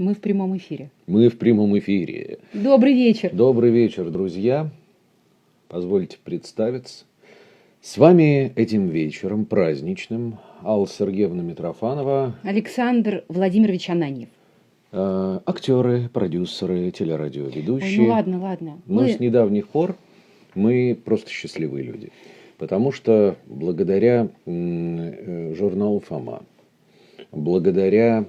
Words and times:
Мы 0.00 0.14
в 0.14 0.20
прямом 0.22 0.56
эфире. 0.56 0.90
Мы 1.06 1.28
в 1.28 1.36
прямом 1.36 1.78
эфире. 1.78 2.38
Добрый 2.54 2.94
вечер. 2.94 3.28
Добрый 3.34 3.70
вечер, 3.70 4.08
друзья. 4.08 4.70
Позвольте 5.68 6.16
представиться. 6.24 7.04
С 7.82 7.98
вами 7.98 8.50
этим 8.56 8.88
вечером 8.88 9.44
праздничным 9.44 10.38
Алла 10.64 10.88
Сергеевна 10.88 11.42
Митрофанова. 11.42 12.34
Александр 12.44 13.24
Владимирович 13.28 13.90
Ананьев. 13.90 14.30
Э, 14.90 15.40
актеры, 15.44 16.08
продюсеры, 16.08 16.90
телерадиоведущие. 16.92 18.00
Ой, 18.00 18.06
ну 18.06 18.12
ладно, 18.14 18.40
ладно. 18.40 18.78
Но 18.86 19.02
Мы- 19.02 19.12
с 19.12 19.20
недавних 19.20 19.68
пор 19.68 19.96
мы 20.54 20.98
просто 21.04 21.28
счастливые 21.28 21.84
люди. 21.84 22.08
Потому 22.56 22.90
что 22.90 23.36
благодаря 23.44 24.28
э, 24.46 25.54
журналу 25.58 26.00
«Фома», 26.00 26.42
благодаря 27.32 28.24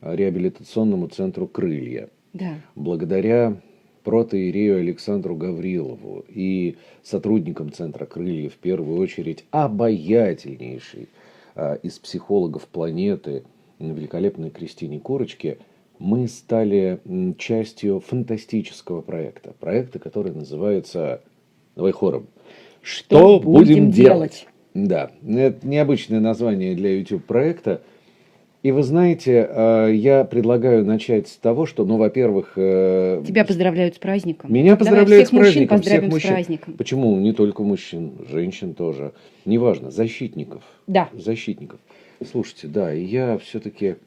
реабилитационному 0.00 1.08
центру 1.08 1.46
«Крылья», 1.46 2.08
Да. 2.32 2.54
благодаря 2.74 3.56
протоиерею 4.04 4.78
Александру 4.78 5.34
Гаврилову 5.34 6.24
и 6.28 6.76
сотрудникам 7.02 7.72
Центра 7.72 8.06
«Крылья», 8.06 8.48
в 8.50 8.54
первую 8.54 8.98
очередь, 8.98 9.44
обаятельнейший 9.50 11.08
а, 11.56 11.74
из 11.74 11.98
психологов 11.98 12.68
планеты, 12.68 13.42
великолепной 13.80 14.50
Кристине 14.50 15.00
Курочке, 15.00 15.58
мы 15.98 16.28
стали 16.28 17.00
частью 17.38 18.00
фантастического 18.00 19.00
проекта. 19.00 19.54
Проекта, 19.58 19.98
который 19.98 20.32
называется, 20.32 21.22
давай 21.74 21.92
хором, 21.92 22.26
«Что, 22.82 23.40
будем, 23.40 23.90
делать?». 23.90 24.46
Да, 24.74 25.10
это 25.26 25.66
необычное 25.66 26.20
название 26.20 26.74
для 26.74 26.96
YouTube-проекта. 26.98 27.80
И 28.66 28.72
вы 28.72 28.82
знаете, 28.82 29.48
э, 29.48 29.92
я 29.94 30.24
предлагаю 30.24 30.84
начать 30.84 31.28
с 31.28 31.36
того, 31.36 31.66
что, 31.66 31.84
ну, 31.84 31.98
во-первых, 31.98 32.54
э, 32.56 33.22
Тебя 33.24 33.44
поздравляют 33.44 33.94
с 33.94 33.98
праздником. 34.00 34.52
меня 34.52 34.74
Давай 34.74 34.78
поздравляют 34.78 35.28
всех 35.28 35.28
с 35.28 35.32
мужчин 35.32 35.68
праздником, 35.68 35.76
поздравим 35.78 36.00
всех 36.00 36.10
с 36.10 36.14
мужчин. 36.14 36.30
праздником. 36.34 36.74
Почему? 36.74 37.16
Не 37.16 37.32
только 37.32 37.62
мужчин, 37.62 38.26
женщин 38.28 38.74
тоже. 38.74 39.12
Неважно, 39.44 39.92
защитников. 39.92 40.64
Да. 40.88 41.08
Защитников. 41.12 41.78
Слушайте, 42.28 42.66
да, 42.66 42.92
и 42.92 43.04
я 43.04 43.38
все-таки, 43.38 43.98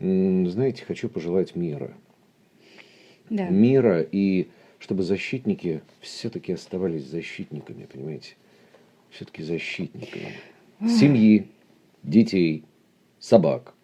знаете, 0.00 0.82
хочу 0.84 1.08
пожелать 1.08 1.54
мира. 1.54 1.92
Да. 3.28 3.48
Мира, 3.48 4.00
и 4.00 4.48
чтобы 4.80 5.04
защитники 5.04 5.82
все-таки 6.00 6.52
оставались 6.52 7.04
защитниками, 7.04 7.86
понимаете? 7.86 8.30
Все-таки 9.10 9.44
защитниками. 9.44 10.32
Семьи, 10.84 11.46
детей, 12.02 12.64
собак. 13.20 13.74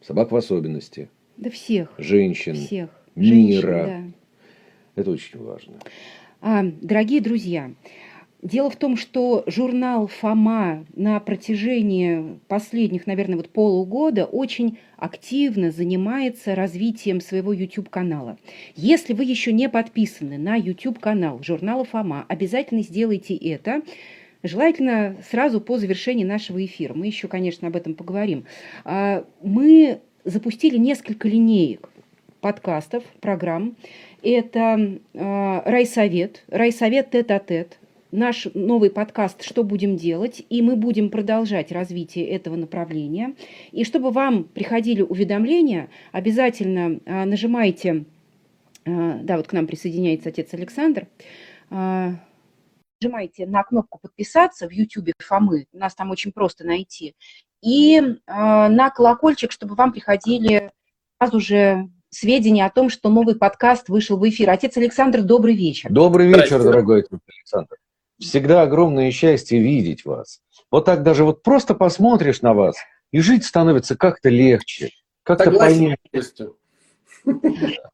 Собак 0.00 0.32
в 0.32 0.36
особенности. 0.36 1.08
Да 1.36 1.50
всех. 1.50 1.92
Женщин. 1.98 2.54
Всех. 2.54 2.90
мира. 3.14 3.86
Женщин, 3.86 4.14
да. 4.94 5.00
Это 5.02 5.10
очень 5.10 5.42
важно. 5.42 5.74
А, 6.40 6.62
дорогие 6.62 7.20
друзья, 7.20 7.72
дело 8.42 8.70
в 8.70 8.76
том, 8.76 8.96
что 8.96 9.44
журнал 9.46 10.06
«Фома» 10.06 10.86
на 10.94 11.18
протяжении 11.20 12.38
последних, 12.48 13.06
наверное, 13.06 13.36
вот 13.36 13.50
полугода 13.50 14.24
очень 14.24 14.78
активно 14.96 15.70
занимается 15.70 16.54
развитием 16.54 17.20
своего 17.20 17.52
YouTube-канала. 17.52 18.38
Если 18.74 19.12
вы 19.12 19.24
еще 19.24 19.52
не 19.52 19.68
подписаны 19.68 20.38
на 20.38 20.56
YouTube-канал 20.56 21.42
журнала 21.42 21.84
«Фома», 21.84 22.24
обязательно 22.28 22.82
сделайте 22.82 23.34
это. 23.34 23.82
Желательно 24.46 25.16
сразу 25.28 25.60
по 25.60 25.76
завершении 25.78 26.24
нашего 26.24 26.64
эфира. 26.64 26.94
Мы 26.94 27.06
еще, 27.06 27.26
конечно, 27.26 27.68
об 27.68 27.76
этом 27.76 27.94
поговорим. 27.94 28.44
А, 28.84 29.24
Мы 29.42 30.00
запустили 30.24 30.76
несколько 30.76 31.28
линеек 31.28 31.88
подкастов, 32.40 33.02
программ. 33.20 33.76
Это 34.22 34.98
э, 35.14 35.62
райсовет, 35.64 36.44
райсовет 36.48 37.10
тет-а-тет, 37.10 37.78
наш 38.12 38.46
новый 38.54 38.90
подкаст 38.90 39.42
«Что 39.42 39.62
будем 39.62 39.96
делать?», 39.96 40.44
и 40.48 40.62
мы 40.62 40.76
будем 40.76 41.10
продолжать 41.10 41.72
развитие 41.72 42.26
этого 42.28 42.56
направления. 42.56 43.34
И 43.72 43.84
чтобы 43.84 44.10
вам 44.10 44.44
приходили 44.44 45.02
уведомления, 45.02 45.88
обязательно 46.12 47.00
нажимайте, 47.04 48.04
да, 48.84 49.36
вот 49.36 49.48
к 49.48 49.52
нам 49.52 49.66
присоединяется 49.66 50.28
отец 50.28 50.54
Александр, 50.54 51.06
нажимайте 53.00 53.46
на 53.46 53.62
кнопку 53.62 53.98
«Подписаться» 53.98 54.68
в 54.68 54.70
YouTube 54.70 55.10
Фомы, 55.18 55.66
нас 55.72 55.94
там 55.94 56.10
очень 56.10 56.32
просто 56.32 56.64
найти, 56.64 57.14
и 57.62 57.98
э, 57.98 58.12
на 58.26 58.90
колокольчик, 58.90 59.52
чтобы 59.52 59.74
вам 59.74 59.92
приходили 59.92 60.70
сразу 61.18 61.40
же 61.40 61.88
сведения 62.10 62.64
о 62.64 62.70
том, 62.70 62.88
что 62.88 63.08
новый 63.08 63.36
подкаст 63.36 63.88
вышел 63.88 64.16
в 64.16 64.28
эфир. 64.28 64.50
Отец 64.50 64.76
Александр, 64.76 65.22
добрый 65.22 65.54
вечер. 65.54 65.90
Добрый 65.90 66.28
вечер, 66.28 66.62
дорогой 66.62 67.00
отец 67.00 67.18
Александр. 67.26 67.76
Всегда 68.18 68.62
огромное 68.62 69.10
счастье 69.10 69.60
видеть 69.60 70.04
вас. 70.04 70.40
Вот 70.70 70.86
так 70.86 71.02
даже 71.02 71.24
вот 71.24 71.42
просто 71.42 71.74
посмотришь 71.74 72.40
на 72.40 72.54
вас, 72.54 72.76
и 73.12 73.20
жить 73.20 73.44
становится 73.44 73.96
как-то 73.96 74.30
легче, 74.30 74.90
как-то 75.22 75.50
понятнее. 75.50 75.98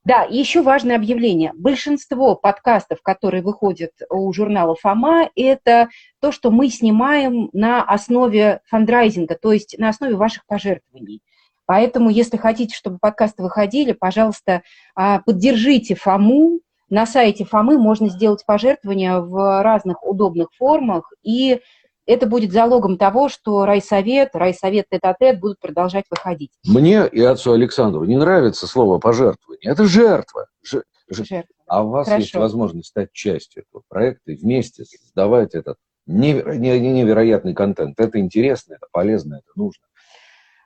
Да, 0.04 0.26
еще 0.28 0.62
важное 0.62 0.96
объявление. 0.96 1.52
Большинство 1.54 2.34
подкастов, 2.34 3.00
которые 3.02 3.42
выходят 3.42 3.92
у 4.10 4.32
журнала 4.32 4.74
«Фома», 4.74 5.30
это 5.34 5.88
то, 6.20 6.32
что 6.32 6.50
мы 6.50 6.68
снимаем 6.68 7.48
на 7.52 7.82
основе 7.82 8.60
фандрайзинга, 8.66 9.36
то 9.40 9.52
есть 9.52 9.78
на 9.78 9.88
основе 9.88 10.16
ваших 10.16 10.44
пожертвований. 10.46 11.22
Поэтому, 11.66 12.10
если 12.10 12.36
хотите, 12.36 12.74
чтобы 12.74 12.98
подкасты 12.98 13.42
выходили, 13.42 13.92
пожалуйста, 13.92 14.62
а, 14.94 15.20
поддержите 15.20 15.94
Фому. 15.94 16.60
На 16.90 17.06
сайте 17.06 17.44
Фомы 17.44 17.78
можно 17.78 18.10
сделать 18.10 18.44
пожертвования 18.44 19.18
в 19.18 19.62
разных 19.62 20.04
удобных 20.04 20.48
формах, 20.58 21.10
и 21.22 21.60
это 22.06 22.26
будет 22.26 22.52
залогом 22.52 22.96
того, 22.98 23.28
что 23.28 23.64
райсовет, 23.64 24.30
райсовет 24.34 24.86
тет-а-тет 24.90 25.40
будут 25.40 25.60
продолжать 25.60 26.04
выходить. 26.10 26.50
Мне 26.66 27.06
и 27.06 27.20
отцу 27.22 27.52
Александру 27.52 28.04
не 28.04 28.16
нравится 28.16 28.66
слово 28.66 28.98
пожертвование. 28.98 29.70
Это 29.70 29.86
жертва. 29.86 30.46
Ж- 30.62 30.82
ж- 31.10 31.24
Жертвы. 31.24 31.54
А 31.66 31.84
у 31.84 31.90
вас 31.90 32.06
Хорошо. 32.06 32.22
есть 32.22 32.34
возможность 32.34 32.88
стать 32.88 33.12
частью 33.12 33.64
этого 33.68 33.82
проекта 33.88 34.32
и 34.32 34.36
вместе 34.36 34.84
создавать 34.84 35.54
этот 35.54 35.78
неверо- 36.06 36.54
не- 36.56 36.78
не- 36.80 36.92
невероятный 36.92 37.54
контент. 37.54 37.98
Это 37.98 38.18
интересно, 38.18 38.74
это 38.74 38.86
полезно, 38.92 39.36
это 39.36 39.52
нужно. 39.56 39.84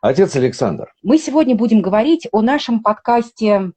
Отец 0.01 0.35
Александр, 0.37 0.93
Мы 1.03 1.19
сегодня 1.19 1.55
будем 1.57 1.81
говорить 1.83 2.29
о 2.33 2.41
нашем 2.43 2.83
подкасте 2.83 3.73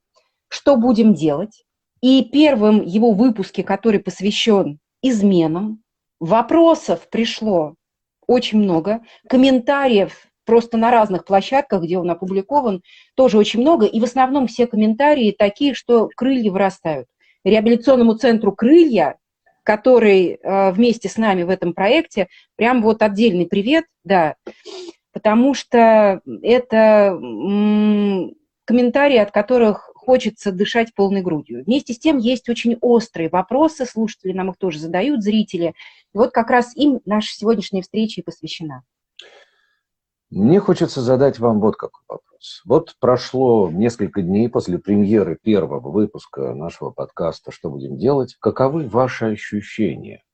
«Что 0.48 0.76
будем 0.76 1.14
делать?». 1.14 1.64
И 2.02 2.24
первым 2.24 2.82
его 2.82 3.12
выпуске, 3.12 3.62
который 3.62 4.00
посвящен 4.00 4.78
изменам, 5.02 5.82
вопросов 6.20 7.08
пришло 7.10 7.74
очень 8.26 8.58
много, 8.58 9.00
комментариев 9.28 10.26
просто 10.44 10.76
на 10.76 10.90
разных 10.90 11.24
площадках, 11.24 11.82
где 11.82 11.98
он 11.98 12.10
опубликован, 12.10 12.82
тоже 13.14 13.38
очень 13.38 13.60
много. 13.60 13.86
И 13.86 14.00
в 14.00 14.04
основном 14.04 14.46
все 14.46 14.66
комментарии 14.66 15.34
такие, 15.36 15.74
что 15.74 16.08
крылья 16.16 16.50
вырастают. 16.50 17.08
Реабилитационному 17.44 18.14
центру 18.14 18.52
«Крылья», 18.52 19.16
который 19.62 20.32
э, 20.42 20.72
вместе 20.72 21.08
с 21.08 21.16
нами 21.16 21.44
в 21.44 21.50
этом 21.50 21.72
проекте, 21.72 22.28
прям 22.56 22.82
вот 22.82 23.02
отдельный 23.02 23.46
привет, 23.46 23.84
да, 24.04 24.34
потому 25.12 25.54
что 25.54 26.20
это 26.42 27.16
комментарии, 28.64 29.18
от 29.18 29.30
которых 29.30 29.89
хочется 30.10 30.50
дышать 30.50 30.92
полной 30.92 31.22
грудью. 31.22 31.62
Вместе 31.64 31.94
с 31.94 31.98
тем 32.00 32.18
есть 32.18 32.48
очень 32.48 32.76
острые 32.80 33.28
вопросы, 33.28 33.86
слушатели 33.86 34.32
нам 34.32 34.50
их 34.50 34.56
тоже 34.56 34.80
задают, 34.80 35.22
зрители. 35.22 35.74
И 36.12 36.18
вот 36.18 36.32
как 36.32 36.50
раз 36.50 36.74
им 36.74 36.98
наша 37.04 37.32
сегодняшняя 37.32 37.82
встреча 37.82 38.20
и 38.20 38.24
посвящена. 38.24 38.82
Мне 40.28 40.58
хочется 40.58 41.00
задать 41.00 41.38
вам 41.38 41.60
вот 41.60 41.76
какой 41.76 42.02
вопрос. 42.08 42.60
Вот 42.64 42.96
прошло 42.98 43.70
несколько 43.70 44.22
дней 44.22 44.48
после 44.48 44.80
премьеры 44.80 45.38
первого 45.40 45.92
выпуска 45.92 46.54
нашего 46.56 46.90
подкаста 46.90 47.52
«Что 47.52 47.70
будем 47.70 47.96
делать?». 47.96 48.34
Каковы 48.40 48.88
ваши 48.88 49.26
ощущения? 49.26 50.24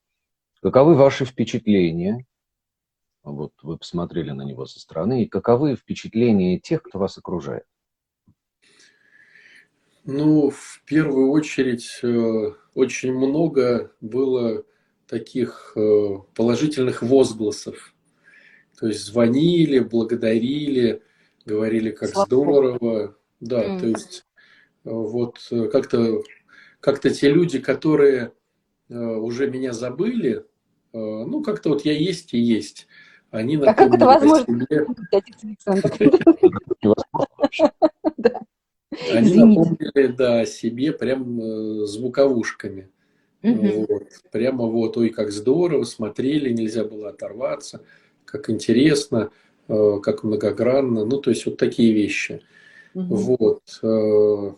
Каковы 0.63 0.95
ваши 0.95 1.27
впечатления? 1.27 2.25
Вот 3.25 3.53
вы 3.63 3.77
посмотрели 3.77 4.31
на 4.31 4.41
него 4.41 4.65
со 4.65 4.81
стороны. 4.81 5.25
И 5.25 5.29
каковы 5.29 5.77
впечатления 5.77 6.59
тех, 6.59 6.83
кто 6.83 6.99
вас 6.99 7.19
окружает? 7.19 7.65
Ну, 10.07 10.51
в 10.51 10.83
первую 10.87 11.31
очередь, 11.31 11.99
э, 12.05 12.53
очень 12.75 13.13
много 13.13 13.91
было 14.01 14.65
таких 15.09 15.73
э, 15.77 16.09
положительных 16.35 17.03
возгласов. 17.03 17.93
То 18.79 18.87
есть 18.87 19.05
звонили, 19.05 19.81
благодарили, 19.81 21.03
говорили, 21.45 21.91
как 21.91 22.11
Слава 22.11 22.29
Богу. 22.29 22.45
здорово. 22.45 23.17
Да, 23.41 23.65
Мгм. 23.65 23.79
то 23.81 23.87
есть 23.89 24.25
э, 24.85 24.91
вот 24.91 25.39
как-то 25.73 26.23
как-то 26.81 27.11
те 27.11 27.29
люди, 27.31 27.59
которые 27.59 28.33
уже 28.89 29.51
меня 29.51 29.73
забыли, 29.73 30.45
ну, 30.93 31.43
как-то 31.43 31.71
вот 31.71 31.85
я 31.85 31.93
есть 31.93 32.33
и 32.33 32.39
есть. 32.39 32.87
Они 33.33 33.57
А 33.57 33.75
как 33.75 33.93
это 33.93 34.07
возможно? 34.07 34.47
себе. 34.47 34.87
Отец 35.11 35.35
Александр. 35.43 35.93
Невозможно 36.81 37.27
вообще. 37.39 37.73
Они 39.13 39.29
Извините. 39.29 39.61
напомнили, 39.61 40.07
да, 40.09 40.41
о 40.41 40.47
себе 40.47 40.93
прям 40.93 41.41
э, 41.41 41.87
звуковушками. 41.87 42.89
Угу. 43.43 43.87
Вот. 43.89 44.09
Прямо 44.33 44.67
вот, 44.67 44.97
ой, 44.97 45.11
как 45.11 45.31
здорово, 45.31 45.85
смотрели, 45.85 46.53
нельзя 46.53 46.85
было 46.85 47.11
оторваться, 47.11 47.83
как 48.25 48.51
интересно, 48.51 49.31
э, 49.69 49.99
как 50.03 50.25
многогранно, 50.25 51.05
ну, 51.05 51.19
то 51.21 51.31
есть 51.31 51.47
вот 51.47 51.57
такие 51.57 51.93
вещи. 51.93 52.43
Угу. 52.95 53.15
Вот. 53.15 53.63
Э, 53.83 54.53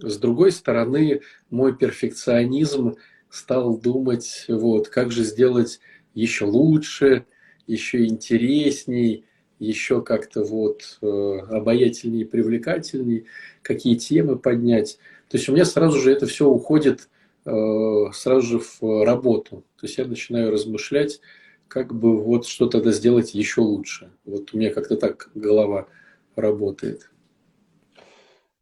с 0.00 0.18
другой 0.18 0.52
стороны, 0.52 1.22
мой 1.50 1.76
перфекционизм 1.76 2.96
стал 3.30 3.78
думать, 3.78 4.44
вот, 4.48 4.88
как 4.88 5.10
же 5.10 5.24
сделать 5.24 5.80
еще 6.14 6.44
лучше, 6.44 7.26
еще 7.66 8.06
интересней, 8.06 9.24
еще 9.58 10.02
как-то 10.02 10.44
вот 10.44 10.98
э, 11.02 11.38
обаятельнее, 11.50 12.26
привлекательней, 12.26 13.26
какие 13.62 13.96
темы 13.96 14.36
поднять. 14.36 14.98
То 15.28 15.36
есть 15.36 15.48
у 15.48 15.52
меня 15.52 15.64
сразу 15.64 15.98
же 15.98 16.12
это 16.12 16.26
все 16.26 16.48
уходит 16.48 17.08
э, 17.44 18.04
сразу 18.12 18.46
же 18.46 18.58
в 18.60 19.04
работу. 19.04 19.64
То 19.78 19.86
есть 19.86 19.98
я 19.98 20.06
начинаю 20.06 20.50
размышлять, 20.50 21.20
как 21.68 21.94
бы 21.94 22.16
вот 22.16 22.46
что 22.46 22.66
тогда 22.66 22.92
сделать 22.92 23.34
еще 23.34 23.60
лучше. 23.60 24.10
Вот 24.24 24.54
у 24.54 24.58
меня 24.58 24.72
как-то 24.72 24.96
так 24.96 25.30
голова 25.34 25.88
работает. 26.36 27.10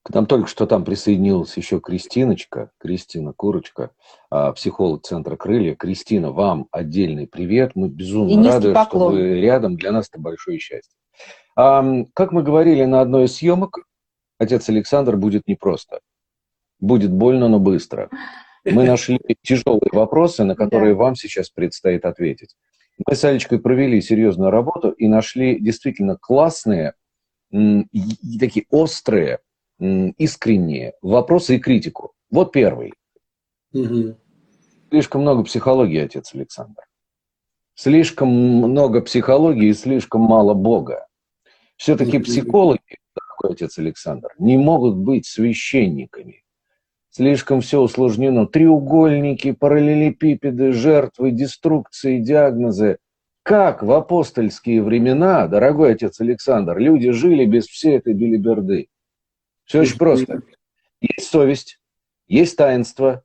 К 0.06 0.10
нам 0.14 0.26
только 0.26 0.46
что 0.46 0.68
там 0.68 0.84
присоединилась 0.84 1.56
еще 1.56 1.80
Кристиночка, 1.80 2.70
Кристина 2.78 3.32
Курочка, 3.32 3.90
а, 4.30 4.52
психолог 4.52 5.02
Центра 5.02 5.34
Крылья. 5.34 5.74
Кристина, 5.74 6.30
вам 6.30 6.68
отдельный 6.70 7.26
привет. 7.26 7.72
Мы 7.74 7.88
безумно 7.88 8.52
рады, 8.52 8.72
поклон. 8.72 9.14
что 9.14 9.20
вы 9.20 9.40
рядом. 9.40 9.74
Для 9.74 9.90
нас 9.90 10.08
это 10.08 10.20
большое 10.20 10.60
счастье. 10.60 10.96
Как 11.56 12.30
мы 12.30 12.44
говорили 12.44 12.84
на 12.84 13.00
одной 13.00 13.24
из 13.24 13.34
съемок, 13.34 13.80
отец 14.38 14.68
Александр 14.68 15.16
будет 15.16 15.48
непросто. 15.48 15.98
Будет 16.78 17.10
больно, 17.10 17.48
но 17.48 17.58
быстро. 17.58 18.08
Мы 18.64 18.84
нашли 18.84 19.18
тяжелые 19.42 19.90
вопросы, 19.90 20.44
на 20.44 20.54
которые 20.54 20.94
да. 20.94 21.00
вам 21.00 21.16
сейчас 21.16 21.50
предстоит 21.50 22.04
ответить. 22.04 22.54
Мы 23.04 23.16
с 23.16 23.24
Алечкой 23.24 23.58
провели 23.58 24.00
серьезную 24.00 24.52
работу 24.52 24.90
и 24.90 25.08
нашли 25.08 25.58
действительно 25.58 26.16
классные, 26.16 26.94
такие 27.50 28.66
острые, 28.70 29.40
искренние 29.78 30.94
вопросы 31.02 31.56
и 31.56 31.58
критику. 31.58 32.12
Вот 32.30 32.52
первый. 32.52 32.92
Угу. 33.72 34.16
Слишком 34.90 35.22
много 35.22 35.44
психологии, 35.44 36.00
отец 36.00 36.34
Александр. 36.34 36.82
Слишком 37.74 38.28
много 38.28 39.02
психологии 39.02 39.68
и 39.68 39.74
слишком 39.74 40.22
мало 40.22 40.54
Бога. 40.54 41.06
Все-таки 41.76 42.18
психологи, 42.18 42.96
дорогой 43.14 43.54
отец 43.54 43.78
Александр, 43.78 44.30
не 44.38 44.56
могут 44.56 44.96
быть 44.96 45.26
священниками. 45.26 46.42
Слишком 47.10 47.60
все 47.60 47.80
усложнено. 47.80 48.46
Треугольники, 48.46 49.52
параллелепипеды, 49.52 50.72
жертвы, 50.72 51.30
деструкции, 51.32 52.18
диагнозы. 52.18 52.98
Как 53.42 53.82
в 53.82 53.92
апостольские 53.92 54.82
времена, 54.82 55.46
дорогой 55.46 55.92
отец 55.92 56.20
Александр, 56.20 56.78
люди 56.78 57.10
жили 57.12 57.44
без 57.44 57.66
всей 57.66 57.98
этой 57.98 58.12
билиберды? 58.12 58.88
Все 59.66 59.80
очень 59.80 59.98
просто. 59.98 60.42
Есть 61.00 61.28
совесть, 61.28 61.80
есть 62.26 62.56
таинство, 62.56 63.22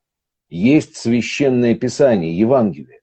есть 0.50 0.98
священное 0.98 1.76
писание, 1.76 2.38
Евангелие. 2.38 3.02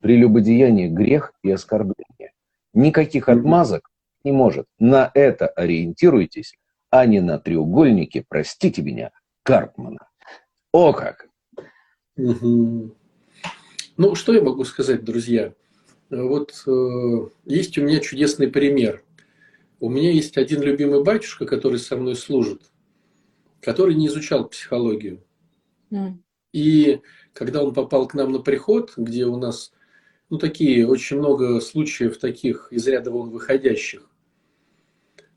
Прелюбодеяние– 0.00 0.88
грех 0.90 1.32
и 1.42 1.50
оскорбление. 1.50 2.32
Никаких 2.72 3.28
отмазок 3.28 3.90
не 4.24 4.32
может. 4.32 4.66
На 4.78 5.10
это 5.12 5.48
ориентируйтесь, 5.48 6.54
а 6.90 7.04
не 7.06 7.20
на 7.20 7.38
треугольники, 7.38 8.24
простите 8.28 8.82
меня, 8.82 9.10
Карпмана. 9.42 10.08
О 10.72 10.92
как! 10.92 11.28
Ну, 12.16 12.94
что 14.14 14.34
я 14.34 14.42
могу 14.42 14.64
сказать, 14.64 15.04
друзья? 15.04 15.52
Вот 16.10 16.52
э, 16.66 17.28
есть 17.46 17.78
у 17.78 17.82
меня 17.82 17.98
чудесный 18.00 18.48
пример. 18.48 19.02
У 19.78 19.90
меня 19.90 20.10
есть 20.10 20.36
один 20.38 20.62
любимый 20.62 21.02
батюшка, 21.02 21.46
который 21.46 21.78
со 21.78 21.96
мной 21.96 22.16
служит, 22.16 22.62
который 23.60 23.94
не 23.94 24.06
изучал 24.06 24.48
психологию. 24.48 25.22
Mm. 25.90 26.14
И 26.52 27.02
когда 27.32 27.62
он 27.62 27.74
попал 27.74 28.08
к 28.08 28.14
нам 28.14 28.32
на 28.32 28.38
приход, 28.38 28.94
где 28.96 29.26
у 29.26 29.36
нас 29.36 29.72
ну, 30.30 30.38
такие, 30.38 30.88
очень 30.88 31.18
много 31.18 31.60
случаев 31.60 32.18
таких 32.18 32.68
из 32.70 32.86
ряда 32.86 33.10
вон 33.10 33.30
выходящих, 33.30 34.08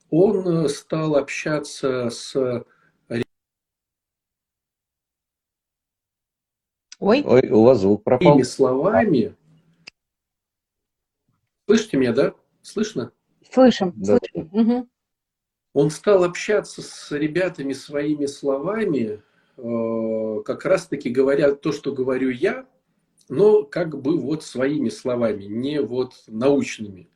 он 0.10 0.48
э, 0.48 0.70
стал 0.70 1.16
общаться 1.16 2.10
с 2.10 2.66
Ой, 7.00 7.24
Ой 7.26 7.50
у 7.50 7.64
вас 7.64 7.80
звук 7.80 8.04
пропал. 8.04 8.44
словами. 8.44 9.34
Слышите 11.66 11.96
меня, 11.96 12.12
да? 12.12 12.34
Слышно? 12.62 13.14
Слышим, 13.52 13.94
да. 13.96 14.18
слышим. 14.18 14.50
Угу. 14.52 14.90
Он 15.74 15.90
стал 15.90 16.24
общаться 16.24 16.82
с 16.82 17.12
ребятами 17.12 17.74
своими 17.74 18.26
словами, 18.26 19.22
э, 19.58 20.42
как 20.46 20.66
раз-таки 20.66 21.10
говоря 21.10 21.54
то, 21.54 21.72
что 21.72 21.94
говорю 21.94 22.30
я, 22.30 22.66
но 23.28 23.64
как 23.64 24.00
бы 24.02 24.18
вот 24.18 24.44
своими 24.44 24.90
словами, 24.90 25.46
не 25.46 25.82
вот 25.82 26.14
научными. 26.28 27.10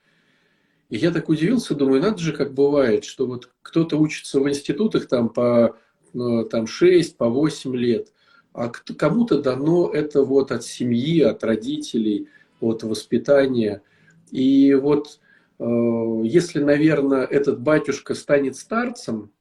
И 0.89 0.97
я 0.97 1.12
так 1.12 1.30
удивился, 1.30 1.74
думаю, 1.74 2.01
надо 2.01 2.19
же, 2.19 2.33
как 2.33 2.53
бывает, 2.53 3.03
что 3.03 3.25
вот 3.25 3.51
кто-то 3.63 3.97
учится 3.97 4.39
в 4.39 4.47
институтах 4.47 5.07
там 5.07 5.30
по 5.30 5.75
ну, 6.13 6.45
там 6.45 6.68
6, 6.68 7.18
по 7.18 7.27
8 7.27 7.75
лет, 7.75 8.13
а 8.53 8.69
кому-то 8.69 9.41
дано 9.41 9.89
это 9.89 10.24
вот 10.24 10.51
от 10.51 10.63
семьи, 10.63 11.21
от 11.21 11.44
родителей, 11.44 12.27
от 12.59 12.83
воспитания. 12.83 13.81
И 14.30 14.75
вот 14.75 15.19
Э, 15.19 15.22
если, 15.59 16.61
наверное, 16.61 17.25
этот 17.25 17.61
батюшка 17.61 18.15
станет 18.15 18.55
старцем, 18.55 19.31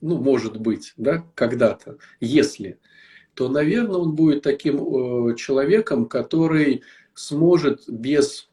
ну, 0.00 0.18
может 0.18 0.58
быть, 0.58 0.94
да, 0.96 1.24
когда-то, 1.34 1.98
если, 2.20 2.78
то, 3.34 3.48
наверное, 3.48 3.98
он 3.98 4.14
будет 4.14 4.42
таким 4.42 5.30
э, 5.30 5.36
человеком, 5.36 6.06
который 6.06 6.82
сможет 7.14 7.88
без 7.88 8.48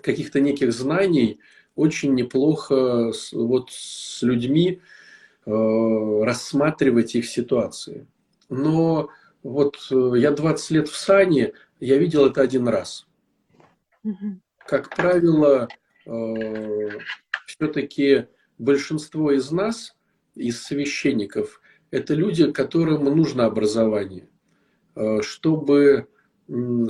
каких-то 0.00 0.40
неких 0.40 0.72
знаний 0.72 1.40
очень 1.74 2.14
неплохо 2.14 3.12
вот 3.32 3.70
с 3.70 4.22
людьми 4.22 4.80
э, 5.46 6.22
рассматривать 6.24 7.14
их 7.14 7.26
ситуации. 7.26 8.06
Но 8.48 9.10
вот 9.42 9.76
я 9.90 10.32
20 10.32 10.70
лет 10.70 10.88
в 10.88 10.96
сане, 10.96 11.52
я 11.78 11.98
видел 11.98 12.26
это 12.26 12.42
один 12.42 12.68
раз. 12.68 13.06
Как 14.66 14.94
правило, 14.94 15.68
Э, 16.06 16.88
все-таки 17.46 18.26
большинство 18.58 19.32
из 19.32 19.50
нас, 19.50 19.96
из 20.34 20.62
священников, 20.62 21.60
это 21.90 22.14
люди, 22.14 22.50
которым 22.52 23.04
нужно 23.04 23.46
образование, 23.46 24.28
э, 24.94 25.22
чтобы, 25.22 26.08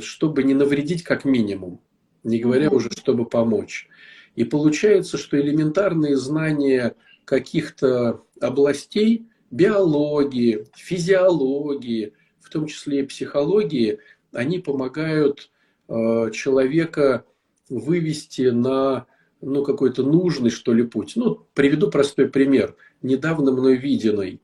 чтобы 0.01 0.43
не 0.43 0.55
навредить 0.55 1.03
как 1.03 1.25
минимум, 1.25 1.81
не 2.23 2.39
говоря 2.39 2.71
уже, 2.71 2.91
чтобы 2.91 3.27
помочь. 3.27 3.89
И 4.37 4.45
получается, 4.45 5.19
что 5.19 5.41
элементарные 5.41 6.17
знания 6.17 6.95
каких-то 7.25 8.25
областей, 8.41 9.29
биологии, 9.51 10.67
физиологии, 10.77 12.15
в 12.41 12.51
том 12.51 12.67
числе 12.67 13.01
и 13.01 13.07
психологии, 13.07 13.99
они 14.33 14.61
помогают 14.61 15.51
э, 15.89 16.31
человека 16.33 17.25
вывести 17.71 18.51
на 18.51 19.07
ну, 19.41 19.65
какой-то 19.65 20.03
нужный, 20.03 20.51
что 20.51 20.75
ли, 20.75 20.83
путь. 20.83 21.15
Ну, 21.17 21.47
приведу 21.55 21.91
простой 21.91 22.29
пример. 22.29 22.77
Недавно 23.01 23.53
мной 23.53 23.77
виденный. 23.77 24.43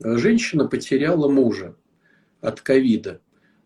Женщина 0.00 0.68
потеряла 0.68 1.28
мужа 1.28 1.74
от 2.42 2.60
ковида. 2.60 3.22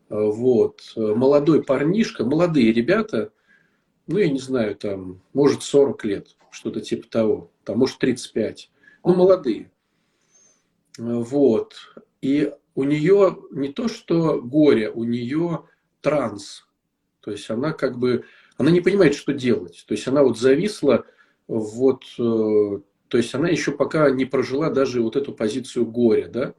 Вот. 0.08 0.80
Молодой 0.94 1.64
парнишка, 1.64 2.24
молодые 2.24 2.72
ребята, 2.72 3.32
ну, 4.06 4.18
я 4.18 4.28
не 4.28 4.38
знаю, 4.38 4.76
там, 4.76 5.22
может, 5.32 5.62
40 5.62 6.04
лет, 6.04 6.36
что-то 6.50 6.80
типа 6.80 7.08
того, 7.08 7.50
там, 7.64 7.78
может, 7.78 7.98
35. 7.98 8.70
Ну, 9.04 9.14
молодые. 9.14 9.70
Вот. 10.98 11.74
И 12.20 12.52
у 12.74 12.84
нее 12.84 13.38
не 13.50 13.72
то, 13.72 13.88
что 13.88 14.40
горе, 14.40 14.90
у 14.90 15.04
нее 15.04 15.64
транс. 16.00 16.66
То 17.20 17.30
есть 17.30 17.50
она 17.50 17.72
как 17.72 17.98
бы 17.98 18.24
она 18.60 18.70
не 18.70 18.82
понимает, 18.82 19.14
что 19.14 19.32
делать. 19.32 19.84
То 19.88 19.94
есть 19.94 20.06
она 20.06 20.22
вот 20.22 20.38
зависла, 20.38 21.06
вот, 21.48 22.04
э, 22.18 22.80
то 23.08 23.16
есть 23.16 23.34
она 23.34 23.48
еще 23.48 23.72
пока 23.72 24.10
не 24.10 24.26
прожила 24.26 24.68
даже 24.68 25.00
вот 25.00 25.16
эту 25.16 25.32
позицию 25.32 25.86
горя, 25.86 26.28
да. 26.28 26.54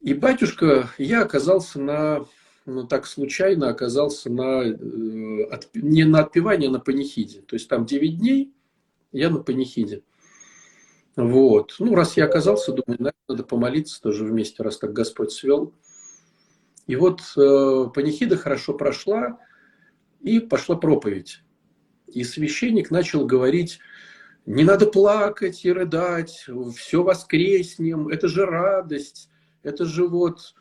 И 0.00 0.12
батюшка, 0.12 0.90
я 0.98 1.22
оказался 1.22 1.80
на, 1.80 2.26
ну 2.66 2.86
так 2.86 3.06
случайно 3.06 3.70
оказался 3.70 4.30
на, 4.30 4.62
э, 4.62 5.60
не 5.74 6.04
на 6.04 6.20
отпевании, 6.20 6.68
а 6.68 6.72
на 6.72 6.80
панихиде. 6.80 7.40
То 7.40 7.56
есть 7.56 7.68
там 7.68 7.86
9 7.86 8.18
дней, 8.18 8.52
я 9.10 9.30
на 9.30 9.38
панихиде. 9.38 10.02
Вот. 11.16 11.76
Ну, 11.78 11.94
раз 11.94 12.18
я 12.18 12.26
оказался, 12.26 12.72
думаю, 12.72 12.98
наверное, 12.98 13.14
надо 13.26 13.44
помолиться 13.44 14.02
тоже 14.02 14.24
вместе, 14.24 14.62
раз 14.62 14.76
так 14.76 14.92
Господь 14.92 15.32
свел. 15.32 15.72
И 16.86 16.94
вот 16.94 17.22
э, 17.38 17.86
панихида 17.94 18.36
хорошо 18.36 18.74
прошла, 18.74 19.38
и 20.22 20.40
пошла 20.40 20.76
проповедь. 20.76 21.42
И 22.06 22.24
священник 22.24 22.90
начал 22.90 23.26
говорить, 23.26 23.80
не 24.46 24.64
надо 24.64 24.86
плакать 24.86 25.64
и 25.64 25.72
рыдать, 25.72 26.46
все 26.76 27.02
воскреснем, 27.02 28.08
это 28.08 28.28
же 28.28 28.46
радость, 28.46 29.28
это 29.62 29.84
же 29.84 30.06
вот... 30.06 30.54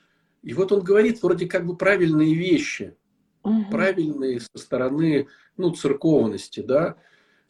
И 0.44 0.53
вот 0.53 0.72
он 0.72 0.82
говорит 0.82 1.22
вроде 1.22 1.46
как 1.46 1.68
бы 1.68 1.77
правильные 1.77 2.34
вещи, 2.34 2.96
угу. 3.44 3.65
правильные 3.70 4.39
со 4.39 4.58
стороны 4.58 5.27
ну, 5.56 5.72
церковности, 5.72 6.62
да, 6.62 6.96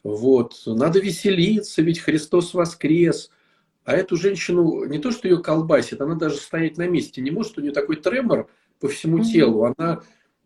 вот, 0.02 0.60
надо 0.66 0.98
веселиться, 1.00 1.80
ведь 1.80 2.00
Христос 2.00 2.54
воскрес. 2.54 3.30
А 3.84 3.94
эту 3.94 4.16
женщину 4.16 4.84
не 4.84 4.98
то, 4.98 5.10
что 5.10 5.26
ее 5.26 5.42
колбасит, 5.42 6.00
она 6.00 6.14
даже 6.14 6.36
стоять 6.36 6.76
на 6.76 6.86
месте 6.86 7.20
не 7.20 7.30
может, 7.30 7.58
у 7.58 7.60
нее 7.60 7.72
такой 7.72 7.96
тремор 7.96 8.48
по 8.78 8.88
всему 8.88 9.18
угу. 9.18 9.24
телу, 9.24 9.64
она, 9.64 10.02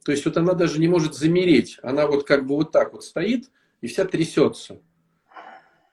то 0.06 0.12
есть 0.12 0.24
вот 0.24 0.36
она 0.36 0.52
даже 0.52 0.78
не 0.78 0.86
может 0.86 1.16
замереть, 1.16 1.80
она 1.82 2.06
вот 2.06 2.24
как 2.24 2.46
бы 2.46 2.54
вот 2.54 2.70
так 2.70 2.92
вот 2.92 3.02
стоит 3.02 3.50
и 3.80 3.88
вся 3.88 4.04
трясется. 4.04 4.80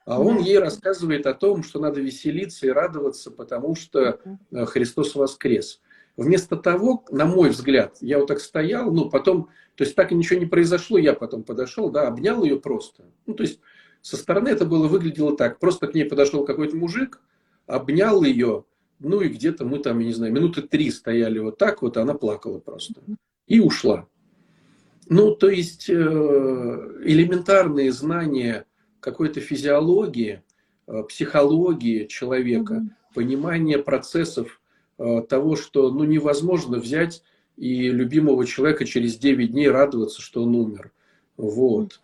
А 0.04 0.20
он 0.20 0.38
ей 0.38 0.60
рассказывает 0.60 1.26
о 1.26 1.34
том, 1.34 1.64
что 1.64 1.80
надо 1.80 2.00
веселиться 2.00 2.64
и 2.68 2.70
радоваться, 2.70 3.32
потому 3.32 3.74
что 3.74 4.20
э, 4.52 4.66
Христос 4.66 5.16
воскрес. 5.16 5.80
Вместо 6.16 6.54
того, 6.54 7.04
на 7.10 7.24
мой 7.24 7.50
взгляд, 7.50 7.96
я 8.02 8.20
вот 8.20 8.28
так 8.28 8.38
стоял, 8.38 8.92
ну, 8.92 9.10
потом, 9.10 9.48
то 9.74 9.82
есть 9.82 9.96
так 9.96 10.12
и 10.12 10.14
ничего 10.14 10.38
не 10.38 10.46
произошло, 10.46 10.96
я 10.96 11.14
потом 11.14 11.42
подошел, 11.42 11.90
да, 11.90 12.06
обнял 12.06 12.44
ее 12.44 12.60
просто. 12.60 13.02
Ну, 13.26 13.34
то 13.34 13.42
есть 13.42 13.58
со 14.00 14.16
стороны 14.16 14.48
это 14.48 14.64
было, 14.64 14.86
выглядело 14.86 15.36
так. 15.36 15.58
Просто 15.58 15.88
к 15.88 15.94
ней 15.94 16.04
подошел 16.04 16.44
какой-то 16.44 16.76
мужик, 16.76 17.20
обнял 17.66 18.22
ее, 18.22 18.64
ну 19.00 19.22
и 19.22 19.28
где-то 19.28 19.64
мы 19.64 19.80
там, 19.80 19.98
я 19.98 20.06
не 20.06 20.12
знаю, 20.12 20.32
минуты 20.32 20.62
три 20.62 20.92
стояли 20.92 21.40
вот 21.40 21.58
так 21.58 21.82
вот, 21.82 21.96
она 21.96 22.14
плакала 22.14 22.60
просто. 22.60 23.02
И 23.46 23.60
ушла. 23.60 24.08
Ну, 25.08 25.34
то 25.34 25.48
есть 25.48 25.90
э, 25.90 25.92
элементарные 25.92 27.92
знания 27.92 28.64
какой-то 29.00 29.40
физиологии, 29.40 30.42
э, 30.86 31.02
психологии 31.08 32.06
человека, 32.06 32.74
mm-hmm. 32.74 33.14
понимание 33.14 33.78
процессов 33.78 34.60
э, 34.98 35.22
того, 35.28 35.56
что 35.56 35.90
ну, 35.90 36.04
невозможно 36.04 36.78
взять 36.78 37.22
и 37.56 37.90
любимого 37.90 38.46
человека 38.46 38.84
через 38.84 39.16
9 39.16 39.52
дней 39.52 39.68
радоваться, 39.68 40.22
что 40.22 40.42
он 40.42 40.54
умер. 40.54 40.92
Вот. 41.36 42.00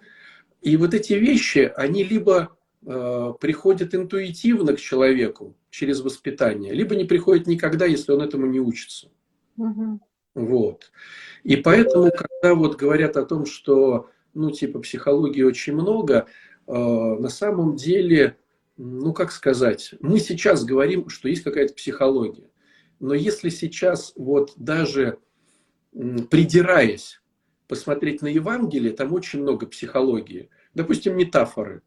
И 0.60 0.76
вот 0.76 0.94
эти 0.94 1.14
вещи, 1.14 1.72
они 1.76 2.04
либо 2.04 2.56
э, 2.84 3.32
приходят 3.40 3.94
интуитивно 3.94 4.74
к 4.74 4.80
человеку 4.80 5.56
через 5.70 6.00
воспитание, 6.00 6.74
либо 6.74 6.94
не 6.94 7.04
приходят 7.04 7.46
никогда, 7.46 7.86
если 7.86 8.12
он 8.12 8.20
этому 8.20 8.46
не 8.46 8.60
учится. 8.60 9.08
Угу. 9.56 10.00
Вот. 10.34 10.90
И 11.42 11.56
поэтому, 11.56 12.10
когда 12.10 12.54
вот 12.54 12.76
говорят 12.76 13.16
о 13.16 13.24
том, 13.24 13.46
что, 13.46 14.10
ну, 14.34 14.50
типа, 14.50 14.78
психологии 14.80 15.42
очень 15.42 15.74
много, 15.74 16.26
а, 16.66 17.16
на 17.18 17.28
самом 17.28 17.74
деле, 17.74 18.36
ну 18.76 19.12
как 19.12 19.32
сказать, 19.32 19.94
мы 20.00 20.20
сейчас 20.20 20.64
говорим, 20.64 21.08
что 21.08 21.28
есть 21.28 21.42
какая-то 21.42 21.74
психология. 21.74 22.48
Но 23.00 23.14
если 23.14 23.48
сейчас 23.48 24.12
вот 24.14 24.52
даже 24.56 25.18
придираясь 26.30 27.20
посмотреть 27.66 28.22
на 28.22 28.28
Евангелие, 28.28 28.92
там 28.92 29.12
очень 29.12 29.42
много 29.42 29.66
психологии. 29.66 30.50
Допустим, 30.74 31.16
метафоры. 31.16 31.82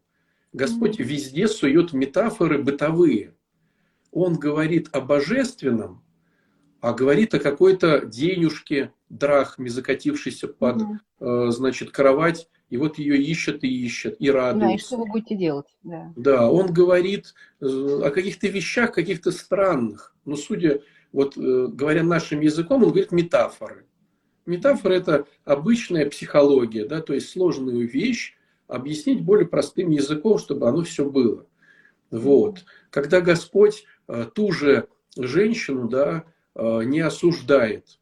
Господь 0.52 1.00
mm-hmm. 1.00 1.04
везде 1.04 1.48
сует 1.48 1.92
метафоры 1.92 2.62
бытовые. 2.62 3.34
Он 4.10 4.38
говорит 4.38 4.88
о 4.92 5.00
божественном, 5.00 6.03
а 6.84 6.92
говорит 6.92 7.32
о 7.32 7.38
какой-то 7.38 8.04
денежке, 8.04 8.92
драхме, 9.08 9.70
закатившейся 9.70 10.48
под, 10.48 10.82
mm-hmm. 11.18 11.50
значит, 11.50 11.90
кровать, 11.92 12.46
и 12.68 12.76
вот 12.76 12.98
ее 12.98 13.16
ищут 13.16 13.64
и 13.64 13.68
ищут, 13.68 14.16
и 14.18 14.30
радуются. 14.30 14.68
Да, 14.68 14.74
и 14.74 14.78
что 14.78 14.96
вы 14.98 15.06
будете 15.06 15.34
делать. 15.34 15.66
Да, 15.82 16.12
да 16.14 16.50
он 16.50 16.74
говорит 16.74 17.32
э, 17.62 17.64
о 18.04 18.10
каких-то 18.10 18.48
вещах, 18.48 18.92
каких-то 18.92 19.32
странных. 19.32 20.14
Но 20.26 20.36
судя, 20.36 20.82
вот 21.10 21.38
э, 21.38 21.68
говоря 21.68 22.02
нашим 22.02 22.42
языком, 22.42 22.82
он 22.82 22.90
говорит 22.90 23.12
метафоры. 23.12 23.86
Метафора– 24.44 24.92
это 24.94 25.26
обычная 25.46 26.10
психология, 26.10 26.84
да, 26.84 27.00
то 27.00 27.14
есть 27.14 27.30
сложную 27.30 27.88
вещь 27.88 28.36
объяснить 28.66 29.22
более 29.22 29.48
простым 29.48 29.88
языком, 29.88 30.36
чтобы 30.36 30.68
оно 30.68 30.82
все 30.82 31.08
было. 31.08 31.46
Вот. 32.10 32.66
Когда 32.90 33.22
Господь 33.22 33.86
э, 34.06 34.26
ту 34.34 34.52
же 34.52 34.88
женщину 35.16 35.88
да, 35.88 36.24
не 36.56 37.00
осуждает, 37.00 37.98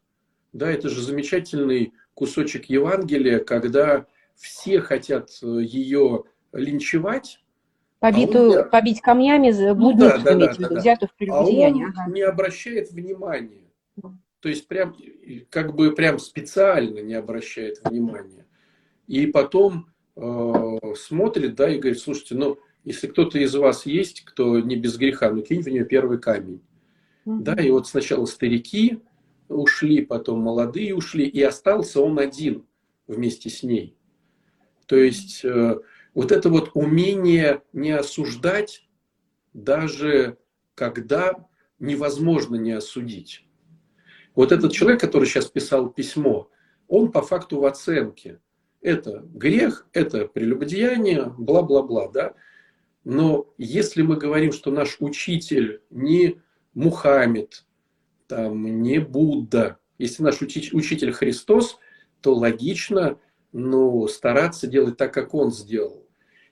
да, 0.53 0.71
это 0.71 0.89
же 0.89 1.01
замечательный 1.01 1.93
кусочек 2.13 2.65
Евангелия, 2.65 3.39
когда 3.39 4.05
все 4.35 4.81
хотят 4.81 5.29
э, 5.41 5.61
ее 5.63 6.23
линчевать. 6.51 7.39
Побитую, 7.99 8.59
а 8.59 8.63
он, 8.63 8.69
побить 8.69 9.01
камнями, 9.01 9.51
блудницу, 9.73 10.17
ну, 10.17 10.23
да, 10.23 10.35
да, 10.35 10.53
да, 10.53 10.69
да, 10.69 10.75
взятую 10.79 11.09
в 11.09 11.15
прелюбодеяние. 11.15 11.85
А 11.85 11.89
он 11.89 11.93
ага. 11.97 12.11
не 12.11 12.21
обращает 12.21 12.91
внимания. 12.91 13.63
То 14.41 14.49
есть 14.49 14.67
прям, 14.67 14.95
как 15.49 15.73
бы 15.73 15.91
прям 15.95 16.19
специально 16.19 16.99
не 16.99 17.13
обращает 17.13 17.79
внимания. 17.83 18.45
И 19.07 19.25
потом 19.27 19.87
э, 20.17 20.77
смотрит, 20.97 21.55
да, 21.55 21.69
и 21.69 21.79
говорит, 21.79 21.99
слушайте, 21.99 22.35
ну, 22.35 22.59
если 22.83 23.07
кто-то 23.07 23.39
из 23.39 23.55
вас 23.55 23.85
есть, 23.85 24.25
кто 24.25 24.59
не 24.59 24.75
без 24.75 24.97
греха, 24.97 25.31
ну, 25.31 25.41
кинь 25.41 25.61
в 25.61 25.67
нее 25.67 25.85
первый 25.85 26.19
камень. 26.19 26.61
Mm-hmm. 27.25 27.39
Да, 27.39 27.53
и 27.53 27.69
вот 27.71 27.87
сначала 27.87 28.25
старики 28.25 28.99
ушли, 29.47 30.05
потом 30.05 30.41
молодые 30.41 30.95
ушли, 30.95 31.25
и 31.25 31.41
остался 31.41 32.01
он 32.01 32.19
один 32.19 32.65
вместе 33.07 33.49
с 33.49 33.63
ней. 33.63 33.97
То 34.85 34.97
есть 34.97 35.43
э, 35.45 35.79
вот 36.13 36.31
это 36.31 36.49
вот 36.49 36.71
умение 36.73 37.61
не 37.71 37.91
осуждать, 37.91 38.87
даже 39.53 40.37
когда 40.75 41.47
невозможно 41.79 42.55
не 42.55 42.71
осудить. 42.71 43.45
Вот 44.35 44.51
этот 44.51 44.71
человек, 44.71 44.99
который 45.01 45.25
сейчас 45.25 45.45
писал 45.45 45.89
письмо, 45.89 46.49
он 46.87 47.11
по 47.11 47.21
факту 47.21 47.59
в 47.59 47.65
оценке. 47.65 48.39
Это 48.81 49.23
грех, 49.33 49.87
это 49.93 50.27
прелюбодеяние, 50.27 51.33
бла-бла-бла, 51.37 52.09
да. 52.09 52.33
Но 53.03 53.53
если 53.57 54.01
мы 54.01 54.17
говорим, 54.17 54.51
что 54.51 54.71
наш 54.71 54.97
учитель 54.99 55.81
не 55.89 56.41
Мухаммед, 56.73 57.65
там, 58.27 58.81
не 58.81 58.99
Будда, 58.99 59.79
если 59.97 60.23
наш 60.23 60.41
учитель 60.41 61.11
Христос, 61.11 61.77
то 62.21 62.33
логично, 62.33 63.19
ну, 63.51 64.07
стараться 64.07 64.67
делать 64.67 64.97
так, 64.97 65.13
как 65.13 65.33
он 65.33 65.51
сделал. 65.51 66.07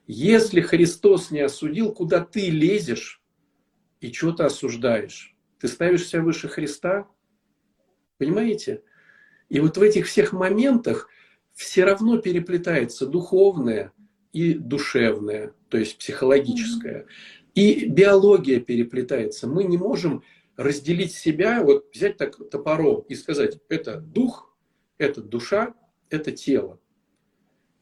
Если 0.08 0.62
Христос 0.62 1.32
не 1.32 1.40
осудил, 1.40 1.94
куда 1.94 2.24
ты 2.24 2.50
лезешь 2.50 3.22
и 4.00 4.12
что-то 4.12 4.46
осуждаешь? 4.46 5.36
Ты 5.60 5.68
ставишь 5.68 6.08
себя 6.08 6.22
выше 6.22 6.48
Христа? 6.48 7.08
Понимаете? 8.18 8.84
И 9.50 9.60
вот 9.60 9.78
в 9.78 9.82
этих 9.82 10.08
всех 10.08 10.34
моментах 10.34 11.10
все 11.54 11.84
равно 11.84 12.18
переплетается 12.18 13.06
духовное 13.06 13.92
и 14.34 14.54
душевное, 14.54 15.54
то 15.70 15.78
есть 15.78 15.98
психологическое. 15.98 17.06
И 17.56 17.86
биология 17.86 18.60
переплетается. 18.60 19.48
Мы 19.48 19.64
не 19.66 19.78
можем 19.78 20.24
разделить 20.56 21.14
себя, 21.14 21.64
вот 21.64 21.94
взять 21.94 22.18
так 22.18 22.38
топором 22.50 23.02
и 23.10 23.16
сказать, 23.16 23.60
это 23.70 24.00
дух, 24.00 24.56
это 24.98 25.22
душа, 25.22 25.74
это 26.10 26.32
тело 26.32 26.80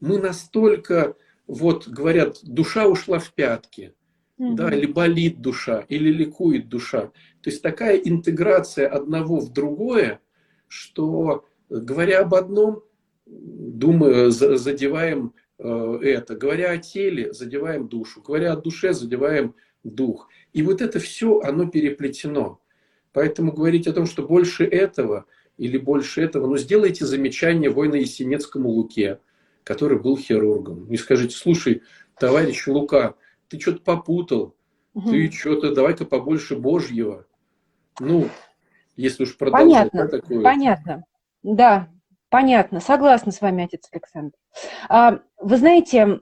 мы 0.00 0.18
настолько, 0.18 1.14
вот 1.46 1.86
говорят, 1.86 2.38
душа 2.42 2.86
ушла 2.86 3.18
в 3.18 3.32
пятки, 3.34 3.94
mm 4.38 4.54
да, 4.54 4.74
или 4.74 4.86
болит 4.86 5.40
душа, 5.40 5.84
или 5.88 6.10
ликует 6.10 6.68
душа. 6.68 7.12
То 7.42 7.50
есть 7.50 7.62
такая 7.62 7.96
интеграция 7.96 8.88
одного 8.88 9.38
в 9.38 9.52
другое, 9.52 10.20
что, 10.66 11.44
говоря 11.68 12.20
об 12.20 12.34
одном, 12.34 12.82
думаю, 13.26 14.30
задеваем 14.30 15.34
это. 15.60 16.36
Говоря 16.36 16.70
о 16.72 16.78
теле, 16.78 17.32
задеваем 17.32 17.88
душу. 17.88 18.22
Говоря 18.22 18.52
о 18.52 18.56
душе, 18.56 18.92
задеваем 18.92 19.54
дух. 19.84 20.28
И 20.52 20.62
вот 20.62 20.80
это 20.80 20.98
все, 20.98 21.40
оно 21.40 21.66
переплетено. 21.66 22.60
Поэтому 23.12 23.52
говорить 23.52 23.86
о 23.86 23.92
том, 23.92 24.06
что 24.06 24.22
больше 24.22 24.64
этого 24.64 25.26
или 25.58 25.78
больше 25.78 26.22
этого, 26.22 26.46
ну 26.46 26.56
сделайте 26.56 27.04
замечание 27.04 27.70
воина 27.70 27.96
Есенецкому 27.96 28.68
Луке 28.68 29.18
который 29.64 30.00
был 30.00 30.16
хирургом. 30.16 30.86
И 30.86 30.96
скажите, 30.96 31.36
слушай, 31.36 31.82
товарищ 32.18 32.66
Лука, 32.66 33.14
ты 33.48 33.60
что-то 33.60 33.80
попутал, 33.82 34.56
угу. 34.94 35.10
ты 35.10 35.30
что-то, 35.30 35.74
давай-ка 35.74 36.04
побольше 36.04 36.56
Божьего. 36.56 37.26
Ну, 37.98 38.28
если 38.96 39.24
уж 39.24 39.36
продолжать 39.36 39.92
понятно, 39.92 40.02
да, 40.02 40.08
такое. 40.08 40.42
Понятно, 40.42 41.04
да, 41.42 41.88
понятно. 42.30 42.80
Согласна 42.80 43.32
с 43.32 43.40
вами, 43.40 43.64
отец 43.64 43.88
Александр. 43.92 44.36
А, 44.88 45.20
вы 45.38 45.56
знаете, 45.56 46.20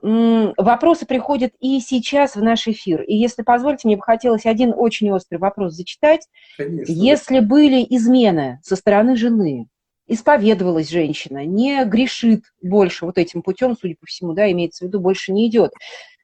вопросы 0.57 1.05
приходят 1.05 1.53
и 1.59 1.79
сейчас 1.79 2.35
в 2.35 2.41
наш 2.41 2.67
эфир. 2.67 3.01
И 3.01 3.15
если 3.15 3.41
позволите, 3.41 3.87
мне 3.87 3.97
бы 3.97 4.03
хотелось 4.03 4.45
один 4.45 4.73
очень 4.75 5.11
острый 5.11 5.37
вопрос 5.37 5.73
зачитать. 5.73 6.27
Конечно. 6.57 6.91
Если 6.91 7.39
были 7.39 7.85
измены 7.89 8.59
со 8.63 8.75
стороны 8.75 9.15
жены, 9.15 9.67
исповедовалась 10.07 10.89
женщина, 10.89 11.45
не 11.45 11.83
грешит 11.85 12.45
больше 12.61 13.05
вот 13.05 13.17
этим 13.17 13.41
путем, 13.41 13.75
судя 13.79 13.95
по 13.99 14.05
всему, 14.05 14.33
да, 14.33 14.51
имеется 14.51 14.85
в 14.85 14.87
виду, 14.87 14.99
больше 14.99 15.31
не 15.31 15.47
идет. 15.47 15.71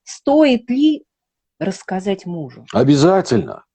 Стоит 0.04 0.70
ли 0.70 1.04
рассказать 1.60 2.26
мужу? 2.26 2.66
Обязательно. 2.74 3.66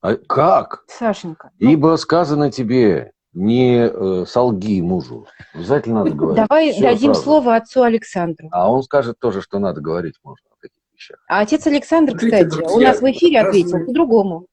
А 0.00 0.14
как? 0.14 0.84
Сашенька. 0.86 1.50
Ну... 1.58 1.70
Ибо 1.70 1.96
сказано 1.96 2.52
тебе, 2.52 3.12
не 3.38 3.88
э, 3.88 4.26
солги 4.26 4.80
мужу. 4.80 5.28
Обязательно 5.54 6.02
надо 6.02 6.10
говорить. 6.10 6.44
Давай 6.48 6.72
Все 6.72 6.82
дадим 6.82 7.14
сразу. 7.14 7.22
слово 7.22 7.56
отцу 7.56 7.82
Александру. 7.82 8.48
А 8.50 8.70
он 8.70 8.82
скажет 8.82 9.18
тоже, 9.20 9.42
что 9.42 9.60
надо 9.60 9.80
говорить 9.80 10.16
можно 10.24 10.48
о 10.50 10.60
таких 10.60 10.82
вещах. 10.92 11.18
А 11.28 11.40
отец 11.40 11.64
Александр, 11.66 12.16
кстати, 12.16 12.48
друзья, 12.48 12.76
у 12.76 12.80
нас 12.80 13.00
в 13.00 13.10
эфире 13.12 13.42
разные, 13.42 13.62
ответил 13.62 13.86
по-другому. 13.86 14.46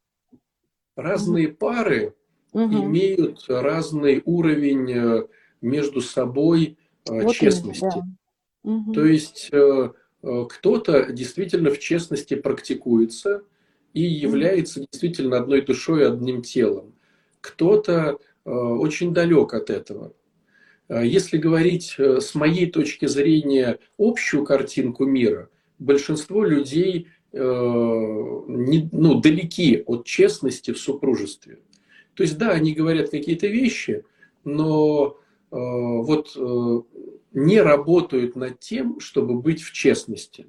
Разные 0.96 1.48
пары 1.48 2.14
угу. 2.54 2.64
имеют 2.64 3.46
разный 3.48 4.22
уровень 4.24 4.92
э, 4.92 5.28
между 5.62 6.02
собой 6.02 6.78
э, 7.10 7.24
вот 7.24 7.34
честности. 7.34 7.82
да. 7.82 8.72
угу. 8.72 8.94
То 8.94 9.06
есть 9.06 9.52
кто-то 10.50 11.12
действительно 11.12 11.70
в 11.70 11.78
честности 11.80 12.36
практикуется 12.36 13.44
и 13.94 14.02
является 14.02 14.80
действительно 14.80 15.38
одной 15.38 15.62
душой, 15.62 16.08
одним 16.08 16.42
телом. 16.42 16.96
Кто-то 17.42 18.18
Э, 18.18 18.18
очень 18.46 19.14
далек 19.14 19.54
от 19.54 19.70
этого. 19.70 20.14
Э, 20.88 21.06
если 21.06 21.38
говорить 21.38 21.96
э, 21.98 22.20
с 22.22 22.36
моей 22.36 22.70
точки 22.70 23.06
зрения 23.08 23.80
общую 23.98 24.46
картинку 24.46 25.06
мира, 25.06 25.50
большинство 25.80 26.44
людей 26.44 27.10
не, 27.38 28.88
ну, 28.94 29.20
далеки 29.20 29.84
от 29.86 30.06
честности 30.06 30.72
в 30.72 30.80
супружестве. 30.80 31.60
То 32.14 32.24
есть, 32.24 32.38
да, 32.38 32.52
они 32.52 32.72
говорят 32.72 33.10
какие-то 33.10 33.48
вещи, 33.48 34.06
но 34.46 35.18
э, 35.52 35.58
вот 35.58 36.32
э, 36.38 36.82
не 37.34 37.60
работают 37.60 38.38
над 38.38 38.62
тем, 38.62 39.02
чтобы 39.02 39.36
быть 39.42 39.62
в 39.62 39.74
честности. 39.74 40.48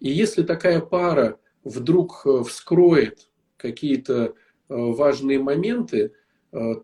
И 0.00 0.08
если 0.08 0.44
такая 0.44 0.80
пара 0.80 1.38
вдруг 1.62 2.26
вскроет 2.48 3.28
какие-то 3.58 4.14
э, 4.24 4.32
важные 4.68 5.40
моменты, 5.40 6.12
Э, 6.14 6.23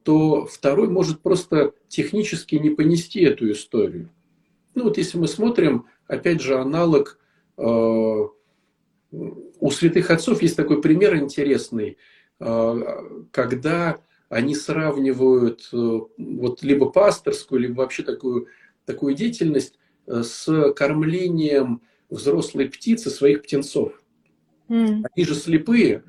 то 0.05 0.47
второй 0.47 0.89
может 0.89 1.21
просто 1.21 1.75
технически 1.89 2.57
не 2.57 2.71
понести 2.71 3.23
эту 3.23 3.50
историю. 3.53 4.11
Ну 4.75 4.85
вот 4.85 4.99
если 4.99 5.19
мы 5.19 5.29
смотрим, 5.29 5.87
опять 6.07 6.41
же, 6.41 6.59
аналог 6.59 7.19
э, 7.57 7.62
у 7.62 8.31
святых 9.71 10.11
отцов 10.11 10.43
есть 10.43 10.57
такой 10.57 10.81
пример 10.81 11.17
интересный, 11.17 11.99
э, 12.41 12.81
когда 13.31 14.00
они 14.29 14.55
сравнивают 14.55 15.69
вот 15.73 16.62
либо 16.62 16.91
пасторскую, 16.91 17.61
либо 17.61 17.79
вообще 17.79 18.03
такую, 18.03 18.47
такую 18.87 19.15
деятельность 19.15 19.79
с 20.07 20.73
кормлением 20.75 21.83
взрослой 22.09 22.69
птицы 22.69 23.11
своих 23.11 23.43
птенцов. 23.43 23.93
Mm. 24.69 25.05
Они 25.15 25.25
же 25.25 25.35
слепые, 25.35 26.05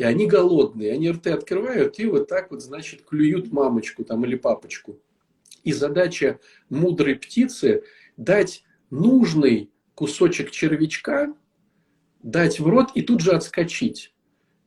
и 0.00 0.02
они 0.02 0.26
голодные, 0.26 0.94
они 0.94 1.10
рты 1.10 1.28
открывают 1.28 1.98
и 1.98 2.06
вот 2.06 2.26
так 2.26 2.50
вот, 2.50 2.62
значит, 2.62 3.02
клюют 3.04 3.52
мамочку 3.52 4.02
там 4.02 4.24
или 4.24 4.34
папочку. 4.34 4.98
И 5.62 5.74
задача 5.74 6.40
мудрой 6.70 7.16
птицы 7.16 7.84
дать 8.16 8.64
нужный 8.88 9.70
кусочек 9.94 10.52
червячка, 10.52 11.34
дать 12.22 12.60
в 12.60 12.66
рот 12.66 12.92
и 12.94 13.02
тут 13.02 13.20
же 13.20 13.32
отскочить. 13.32 14.14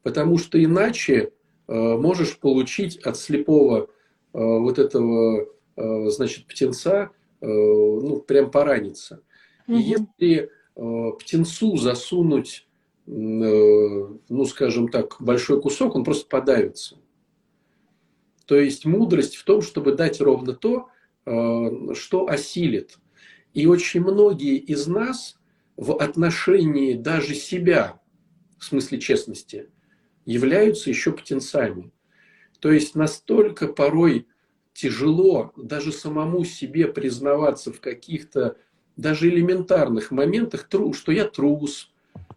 Потому 0.03 0.37
что 0.37 0.63
иначе 0.63 1.31
э, 1.67 1.73
можешь 1.73 2.37
получить 2.37 2.97
от 2.97 3.17
слепого 3.17 3.85
э, 3.85 3.87
вот 4.33 4.77
этого, 4.77 5.47
э, 5.75 6.09
значит, 6.09 6.45
птенца, 6.45 7.09
э, 7.41 7.47
ну, 7.47 8.19
прям 8.19 8.51
пораниться. 8.51 9.23
Угу. 9.67 9.77
И 9.77 9.81
если 9.81 10.51
э, 10.75 11.11
птенцу 11.17 11.77
засунуть 11.77 12.67
ну, 13.05 14.45
скажем 14.45 14.87
так, 14.87 15.17
большой 15.19 15.61
кусок, 15.61 15.95
он 15.95 16.03
просто 16.03 16.27
подавится. 16.27 16.97
То 18.45 18.57
есть 18.57 18.85
мудрость 18.85 19.35
в 19.35 19.43
том, 19.43 19.61
чтобы 19.61 19.93
дать 19.95 20.21
ровно 20.21 20.53
то, 20.53 20.89
э, 21.25 21.93
что 21.93 22.27
осилит. 22.27 22.97
И 23.53 23.65
очень 23.67 24.01
многие 24.01 24.57
из 24.57 24.87
нас 24.87 25.37
в 25.75 25.97
отношении 25.97 26.93
даже 26.93 27.35
себя, 27.35 28.01
в 28.57 28.65
смысле 28.65 28.99
честности, 28.99 29.69
являются 30.25 30.89
еще 30.89 31.11
птенцами. 31.11 31.91
То 32.59 32.71
есть 32.71 32.95
настолько 32.95 33.67
порой 33.67 34.27
тяжело 34.73 35.51
даже 35.55 35.91
самому 35.91 36.43
себе 36.45 36.87
признаваться 36.87 37.71
в 37.71 37.79
каких-то 37.79 38.57
даже 38.95 39.29
элементарных 39.29 40.11
моментах, 40.11 40.67
что 40.93 41.11
я 41.11 41.25
трус, 41.25 41.92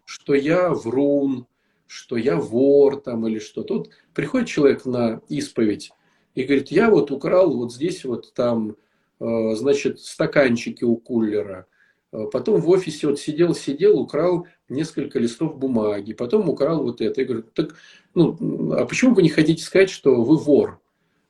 что 0.07 0.35
я 0.35 0.69
врун, 0.69 1.47
что 1.85 2.15
я 2.15 2.37
вор 2.37 3.01
там 3.01 3.27
или 3.27 3.39
что. 3.39 3.63
Тут 3.63 3.89
приходит 4.13 4.47
человек 4.47 4.85
на 4.85 5.21
исповедь 5.27 5.91
и 6.33 6.43
говорит, 6.43 6.71
я 6.71 6.89
вот 6.89 7.11
украл 7.11 7.53
вот 7.53 7.73
здесь 7.73 8.05
вот 8.05 8.33
там, 8.33 8.77
э, 9.19 9.55
значит, 9.55 9.99
стаканчики 9.99 10.85
у 10.85 10.95
кулера. 10.95 11.67
Э, 12.13 12.23
потом 12.31 12.61
в 12.61 12.69
офисе 12.69 13.07
вот 13.07 13.19
сидел, 13.19 13.53
сидел, 13.53 13.99
украл 13.99 14.47
несколько 14.69 15.19
листов 15.19 15.57
бумаги. 15.57 16.13
Потом 16.13 16.47
украл 16.47 16.83
вот 16.83 17.01
это. 17.01 17.19
Я 17.19 17.27
говорю, 17.27 17.43
так, 17.53 17.75
ну, 18.13 18.37
а 18.77 18.85
почему 18.85 19.13
вы 19.13 19.23
не 19.23 19.29
хотите 19.29 19.61
сказать, 19.61 19.89
что 19.89 20.21
вы 20.23 20.37
вор? 20.37 20.79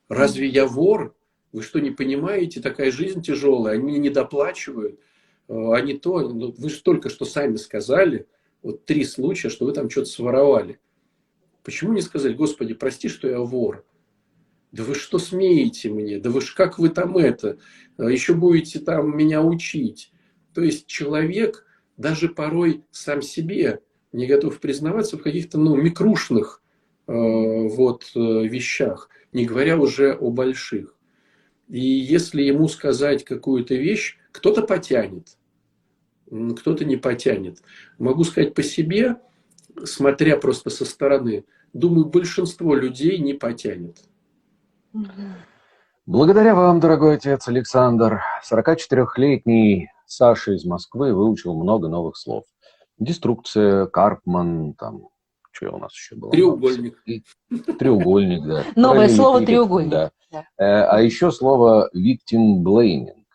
Разве 0.07 0.47
я 0.47 0.67
вор? 0.67 1.15
Вы 1.51 1.63
что, 1.63 1.79
не 1.79 1.89
понимаете? 1.89 2.61
Такая 2.61 2.91
жизнь 2.91 3.23
тяжелая. 3.23 3.73
Они 3.73 3.97
не 3.97 4.11
доплачивают. 4.11 4.99
Э, 5.47 5.73
они 5.73 5.93
то, 5.93 6.19
ну, 6.29 6.53
вы 6.55 6.69
же 6.69 6.79
только 6.83 7.09
что 7.09 7.25
сами 7.25 7.55
сказали, 7.55 8.27
вот 8.61 8.85
три 8.85 9.03
случая, 9.03 9.49
что 9.49 9.65
вы 9.65 9.73
там 9.73 9.89
что-то 9.89 10.09
своровали. 10.09 10.79
Почему 11.63 11.93
не 11.93 12.01
сказать, 12.01 12.35
Господи, 12.35 12.73
прости, 12.73 13.09
что 13.09 13.27
я 13.27 13.39
вор? 13.39 13.85
Да 14.71 14.83
вы 14.83 14.95
что 14.95 15.19
смеете 15.19 15.89
мне? 15.89 16.19
Да 16.19 16.29
вы 16.29 16.41
ж 16.41 16.53
как 16.53 16.77
вы 16.79 16.89
там 16.89 17.17
это? 17.17 17.57
А 17.97 18.09
Еще 18.09 18.33
будете 18.33 18.79
там 18.79 19.15
меня 19.17 19.41
учить. 19.41 20.11
То 20.53 20.61
есть 20.61 20.87
человек 20.87 21.65
даже 21.97 22.29
порой 22.29 22.83
сам 22.91 23.21
себе 23.21 23.81
не 24.11 24.27
готов 24.27 24.59
признаваться 24.59 25.17
в 25.17 25.21
каких-то 25.21 25.57
ну, 25.57 25.75
микрушных 25.75 26.61
э, 27.07 27.11
вот, 27.13 28.11
э, 28.15 28.19
вещах, 28.19 29.09
не 29.33 29.45
говоря 29.45 29.77
уже 29.77 30.13
о 30.13 30.29
больших. 30.29 30.95
И 31.67 31.79
если 31.79 32.43
ему 32.43 32.67
сказать 32.67 33.23
какую-то 33.23 33.75
вещь, 33.75 34.17
кто-то 34.31 34.61
потянет 34.61 35.36
кто-то 36.29 36.85
не 36.85 36.97
потянет. 36.97 37.59
Могу 37.97 38.23
сказать 38.23 38.53
по 38.53 38.63
себе, 38.63 39.17
смотря 39.83 40.37
просто 40.37 40.69
со 40.69 40.85
стороны, 40.85 41.45
думаю, 41.73 42.05
большинство 42.05 42.75
людей 42.75 43.17
не 43.19 43.33
потянет. 43.33 43.97
Благодаря 46.05 46.55
вам, 46.55 46.79
дорогой 46.79 47.15
отец 47.15 47.47
Александр, 47.47 48.21
44-летний 48.49 49.89
Саша 50.05 50.53
из 50.53 50.63
Москвы 50.63 51.13
выучил 51.13 51.53
много 51.53 51.89
новых 51.89 52.15
слов. 52.15 52.45
Деструкция, 52.97 53.85
Карпман, 53.87 54.73
там, 54.73 55.09
что 55.51 55.75
у 55.75 55.79
нас 55.79 55.93
еще 55.93 56.15
было? 56.15 56.31
Треугольник. 56.31 57.03
Треугольник, 57.77 58.45
да. 58.45 58.63
Новое 58.75 59.09
слово 59.09 59.45
треугольник. 59.45 59.91
Да. 59.91 60.11
Э, 60.57 60.83
а 60.83 61.01
еще 61.01 61.31
слово 61.31 61.89
victim 61.95 62.63
blaming. 62.63 63.25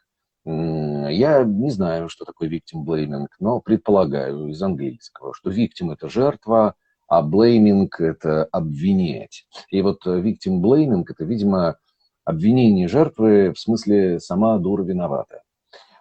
Я 0.45 1.45
не 1.45 1.71
знаю, 1.71 2.09
что 2.09 2.25
такое 2.25 2.49
victim 2.49 2.85
blaming, 2.85 3.27
но 3.39 3.61
предполагаю 3.61 4.49
из 4.49 4.61
английского, 4.61 5.35
что 5.35 5.51
victim– 5.51 5.93
это 5.93 6.09
жертва, 6.09 6.75
а 7.07 7.23
blaming– 7.23 7.89
это 7.99 8.45
обвинять. 8.51 9.47
И 9.71 9.81
вот 9.83 10.05
э, 10.07 10.21
victim 10.21 10.61
blaming– 10.61 11.05
это, 11.09 11.25
видимо, 11.25 11.77
обвинение 12.25 12.89
жертвы 12.89 13.53
в 13.53 13.59
смысле 13.59 14.19
«сама 14.19 14.59
дура 14.59 14.83
виновата». 14.83 15.43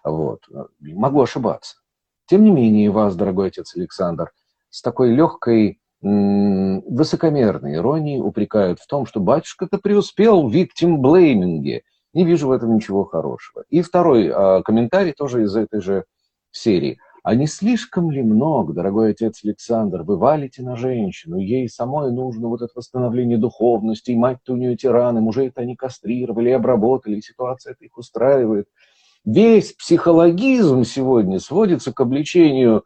Вот. 0.02 0.40
Могу 0.80 1.22
ошибаться. 1.22 1.76
Тем 2.26 2.42
не 2.42 2.50
менее, 2.50 2.90
вас, 2.90 3.14
дорогой 3.14 3.48
отец 3.48 3.76
Александр, 3.76 4.32
с 4.70 4.82
такой 4.82 5.14
легкой 5.14 5.78
высокомерной 6.00 7.76
иронией 7.76 8.20
упрекают 8.20 8.80
в 8.80 8.88
том, 8.88 9.06
что 9.06 9.20
батюшка-то 9.20 9.78
преуспел 9.78 10.48
в 10.48 10.52
blaming, 10.52 11.82
не 12.12 12.24
вижу 12.24 12.48
в 12.48 12.52
этом 12.52 12.74
ничего 12.74 13.04
хорошего. 13.04 13.64
И 13.70 13.82
второй 13.82 14.26
э, 14.26 14.62
комментарий 14.62 15.12
тоже 15.12 15.44
из 15.44 15.56
этой 15.56 15.80
же 15.80 16.04
серии. 16.50 16.98
А 17.24 17.36
не 17.36 17.46
слишком 17.46 18.10
ли 18.10 18.20
много, 18.20 18.72
дорогой 18.72 19.12
отец 19.12 19.44
Александр, 19.44 20.02
вы 20.02 20.16
валите 20.16 20.62
на 20.62 20.74
женщину, 20.74 21.36
ей 21.36 21.68
самой 21.68 22.10
нужно 22.10 22.48
вот 22.48 22.62
это 22.62 22.72
восстановление 22.74 23.38
духовности, 23.38 24.10
и 24.10 24.16
мать-то 24.16 24.54
у 24.54 24.56
нее 24.56 24.76
тираны, 24.76 25.20
мужей-то 25.20 25.60
они 25.60 25.76
кастрировали, 25.76 26.50
обработали, 26.50 27.16
и 27.16 27.22
ситуация 27.22 27.72
это 27.74 27.84
их 27.84 27.96
устраивает. 27.96 28.66
весь 29.24 29.72
психологизм 29.72 30.82
сегодня 30.82 31.38
сводится 31.38 31.92
к 31.92 32.00
обличению 32.00 32.82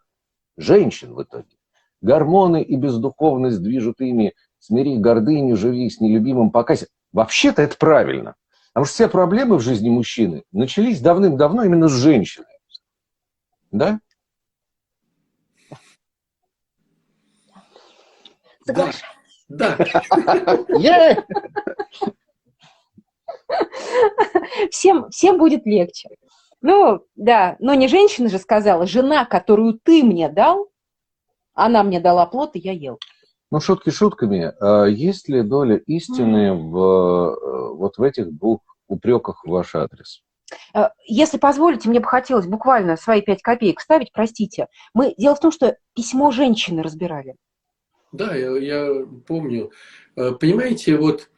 женщин 0.59 1.15
в 1.15 1.23
итоге. 1.23 1.57
Гормоны 2.03 2.63
и 2.63 2.77
бездуховность 2.77 3.63
движут 3.63 4.01
ими, 4.01 4.35
смири 4.59 4.99
гордыню, 4.99 5.57
живи 5.57 5.89
с 5.89 5.99
нелюбимым, 5.99 6.51
покайся. 6.51 6.89
Вообще-то 7.13 7.63
это 7.63 7.79
правильно. 7.79 8.35
Потому 8.77 8.85
что 8.89 8.95
все 8.95 9.09
проблемы 9.09 9.57
в 9.57 9.63
жизни 9.63 9.89
мужчины 9.89 10.45
начались 10.53 11.01
давным-давно 11.01 11.65
именно 11.65 11.89
с 11.89 11.93
женщины. 11.93 12.45
Да? 13.71 14.01
Соглашаюсь. 18.67 19.03
Да. 19.49 19.79
Всем, 24.71 25.09
всем 25.09 25.39
будет 25.39 25.65
легче. 25.65 26.11
Ну, 26.61 27.01
да, 27.15 27.57
но 27.59 27.73
не 27.73 27.89
женщина 27.89 28.29
же 28.29 28.39
сказала, 28.39 28.87
жена, 28.87 29.25
которую 29.25 29.81
ты 29.83 30.05
мне 30.05 30.29
дал, 30.29 30.71
она 31.55 31.83
мне 31.83 31.99
дала 31.99 32.27
плод, 32.27 32.57
и 32.57 32.59
я 32.59 32.73
ел. 32.73 32.99
Ну, 33.57 33.61
шутки 33.61 33.89
шутками. 33.89 34.53
А 34.61 34.85
есть 34.85 35.31
ли 35.31 35.41
доля 35.41 35.77
истины 35.87 36.53
в, 36.53 36.77
э, 36.77 37.73
вот 37.73 37.97
в 37.97 38.03
этих 38.03 38.31
двух 38.37 38.61
упреках 38.87 39.47
в 39.47 39.49
ваш 39.49 39.75
адрес? 39.75 40.21
Э, 40.75 40.89
если 41.07 41.39
позволите, 41.39 41.89
мне 41.89 42.01
бы 42.01 42.05
хотелось 42.05 42.47
буквально 42.47 42.99
свои 42.99 43.23
пять 43.23 43.41
копеек 43.41 43.81
ставить, 43.81 44.13
простите. 44.13 44.67
Мы, 44.93 45.15
дело 45.17 45.37
в 45.37 45.41
том, 45.41 45.53
что 45.53 45.75
письмо 45.95 46.33
женщины 46.33 46.83
разбирали. 46.83 47.35
Да, 48.13 48.35
я, 48.35 48.55
я 48.59 49.07
помню. 49.27 49.71
Э, 50.17 50.33
понимаете, 50.33 50.99
вот 50.99 51.31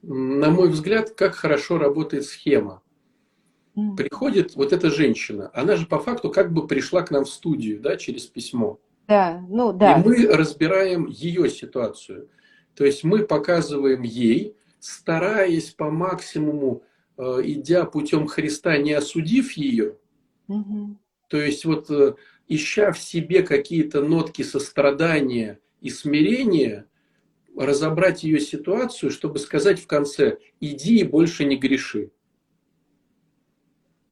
на 0.00 0.48
мой 0.48 0.70
взгляд, 0.70 1.10
как 1.10 1.34
хорошо 1.34 1.76
работает 1.76 2.24
схема. 2.24 2.80
Приходит 3.98 4.56
вот 4.56 4.72
эта 4.72 4.88
женщина, 4.88 5.50
она 5.52 5.76
же 5.76 5.84
по 5.84 5.98
факту 5.98 6.30
как 6.30 6.54
бы 6.54 6.66
пришла 6.66 7.02
к 7.02 7.10
нам 7.10 7.26
в 7.26 7.28
студию, 7.28 7.82
да, 7.82 7.98
через 7.98 8.24
письмо. 8.24 8.80
Да, 9.08 9.44
ну 9.48 9.72
да. 9.72 10.00
И 10.00 10.04
мы 10.04 10.26
разбираем 10.26 11.06
ее 11.06 11.48
ситуацию. 11.48 12.28
То 12.74 12.84
есть 12.84 13.04
мы 13.04 13.24
показываем 13.24 14.02
ей, 14.02 14.56
стараясь 14.80 15.70
по 15.70 15.90
максимуму, 15.90 16.82
э, 17.16 17.40
идя 17.44 17.84
путем 17.84 18.26
Христа, 18.26 18.76
не 18.78 18.92
осудив 18.92 19.52
ее, 19.52 19.96
угу. 20.46 20.96
то 21.28 21.40
есть 21.40 21.64
вот 21.64 21.90
э, 21.90 22.14
ища 22.48 22.92
в 22.92 22.98
себе 22.98 23.42
какие-то 23.42 24.02
нотки 24.02 24.42
сострадания 24.42 25.58
и 25.80 25.88
смирения, 25.88 26.86
разобрать 27.56 28.24
ее 28.24 28.40
ситуацию, 28.40 29.10
чтобы 29.10 29.38
сказать 29.38 29.80
в 29.80 29.86
конце, 29.86 30.38
иди 30.60 30.98
и 30.98 31.04
больше 31.04 31.44
не 31.44 31.56
греши. 31.56 32.10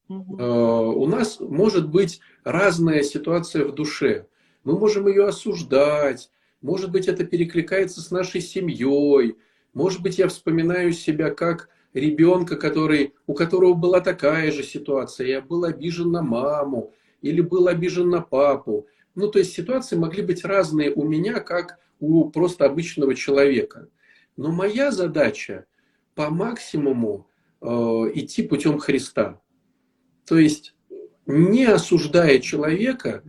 Угу. 0.09 0.43
У 0.43 1.07
нас 1.07 1.41
может 1.41 1.89
быть 1.91 2.21
разная 2.43 3.03
ситуация 3.03 3.67
в 3.67 3.75
душе. 3.75 4.27
Мы 4.65 4.79
можем 4.79 5.07
ее 5.07 5.27
осуждать, 5.27 6.31
может 6.61 6.91
быть, 6.91 7.07
это 7.09 7.25
перекликается 7.25 8.01
с 8.01 8.11
нашей 8.11 8.41
семьей, 8.41 9.37
может 9.75 10.03
быть, 10.03 10.19
я 10.19 10.29
вспоминаю 10.29 10.93
себя 10.93 11.31
как 11.31 11.69
ребенка, 11.93 12.57
который, 12.57 13.13
у 13.27 13.35
которого 13.35 13.75
была 13.75 14.01
такая 14.01 14.51
же 14.51 14.63
ситуация, 14.63 15.27
я 15.27 15.41
был 15.43 15.65
обижен 15.65 16.11
на 16.11 16.23
маму 16.23 16.93
или 17.21 17.41
был 17.41 17.69
обижен 17.69 18.09
на 18.09 18.21
папу. 18.21 18.87
Ну, 19.15 19.29
то 19.29 19.39
есть 19.39 19.53
ситуации 19.53 19.97
могли 19.97 20.23
быть 20.23 20.45
разные 20.45 20.93
у 20.93 21.05
меня, 21.05 21.41
как 21.41 21.79
у 22.01 22.31
просто 22.31 22.65
обычного 22.65 23.15
человека. 23.15 23.89
Но 24.37 24.51
моя 24.51 24.91
задача 24.91 25.67
по 26.15 26.31
максимуму 26.31 27.29
э, 27.61 27.67
идти 28.15 28.43
путем 28.43 28.79
Христа. 28.79 29.41
То 30.27 30.39
есть, 30.39 30.75
не 31.27 31.65
осуждая 31.65 32.39
человека, 32.39 33.23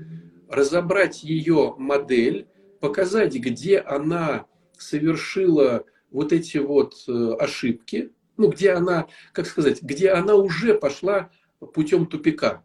разобрать 0.55 1.23
ее 1.23 1.75
модель, 1.77 2.47
показать, 2.79 3.35
где 3.35 3.79
она 3.79 4.45
совершила 4.77 5.85
вот 6.11 6.33
эти 6.33 6.57
вот 6.57 6.95
э, 7.07 7.33
ошибки, 7.39 8.11
ну, 8.37 8.49
где 8.49 8.71
она, 8.71 9.07
как 9.31 9.47
сказать, 9.47 9.81
где 9.81 10.09
она 10.09 10.35
уже 10.35 10.73
пошла 10.75 11.29
путем 11.73 12.05
тупика. 12.05 12.63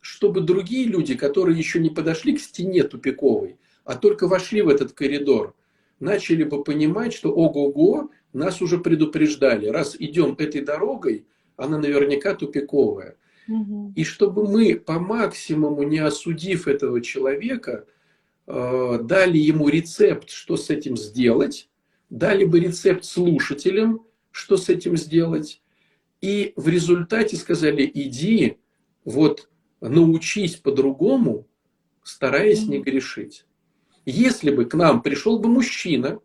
Чтобы 0.00 0.40
другие 0.40 0.86
люди, 0.86 1.14
которые 1.14 1.56
еще 1.56 1.78
не 1.78 1.90
подошли 1.90 2.36
к 2.36 2.40
стене 2.40 2.82
тупиковой, 2.84 3.58
а 3.84 3.96
только 3.96 4.28
вошли 4.28 4.62
в 4.62 4.68
этот 4.68 4.92
коридор, 4.92 5.54
начали 6.00 6.44
бы 6.44 6.62
понимать, 6.62 7.12
что 7.12 7.32
ого-го, 7.32 8.10
нас 8.32 8.60
уже 8.60 8.78
предупреждали, 8.78 9.68
раз 9.68 9.96
идем 9.98 10.34
этой 10.38 10.60
дорогой, 10.60 11.26
она 11.56 11.78
наверняка 11.78 12.34
тупиковая. 12.34 13.16
И 13.94 14.04
чтобы 14.04 14.48
мы 14.48 14.76
по 14.76 14.98
максимуму, 14.98 15.82
не 15.82 15.98
осудив 15.98 16.66
этого 16.66 17.00
человека, 17.00 17.86
э, 18.46 18.98
дали 19.02 19.38
ему 19.38 19.68
рецепт, 19.68 20.30
что 20.30 20.56
с 20.56 20.70
этим 20.70 20.96
сделать, 20.96 21.68
дали 22.10 22.44
бы 22.44 22.60
рецепт 22.60 23.04
слушателям, 23.04 24.06
что 24.30 24.56
с 24.56 24.68
этим 24.68 24.96
сделать, 24.96 25.62
и 26.20 26.54
в 26.56 26.68
результате 26.68 27.36
сказали, 27.36 27.90
иди, 27.92 28.56
вот 29.04 29.50
научись 29.80 30.56
по-другому, 30.56 31.46
стараясь 32.02 32.66
не 32.66 32.80
грешить. 32.80 33.44
Если 34.06 34.50
бы 34.50 34.64
к 34.64 34.74
нам 34.74 35.02
пришел 35.02 35.38
бы 35.38 35.48
мужчина 35.48 36.20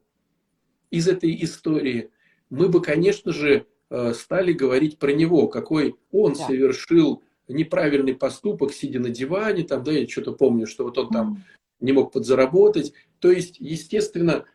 из 0.89 1.08
этой 1.08 1.38
истории, 1.43 2.12
мы 2.49 2.69
бы, 2.69 2.82
конечно 2.82 3.32
же, 3.32 3.67
стали 4.13 4.54
говорить 4.54 4.99
про 4.99 5.12
него, 5.12 5.47
какой 5.47 5.95
он 6.12 6.34
да. 6.34 6.45
совершил 6.45 7.23
неправильный 7.47 8.13
поступок, 8.13 8.73
сидя 8.73 8.99
на 8.99 9.10
диване, 9.10 9.63
там, 9.63 9.84
да, 9.84 9.91
я 9.91 10.08
что-то 10.08 10.34
помню, 10.34 10.67
что 10.67 10.84
вот 10.84 10.97
он 10.97 11.10
там 11.10 11.43
не 11.80 11.91
мог 11.91 12.12
подзаработать. 12.12 12.93
То 13.19 13.32
есть, 13.32 13.58
естественно, 13.60 14.45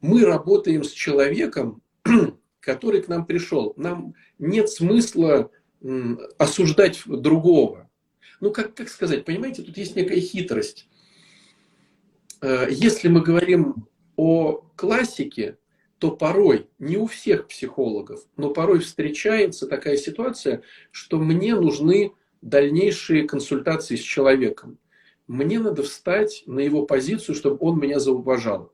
мы 0.00 0.24
работаем 0.24 0.84
с 0.84 0.90
человеком, 0.90 1.82
который 2.60 3.02
к 3.02 3.08
нам 3.08 3.26
пришел. 3.26 3.72
Нам 3.76 4.14
нет 4.38 4.68
смысла 4.68 5.50
осуждать 6.38 7.02
другого. 7.06 7.88
Ну, 8.40 8.50
как, 8.50 8.74
как 8.74 8.88
сказать, 8.88 9.24
понимаете, 9.24 9.62
тут 9.62 9.76
есть 9.76 9.96
некая 9.96 10.20
хитрость. 10.20 10.88
Э, 12.42 12.66
если 12.70 13.08
мы 13.08 13.22
говорим 13.22 13.86
о 14.16 14.62
классике, 14.76 15.58
то 15.98 16.10
порой, 16.10 16.68
не 16.78 16.96
у 16.96 17.06
всех 17.06 17.48
психологов, 17.48 18.22
но 18.36 18.50
порой 18.50 18.80
встречается 18.80 19.66
такая 19.66 19.96
ситуация, 19.96 20.62
что 20.90 21.18
мне 21.18 21.54
нужны 21.54 22.12
дальнейшие 22.42 23.26
консультации 23.26 23.96
с 23.96 24.00
человеком. 24.00 24.78
Мне 25.26 25.58
надо 25.58 25.82
встать 25.82 26.42
на 26.46 26.60
его 26.60 26.84
позицию, 26.86 27.34
чтобы 27.34 27.58
он 27.60 27.80
меня 27.80 27.98
зауважал. 27.98 28.72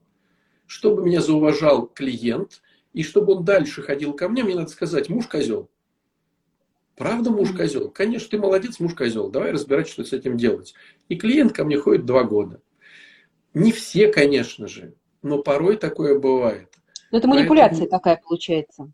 Чтобы 0.67 1.05
меня 1.05 1.21
зауважал 1.21 1.87
клиент, 1.87 2.61
и 2.93 3.03
чтобы 3.03 3.35
он 3.35 3.45
дальше 3.45 3.83
ходил 3.83 4.13
ко 4.15 4.29
мне, 4.29 4.43
мне 4.43 4.55
надо 4.55 4.69
сказать, 4.69 5.09
муж 5.09 5.27
козел. 5.27 5.71
Правда 6.97 7.31
муж 7.31 7.53
козел? 7.53 7.91
Конечно, 7.91 8.29
ты 8.31 8.39
молодец, 8.39 8.79
муж 8.79 8.95
козел. 8.95 9.31
Давай 9.31 9.53
разбирать, 9.53 9.89
что 9.89 10.05
с 10.05 10.13
этим 10.13 10.37
делать. 10.37 10.75
И 11.09 11.17
клиент 11.17 11.53
ко 11.53 11.65
мне 11.65 11.79
ходит 11.79 12.05
два 12.05 12.25
года. 12.25 12.61
Не 13.55 13.73
все, 13.73 14.13
конечно 14.13 14.67
же, 14.67 14.95
но 15.23 15.43
порой 15.43 15.77
такое 15.77 16.19
бывает. 16.19 16.75
Но 17.13 17.19
это 17.19 17.29
манипуляция 17.29 17.81
Поэтому... 17.81 18.01
такая 18.01 18.21
получается. 18.23 18.93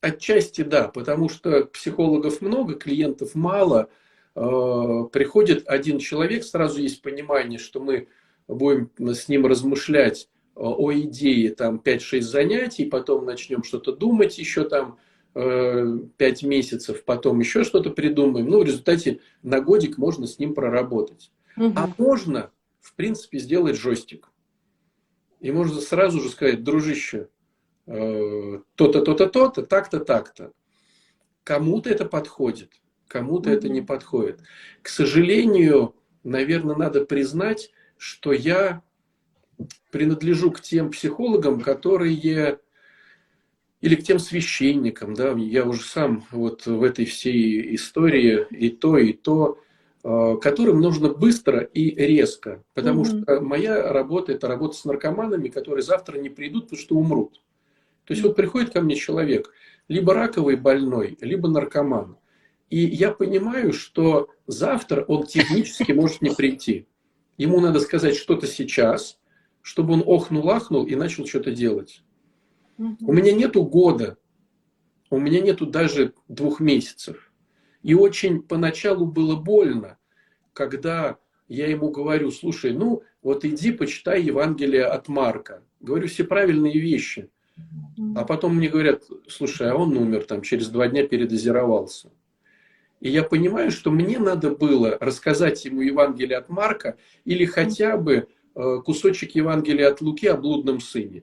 Отчасти 0.00 0.62
да, 0.62 0.86
потому 0.88 1.28
что 1.28 1.64
психологов 1.64 2.40
много, 2.40 2.74
клиентов 2.74 3.34
мало. 3.34 3.88
Э, 4.36 5.04
приходит 5.12 5.66
один 5.66 5.98
человек, 5.98 6.44
сразу 6.44 6.80
есть 6.80 7.02
понимание, 7.02 7.58
что 7.58 7.80
мы 7.80 8.06
будем 8.46 8.90
с 9.12 9.28
ним 9.28 9.46
размышлять 9.46 10.28
э, 10.54 10.60
о 10.60 10.92
идее 10.92 11.52
там 11.54 11.82
5-6 11.84 12.20
занятий, 12.20 12.84
потом 12.84 13.24
начнем 13.24 13.64
что-то 13.64 13.96
думать 13.96 14.38
еще 14.38 14.68
там 14.68 14.98
5 15.34 15.34
э, 15.34 16.46
месяцев, 16.46 17.04
потом 17.04 17.40
еще 17.40 17.64
что-то 17.64 17.90
придумаем. 17.90 18.48
Ну, 18.48 18.60
в 18.60 18.64
результате 18.64 19.18
на 19.42 19.60
годик 19.60 19.98
можно 19.98 20.28
с 20.28 20.38
ним 20.38 20.54
проработать. 20.54 21.32
Угу. 21.56 21.72
А 21.74 21.90
можно 21.98 22.52
в 22.88 22.94
принципе, 22.94 23.38
сделать 23.38 23.76
жестик. 23.76 24.30
И 25.40 25.50
можно 25.52 25.80
сразу 25.80 26.20
же 26.20 26.28
сказать, 26.28 26.64
дружище, 26.64 27.28
э, 27.86 28.60
то-то, 28.74 29.02
то-то, 29.02 29.26
то-то, 29.26 29.62
так-то, 29.62 30.00
так-то. 30.00 30.52
Кому-то 31.44 31.90
это 31.90 32.04
подходит, 32.04 32.72
кому-то 33.06 33.50
mm-hmm. 33.50 33.54
это 33.54 33.68
не 33.68 33.82
подходит. 33.82 34.40
К 34.82 34.88
сожалению, 34.88 35.94
наверное, 36.24 36.76
надо 36.76 37.04
признать, 37.04 37.70
что 37.96 38.32
я 38.32 38.82
принадлежу 39.90 40.50
к 40.50 40.60
тем 40.60 40.90
психологам, 40.90 41.60
которые 41.60 42.60
или 43.80 43.94
к 43.94 44.02
тем 44.02 44.18
священникам, 44.18 45.14
да, 45.14 45.32
я 45.32 45.64
уже 45.64 45.82
сам 45.82 46.24
вот 46.32 46.66
в 46.66 46.82
этой 46.82 47.04
всей 47.04 47.74
истории 47.76 48.46
и 48.50 48.70
то, 48.70 48.98
и 48.98 49.12
то 49.12 49.60
которым 50.40 50.80
нужно 50.80 51.12
быстро 51.12 51.60
и 51.60 51.90
резко. 51.94 52.64
Потому 52.74 53.02
mm-hmm. 53.02 53.22
что 53.22 53.40
моя 53.40 53.92
работа 53.92 54.32
это 54.32 54.48
работа 54.48 54.76
с 54.76 54.84
наркоманами, 54.84 55.48
которые 55.48 55.82
завтра 55.82 56.18
не 56.18 56.30
придут, 56.30 56.64
потому 56.64 56.80
что 56.80 56.96
умрут. 56.96 57.42
То 58.04 58.14
есть 58.14 58.22
вот 58.22 58.34
приходит 58.36 58.72
ко 58.72 58.80
мне 58.80 58.94
человек, 58.96 59.52
либо 59.86 60.14
раковый 60.14 60.56
больной, 60.56 61.18
либо 61.20 61.48
наркоман. 61.48 62.16
И 62.70 62.78
я 62.78 63.10
понимаю, 63.10 63.72
что 63.72 64.28
завтра 64.46 65.02
он 65.04 65.26
технически 65.26 65.92
может 65.92 66.22
не 66.22 66.30
прийти. 66.30 66.86
Ему 67.36 67.60
надо 67.60 67.80
сказать 67.80 68.16
что-то 68.16 68.46
сейчас, 68.46 69.18
чтобы 69.60 69.92
он 69.92 70.02
охнул-ахнул 70.06 70.86
и 70.86 70.94
начал 70.94 71.26
что-то 71.26 71.50
делать. 71.50 72.02
У 72.78 73.12
меня 73.12 73.32
нету 73.32 73.64
года, 73.64 74.16
у 75.10 75.18
меня 75.18 75.40
нету 75.40 75.66
даже 75.66 76.14
двух 76.28 76.60
месяцев. 76.60 77.30
И 77.82 77.94
очень 77.94 78.42
поначалу 78.42 79.06
было 79.06 79.36
больно, 79.36 79.97
когда 80.58 81.18
я 81.46 81.68
ему 81.68 81.90
говорю, 81.90 82.32
слушай, 82.32 82.72
ну 82.72 83.04
вот 83.22 83.44
иди 83.44 83.70
почитай 83.70 84.20
Евангелие 84.20 84.86
от 84.86 85.06
Марка. 85.06 85.62
Говорю 85.78 86.08
все 86.08 86.24
правильные 86.24 86.80
вещи. 86.80 87.30
А 88.16 88.24
потом 88.24 88.56
мне 88.56 88.68
говорят, 88.68 89.04
слушай, 89.28 89.70
а 89.70 89.76
он 89.76 89.96
умер 89.96 90.24
там, 90.24 90.42
через 90.42 90.68
два 90.68 90.88
дня 90.88 91.06
передозировался. 91.06 92.10
И 93.00 93.08
я 93.08 93.22
понимаю, 93.22 93.70
что 93.70 93.92
мне 93.92 94.18
надо 94.18 94.50
было 94.50 94.98
рассказать 95.00 95.64
ему 95.64 95.80
Евангелие 95.80 96.36
от 96.36 96.48
Марка 96.48 96.96
или 97.24 97.44
хотя 97.44 97.96
бы 97.96 98.26
э, 98.56 98.76
кусочек 98.84 99.36
Евангелия 99.36 99.88
от 99.88 100.00
Луки 100.00 100.26
о 100.26 100.36
блудном 100.36 100.80
сыне. 100.80 101.22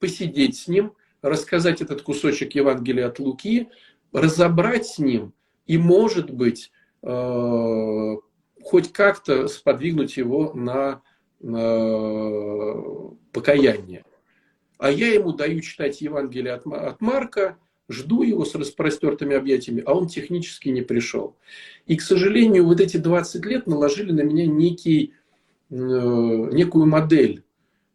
Посидеть 0.00 0.56
с 0.56 0.66
ним, 0.66 0.94
рассказать 1.22 1.80
этот 1.80 2.02
кусочек 2.02 2.56
Евангелия 2.56 3.06
от 3.06 3.20
Луки, 3.20 3.68
разобрать 4.12 4.86
с 4.86 4.98
ним 4.98 5.32
и, 5.66 5.78
может 5.78 6.30
быть, 6.30 6.72
хоть 7.00 8.92
как-то 8.92 9.48
сподвигнуть 9.48 10.16
его 10.16 10.52
на, 10.52 11.02
на 11.40 13.02
покаяние. 13.32 14.04
А 14.78 14.90
я 14.90 15.12
ему 15.12 15.32
даю 15.32 15.60
читать 15.60 16.00
Евангелие 16.00 16.54
от, 16.54 16.66
от 16.66 17.00
Марка, 17.00 17.58
жду 17.88 18.22
его 18.22 18.44
с 18.44 18.54
распростертыми 18.54 19.34
объятиями, 19.34 19.82
а 19.84 19.94
он 19.94 20.06
технически 20.06 20.68
не 20.68 20.82
пришел. 20.82 21.36
И, 21.86 21.96
к 21.96 22.02
сожалению, 22.02 22.64
вот 22.66 22.80
эти 22.80 22.96
20 22.96 23.44
лет 23.46 23.66
наложили 23.66 24.12
на 24.12 24.20
меня 24.20 24.46
некий, 24.46 25.14
э, 25.70 25.74
некую 25.74 26.86
модель, 26.86 27.44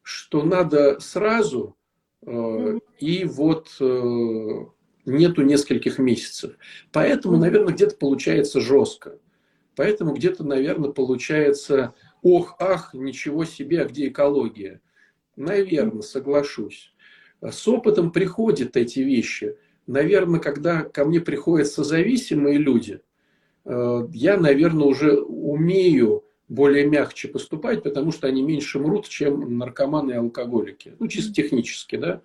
что 0.02 0.44
надо 0.44 1.00
сразу 1.00 1.76
э, 2.26 2.80
и 3.00 3.24
вот 3.26 3.70
э, 3.80 4.66
нету 5.06 5.42
нескольких 5.42 6.00
месяцев. 6.00 6.58
Поэтому, 6.92 7.38
наверное, 7.38 7.74
где-то 7.74 7.96
получается 7.96 8.62
жестко. 8.62 9.18
Поэтому 9.76 10.14
где-то, 10.14 10.44
наверное, 10.44 10.92
получается, 10.92 11.94
ох, 12.22 12.56
ах, 12.60 12.94
ничего 12.94 13.46
себе, 13.46 13.82
а 13.82 13.86
где 13.86 14.08
экология? 14.08 14.82
Наверное, 15.36 16.04
соглашусь. 16.04 16.94
С 17.42 17.68
опытом 17.68 18.12
приходят 18.12 18.78
эти 18.78 19.00
вещи– 19.00 19.58
наверное, 19.88 20.40
когда 20.40 20.84
ко 20.84 21.06
мне 21.06 21.20
приходят 21.20 21.68
созависимые 21.68 22.58
люди, 22.58 23.02
э, 23.66 24.08
я, 24.12 24.38
наверное, 24.38 24.86
уже 24.86 25.20
умею 25.20 26.24
более 26.48 26.86
мягче 26.88 27.28
поступать, 27.28 27.84
потому 27.84 28.12
что 28.12 28.28
они 28.28 28.42
меньше 28.42 28.80
мрут, 28.80 29.08
чем 29.08 29.58
наркоманы 29.58 30.12
и 30.12 30.16
алкоголики. 30.16 30.96
Ну, 31.00 31.08
чисто 31.08 31.34
технически, 31.34 31.96
да. 31.96 32.22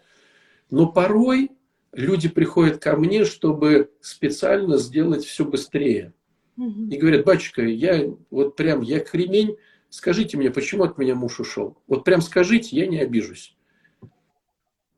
Но 0.71 0.91
порой 0.91 1.51
люди 1.93 2.29
приходят 2.29 2.83
ко 2.83 2.97
мне, 2.97 3.25
чтобы 3.25 3.91
специально 4.01 4.77
сделать 4.77 5.25
все 5.25 5.45
быстрее. 5.45 6.13
И 6.57 6.97
говорят, 6.97 7.25
батюшка, 7.25 7.63
я 7.63 8.13
вот 8.31 8.57
прям, 8.57 8.83
я 8.83 8.99
кремень, 8.99 9.57
скажите 9.91 10.37
мне, 10.37 10.51
почему 10.51 10.85
от 10.85 10.99
меня 10.99 11.15
муж 11.15 11.39
ушел? 11.39 11.81
Вот 11.87 12.03
прям 12.03 12.21
скажите, 12.21 12.77
я 12.77 12.87
не 12.87 12.99
обижусь. 12.99 13.57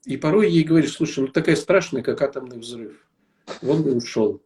И 0.07 0.17
порой 0.17 0.51
ей 0.51 0.65
говоришь, 0.65 0.95
слушай, 0.95 1.21
ну 1.21 1.29
такая 1.29 1.57
страшная, 1.57 2.03
как 2.03 2.23
атомный 2.23 2.59
взрыв. 2.59 3.07
Он 3.63 3.83
бы 3.83 3.95
ушел. 3.95 4.43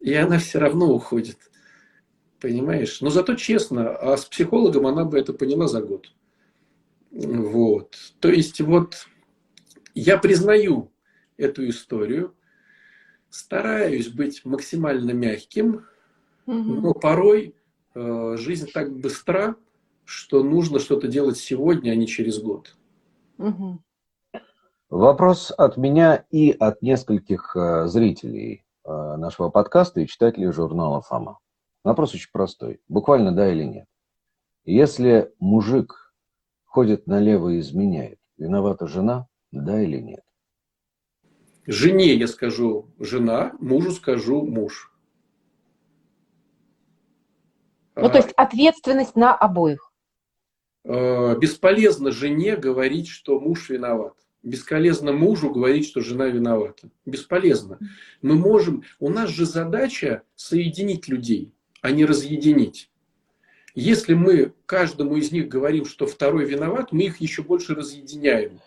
И 0.00 0.14
она 0.14 0.38
все 0.38 0.58
равно 0.58 0.90
уходит. 0.90 1.38
Понимаешь? 2.40 3.02
Но 3.02 3.10
зато 3.10 3.34
честно, 3.34 3.94
а 3.94 4.16
с 4.16 4.24
психологом 4.24 4.86
она 4.86 5.04
бы 5.04 5.18
это 5.18 5.34
поняла 5.34 5.68
за 5.68 5.82
год. 5.82 6.10
Вот. 7.10 7.96
То 8.20 8.30
есть 8.30 8.62
вот 8.62 9.06
я 9.94 10.16
признаю 10.16 10.90
эту 11.36 11.68
историю, 11.68 12.34
стараюсь 13.30 14.08
быть 14.08 14.44
максимально 14.44 15.12
мягким, 15.12 15.86
но 16.46 16.92
порой 16.94 17.54
э, 17.94 18.36
жизнь 18.36 18.68
так 18.72 18.92
быстра, 18.96 19.56
что 20.04 20.42
нужно 20.42 20.78
что-то 20.78 21.08
делать 21.08 21.38
сегодня, 21.38 21.92
а 21.92 21.96
не 21.96 22.06
через 22.06 22.38
год. 22.40 22.76
Угу. 23.38 23.80
Вопрос 24.90 25.52
от 25.56 25.76
меня 25.76 26.24
и 26.30 26.50
от 26.52 26.82
нескольких 26.82 27.56
э, 27.56 27.86
зрителей 27.86 28.64
э, 28.84 29.16
нашего 29.16 29.48
подкаста 29.48 30.00
и 30.00 30.06
читателей 30.06 30.52
журнала 30.52 31.00
«Фома». 31.00 31.38
Вопрос 31.82 32.14
очень 32.14 32.30
простой. 32.32 32.80
Буквально 32.88 33.32
да 33.32 33.50
или 33.50 33.64
нет. 33.64 33.86
Если 34.64 35.32
мужик 35.38 36.14
ходит 36.64 37.06
налево 37.06 37.50
и 37.50 37.60
изменяет, 37.60 38.18
виновата 38.38 38.86
жена, 38.86 39.28
да 39.52 39.80
или 39.80 39.98
нет? 39.98 40.23
Жене 41.66 42.14
я 42.14 42.26
скажу 42.28 42.88
жена, 42.98 43.54
мужу 43.60 43.92
скажу 43.92 44.42
муж. 44.42 44.92
Ну, 47.96 48.10
то 48.10 48.16
есть 48.16 48.32
ответственность 48.36 49.16
на 49.16 49.34
обоих. 49.34 49.92
Э, 50.84 51.36
бесполезно 51.38 52.10
жене 52.10 52.56
говорить, 52.56 53.08
что 53.08 53.40
муж 53.40 53.70
виноват 53.70 54.14
бесполезно 54.44 55.12
мужу 55.12 55.50
говорить, 55.50 55.86
что 55.86 56.00
жена 56.00 56.28
виновата. 56.28 56.90
Бесполезно. 57.04 57.78
Мы 58.22 58.36
можем... 58.36 58.84
У 59.00 59.08
нас 59.08 59.30
же 59.30 59.46
задача 59.46 60.22
соединить 60.36 61.08
людей, 61.08 61.52
а 61.80 61.90
не 61.90 62.04
разъединить. 62.04 62.90
Если 63.74 64.14
мы 64.14 64.52
каждому 64.66 65.16
из 65.16 65.32
них 65.32 65.48
говорим, 65.48 65.84
что 65.84 66.06
второй 66.06 66.44
виноват, 66.44 66.92
мы 66.92 67.04
их 67.04 67.20
еще 67.20 67.42
больше 67.42 67.74
разъединяем. 67.74 68.60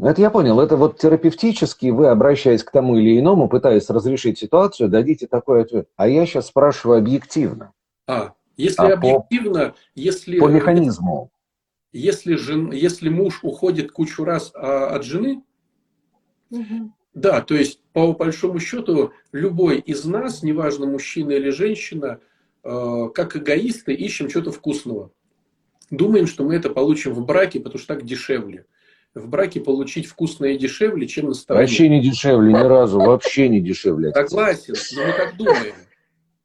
Это 0.00 0.20
я 0.20 0.30
понял. 0.30 0.60
Это 0.60 0.76
вот 0.76 0.98
терапевтически 0.98 1.86
вы, 1.90 2.08
обращаясь 2.08 2.64
к 2.64 2.70
тому 2.70 2.96
или 2.96 3.18
иному, 3.18 3.48
пытаясь 3.48 3.88
разрешить 3.90 4.38
ситуацию, 4.38 4.88
дадите 4.88 5.26
такой 5.26 5.62
ответ. 5.62 5.88
А 5.96 6.08
я 6.08 6.26
сейчас 6.26 6.48
спрашиваю 6.48 6.98
объективно. 6.98 7.72
А, 8.06 8.32
если 8.56 8.82
а 8.82 8.94
объективно, 8.94 9.70
по, 9.70 9.76
если... 9.94 10.40
По 10.40 10.48
механизму 10.48 11.30
если, 11.94 12.34
жен, 12.34 12.72
если 12.72 13.08
муж 13.08 13.38
уходит 13.42 13.92
кучу 13.92 14.24
раз 14.24 14.50
а, 14.54 14.88
от 14.88 15.04
жены, 15.04 15.42
угу. 16.50 16.92
да, 17.14 17.40
то 17.40 17.54
есть 17.54 17.80
по 17.92 18.12
большому 18.12 18.58
счету 18.58 19.12
любой 19.30 19.78
из 19.78 20.04
нас, 20.04 20.42
неважно 20.42 20.86
мужчина 20.86 21.30
или 21.30 21.50
женщина, 21.50 22.18
э, 22.64 23.08
как 23.14 23.36
эгоисты 23.36 23.94
ищем 23.94 24.28
что-то 24.28 24.50
вкусного. 24.50 25.12
Думаем, 25.90 26.26
что 26.26 26.42
мы 26.42 26.56
это 26.56 26.68
получим 26.68 27.14
в 27.14 27.24
браке, 27.24 27.60
потому 27.60 27.78
что 27.78 27.94
так 27.94 28.04
дешевле. 28.04 28.66
В 29.14 29.28
браке 29.28 29.60
получить 29.60 30.06
вкусное 30.06 30.58
дешевле, 30.58 31.06
чем 31.06 31.28
на 31.28 31.34
стороне. 31.34 31.62
Вообще 31.62 31.88
не 31.88 32.00
дешевле 32.00 32.52
ни 32.52 32.66
разу, 32.66 32.98
вообще 32.98 33.48
не 33.48 33.60
дешевле. 33.60 34.12
Согласен, 34.12 34.74
но 34.96 35.06
мы 35.06 35.12
так 35.12 35.36
думаем. 35.36 35.74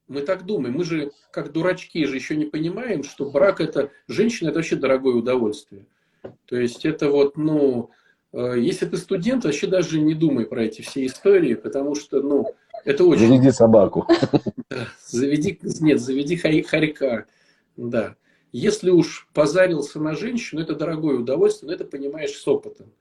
Мы 0.07 0.21
так 0.21 0.45
думаем. 0.45 0.75
Мы 0.75 0.83
же, 0.83 1.11
как 1.31 1.51
дурачки, 1.51 2.05
же 2.05 2.15
еще 2.15 2.35
не 2.35 2.45
понимаем, 2.45 3.03
что 3.03 3.29
брак 3.29 3.59
это... 3.59 3.89
Женщина 4.07 4.49
это 4.49 4.57
вообще 4.57 4.75
дорогое 4.75 5.15
удовольствие. 5.15 5.85
То 6.45 6.57
есть 6.57 6.85
это 6.85 7.09
вот, 7.09 7.37
ну... 7.37 7.89
Э, 8.33 8.55
если 8.57 8.85
ты 8.85 8.97
студент, 8.97 9.45
вообще 9.45 9.67
даже 9.67 9.99
не 9.99 10.13
думай 10.13 10.45
про 10.45 10.63
эти 10.63 10.81
все 10.81 11.05
истории, 11.05 11.55
потому 11.55 11.95
что, 11.95 12.21
ну, 12.21 12.53
это 12.85 13.03
очень... 13.03 13.27
Заведи 13.27 13.51
собаку. 13.51 14.07
заведи, 15.07 15.59
нет, 15.79 15.99
заведи 15.99 16.35
хорька. 16.35 17.25
Да. 17.77 18.15
Если 18.51 18.89
уж 18.89 19.27
позарился 19.33 19.99
на 19.99 20.15
женщину, 20.15 20.61
это 20.61 20.75
дорогое 20.75 21.17
удовольствие, 21.17 21.67
но 21.69 21.75
это 21.75 21.85
понимаешь 21.85 22.31
с 22.31 22.47
опытом. 22.47 22.91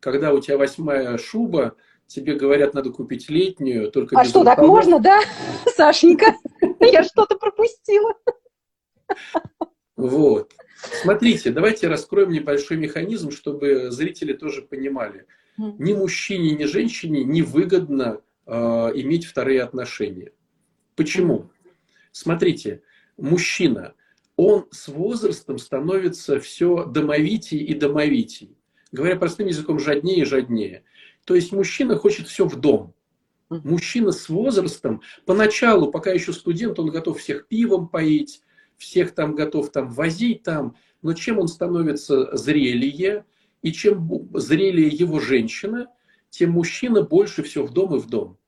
Когда 0.00 0.32
у 0.32 0.40
тебя 0.40 0.56
восьмая 0.56 1.18
шуба, 1.18 1.76
тебе 2.06 2.34
говорят, 2.34 2.74
надо 2.74 2.90
купить 2.90 3.28
летнюю, 3.28 3.90
только 3.90 4.18
А 4.18 4.24
что, 4.24 4.40
рукавов. 4.40 4.56
так 4.56 4.66
можно, 4.66 5.00
да, 5.00 5.20
Сашенька? 5.76 6.34
Я 6.80 7.04
что-то 7.04 7.36
пропустила. 7.36 8.14
Вот. 9.96 10.52
Смотрите, 11.02 11.50
давайте 11.50 11.88
раскроем 11.88 12.30
небольшой 12.30 12.76
механизм, 12.76 13.30
чтобы 13.30 13.90
зрители 13.90 14.32
тоже 14.32 14.62
понимали. 14.62 15.26
Ни 15.56 15.92
мужчине, 15.92 16.50
ни 16.50 16.64
женщине 16.64 17.22
не 17.24 17.42
выгодно 17.42 18.20
э, 18.46 18.52
иметь 18.52 19.24
вторые 19.24 19.62
отношения. 19.62 20.32
Почему? 20.96 21.50
Смотрите, 22.10 22.82
мужчина, 23.16 23.94
он 24.36 24.66
с 24.70 24.88
возрастом 24.88 25.58
становится 25.58 26.40
все 26.40 26.84
домовитей 26.86 27.58
и 27.58 27.74
домовитей. 27.74 28.56
Говоря 28.92 29.16
простым 29.16 29.46
языком, 29.46 29.78
жаднее 29.78 30.22
и 30.22 30.24
жаднее. 30.24 30.84
То 31.24 31.34
есть 31.34 31.52
мужчина 31.52 31.96
хочет 31.96 32.28
все 32.28 32.46
в 32.46 32.56
дом. 32.60 32.94
Мужчина 33.48 34.10
с 34.10 34.28
возрастом, 34.28 35.02
поначалу, 35.26 35.90
пока 35.90 36.10
еще 36.10 36.32
студент, 36.32 36.78
он 36.78 36.90
готов 36.90 37.20
всех 37.20 37.46
пивом 37.46 37.88
поить, 37.88 38.40
всех 38.76 39.14
там 39.14 39.34
готов 39.34 39.70
там 39.70 39.90
возить 39.90 40.42
там, 40.42 40.76
но 41.02 41.12
чем 41.12 41.38
он 41.38 41.48
становится 41.48 42.36
зрелее, 42.36 43.24
и 43.62 43.72
чем 43.72 44.28
зрелее 44.34 44.88
его 44.88 45.20
женщина, 45.20 45.88
тем 46.30 46.50
мужчина 46.50 47.02
больше 47.02 47.42
все 47.42 47.64
в 47.64 47.72
дом 47.72 47.94
и 47.96 48.00
в 48.00 48.08
дом. 48.08 48.38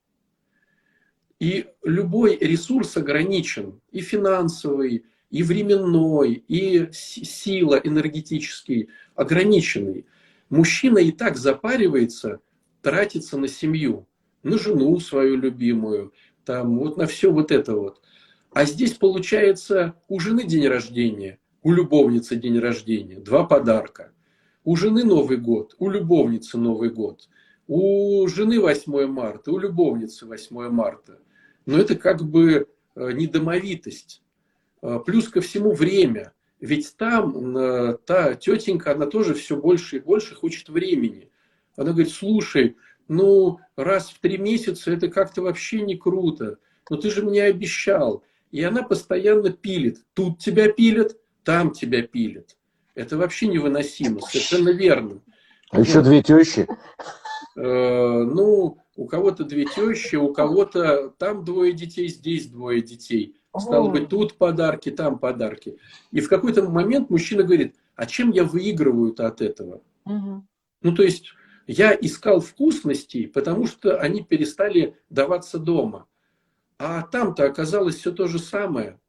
И 1.39 1.67
любой 1.83 2.37
ресурс 2.37 2.97
ограничен, 2.97 3.81
и 3.93 4.01
финансовый, 4.01 5.05
и 5.31 5.43
временной, 5.43 6.45
и 6.49 6.89
сила 6.93 7.81
энергетический 7.83 8.89
ограниченный. 9.15 10.07
Мужчина 10.51 10.99
и 10.99 11.11
так 11.11 11.37
запаривается, 11.37 12.41
тратится 12.83 13.37
на 13.37 13.49
семью, 13.49 14.07
на 14.43 14.59
жену 14.59 14.99
свою 15.01 15.37
любимую, 15.37 16.13
там, 16.45 16.79
вот 16.79 16.97
на 16.97 17.07
все 17.07 17.33
вот 17.33 17.51
это 17.51 17.75
вот. 17.75 18.01
А 18.53 18.65
здесь 18.65 18.95
получается 18.95 19.95
у 20.09 20.21
жены 20.21 20.45
день 20.45 20.67
рождения, 20.69 21.39
у 21.63 21.73
любовницы 21.73 22.37
день 22.37 22.59
рождения, 22.59 23.19
два 23.19 23.45
подарка. 23.45 24.13
У 24.65 24.77
жены 24.77 25.05
Новый 25.05 25.37
год, 25.37 25.75
у 25.79 25.91
любовницы 25.91 26.59
Новый 26.59 26.91
год. 26.91 27.29
У 27.69 28.27
жены 28.29 28.61
8 28.61 29.07
марта, 29.07 29.51
у 29.51 29.59
любовницы 29.59 30.27
8 30.27 30.69
марта. 30.71 31.19
Но 31.67 31.79
это 31.79 31.97
как 31.97 32.23
бы 32.23 32.69
э, 32.95 33.13
недомовитость. 33.13 34.23
Э, 34.87 35.01
плюс 35.05 35.29
ко 35.29 35.41
всему 35.41 35.73
время. 35.73 36.33
Ведь 36.61 36.97
там 36.97 37.57
э, 37.57 37.99
та 38.07 38.35
тетенька, 38.35 38.93
она 38.93 39.07
тоже 39.07 39.35
все 39.35 39.57
больше 39.57 39.97
и 39.97 40.01
больше 40.01 40.37
хочет 40.37 40.69
времени. 40.69 41.29
Она 41.77 41.91
говорит, 41.91 42.13
слушай, 42.13 42.77
ну 43.09 43.59
раз 43.75 44.11
в 44.11 44.21
три 44.21 44.39
месяца 44.39 44.93
это 44.93 45.09
как-то 45.09 45.43
вообще 45.43 45.81
не 45.81 45.97
круто. 45.97 46.59
Но 46.89 46.97
ты 46.97 47.11
же 47.11 47.25
мне 47.25 47.43
обещал. 47.43 48.23
И 48.53 48.63
она 48.63 48.85
постоянно 48.85 49.51
пилит. 49.51 49.99
Тут 50.15 50.39
тебя 50.39 50.71
пилят, 50.71 51.17
там 51.43 51.73
тебя 51.73 52.03
пилят. 52.03 52.57
Это 52.95 53.19
вообще 53.19 53.49
невыносимо, 53.49 54.21
совершенно 54.21 54.71
верно. 54.71 55.21
А 55.71 55.81
еще 55.81 56.01
две 56.01 56.23
тещи? 56.23 56.69
Э, 57.57 58.23
ну, 58.23 58.79
у 58.95 59.07
кого-то 59.07 59.43
две 59.43 59.65
тещи, 59.65 60.15
у 60.15 60.33
кого-то 60.33 61.11
там 61.19 61.45
двое 61.45 61.73
детей, 61.73 62.07
здесь 62.07 62.47
двое 62.47 62.83
детей. 62.83 63.37
Стало 63.61 63.91
быть, 63.91 64.09
тут 64.09 64.35
подарки, 64.39 64.91
там 64.91 65.19
подарки. 65.19 65.79
И 66.11 66.21
в 66.21 66.29
какой-то 66.29 66.69
момент 66.69 67.11
мужчина 67.11 67.43
говорит, 67.43 67.77
а 67.95 68.07
чем 68.07 68.31
я 68.31 68.45
выигрываю-то 68.45 69.27
от 69.27 69.41
этого? 69.41 69.83
Угу. 70.05 70.47
Ну, 70.83 70.95
то 70.95 71.03
есть, 71.03 71.33
я 71.67 71.93
искал 71.95 72.41
вкусностей, 72.41 73.27
потому 73.27 73.67
что 73.67 73.99
они 73.99 74.23
перестали 74.23 74.97
даваться 75.11 75.59
дома. 75.59 76.07
А 76.79 77.03
там-то 77.03 77.45
оказалось 77.45 77.97
все 77.97 78.13
то 78.13 78.27
же 78.27 78.39
самое. 78.39 79.01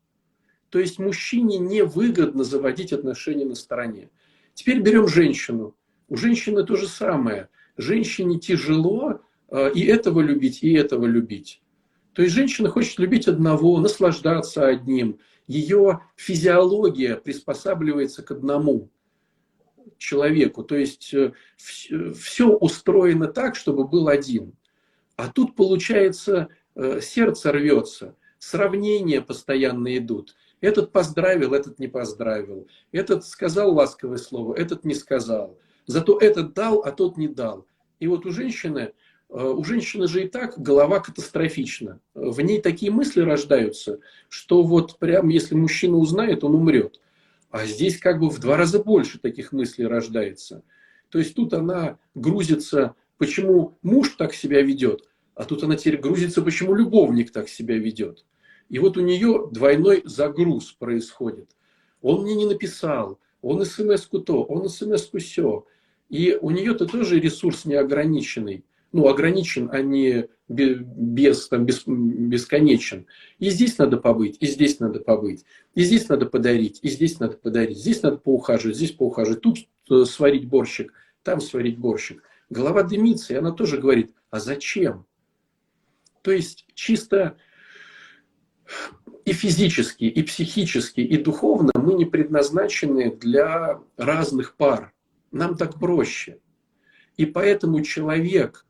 То 0.69 0.79
есть 0.79 0.99
мужчине 0.99 1.57
невыгодно 1.57 2.43
заводить 2.43 2.93
отношения 2.93 3.45
на 3.45 3.55
стороне. 3.55 4.09
Теперь 4.53 4.81
берем 4.81 5.07
женщину. 5.07 5.75
У 6.07 6.15
женщины 6.17 6.63
то 6.63 6.75
же 6.75 6.87
самое. 6.87 7.49
Женщине 7.77 8.39
тяжело 8.39 9.21
э, 9.49 9.71
и 9.73 9.85
этого 9.85 10.21
любить, 10.21 10.63
и 10.63 10.73
этого 10.73 11.05
любить. 11.05 11.61
То 12.17 12.23
есть 12.23 12.33
женщина 12.33 12.67
хочет 12.67 12.97
любить 12.97 13.27
одного, 13.27 13.79
наслаждаться 13.79 14.65
одним. 14.65 15.19
Ее 15.45 16.01
физиология 16.15 17.15
приспосабливается 17.15 18.23
к 18.23 18.31
одному 18.31 18.89
человеку. 19.99 20.63
То 20.63 20.77
есть 20.77 21.13
э, 21.13 21.33
все 22.15 22.49
устроено 22.49 23.27
так, 23.27 23.55
чтобы 23.55 23.87
был 23.87 24.07
один. 24.07 24.53
А 25.15 25.27
тут, 25.27 25.55
получается, 25.55 26.47
э, 26.73 27.01
сердце 27.03 27.51
рвется, 27.51 28.15
сравнения 28.39 29.21
постоянно 29.21 29.95
идут. 29.95 30.33
Этот 30.59 30.91
поздравил, 30.91 31.53
этот 31.53 31.77
не 31.77 31.87
поздравил. 31.87 32.67
Этот 32.91 33.25
сказал 33.25 33.75
ласковое 33.75 34.17
слово, 34.17 34.55
этот 34.55 34.85
не 34.85 34.95
сказал. 34.95 35.59
Зато 35.85 36.17
этот 36.17 36.55
дал, 36.55 36.79
а 36.79 36.91
тот 36.91 37.15
не 37.15 37.27
дал. 37.27 37.67
И 37.99 38.07
вот 38.07 38.25
у 38.25 38.31
женщины, 38.31 38.79
э, 38.79 38.93
у 39.29 39.63
женщины 39.63 40.07
же 40.07 40.23
и 40.23 40.27
так 40.27 40.57
голова 40.57 40.99
катастрофична. 40.99 41.99
В 42.13 42.39
ней 42.41 42.61
такие 42.61 42.91
мысли 42.91 43.21
рождаются, 43.21 43.99
что 44.29 44.63
вот 44.63 44.97
прям 44.99 45.29
если 45.29 45.55
мужчина 45.55 45.97
узнает, 45.97 46.43
он 46.43 46.55
умрет. 46.55 47.01
А 47.49 47.65
здесь 47.65 47.97
как 47.97 48.19
бы 48.19 48.29
в 48.29 48.39
два 48.39 48.57
раза 48.57 48.81
больше 48.81 49.19
таких 49.19 49.51
мыслей 49.51 49.87
рождается. 49.87 50.63
То 51.09 51.19
есть 51.19 51.35
тут 51.35 51.53
она 51.53 51.97
грузится, 52.15 52.95
почему 53.17 53.77
муж 53.81 54.15
так 54.17 54.33
себя 54.33 54.61
ведет, 54.61 55.07
а 55.35 55.45
тут 55.45 55.63
она 55.63 55.75
теперь 55.75 55.97
грузится, 55.97 56.41
почему 56.41 56.73
любовник 56.73 57.31
так 57.31 57.49
себя 57.49 57.77
ведет. 57.77 58.25
И 58.69 58.79
вот 58.79 58.97
у 58.97 59.01
нее 59.01 59.47
двойной 59.51 60.01
загруз 60.05 60.73
происходит. 60.73 61.51
Он 62.01 62.23
мне 62.23 62.35
не 62.35 62.45
написал, 62.45 63.19
он 63.41 63.63
смс-ку 63.65 64.19
то, 64.19 64.43
он 64.43 64.67
смс-ку 64.69 65.19
все. 65.19 65.65
И 66.09 66.37
у 66.41 66.51
нее-то 66.51 66.85
тоже 66.85 67.19
ресурс 67.19 67.65
неограниченный. 67.65 68.65
Ну, 68.91 69.07
ограничен, 69.07 69.69
а 69.71 69.81
не 69.81 70.29
без, 70.47 71.49
там, 71.49 71.65
без, 71.65 71.83
бесконечен. 71.85 73.05
И 73.37 73.49
здесь 73.49 73.77
надо 73.77 73.97
побыть, 73.97 74.37
и 74.39 74.47
здесь 74.47 74.79
надо 74.79 74.99
побыть, 74.99 75.43
и 75.75 75.83
здесь 75.83 76.07
надо 76.07 76.25
подарить, 76.25 76.79
и 76.81 76.89
здесь 76.89 77.19
надо 77.19 77.37
подарить, 77.37 77.77
здесь 77.77 78.01
надо 78.01 78.17
поухаживать, 78.17 78.77
здесь 78.77 78.91
поухаживать, 78.91 79.41
тут 79.41 79.57
э, 79.89 80.05
сварить 80.05 80.47
борщик, 80.47 80.93
там 81.23 81.41
сварить 81.41 81.77
борщик. 81.77 82.23
Голова 82.49 82.83
дымится, 82.83 83.33
и 83.33 83.37
она 83.37 83.51
тоже 83.51 83.77
говорит, 83.77 84.13
а 84.29 84.39
зачем? 84.39 85.05
То 86.21 86.31
есть 86.31 86.65
чисто 86.73 87.37
и 89.25 89.33
физически, 89.33 90.05
и 90.05 90.23
психически, 90.23 91.01
и 91.01 91.17
духовно 91.17 91.71
мы 91.75 91.93
не 91.93 92.05
предназначены 92.05 93.13
для 93.13 93.81
разных 93.97 94.55
пар. 94.55 94.93
Нам 95.31 95.57
так 95.57 95.77
проще. 95.79 96.39
И 97.17 97.25
поэтому 97.25 97.81
человек 97.81 98.65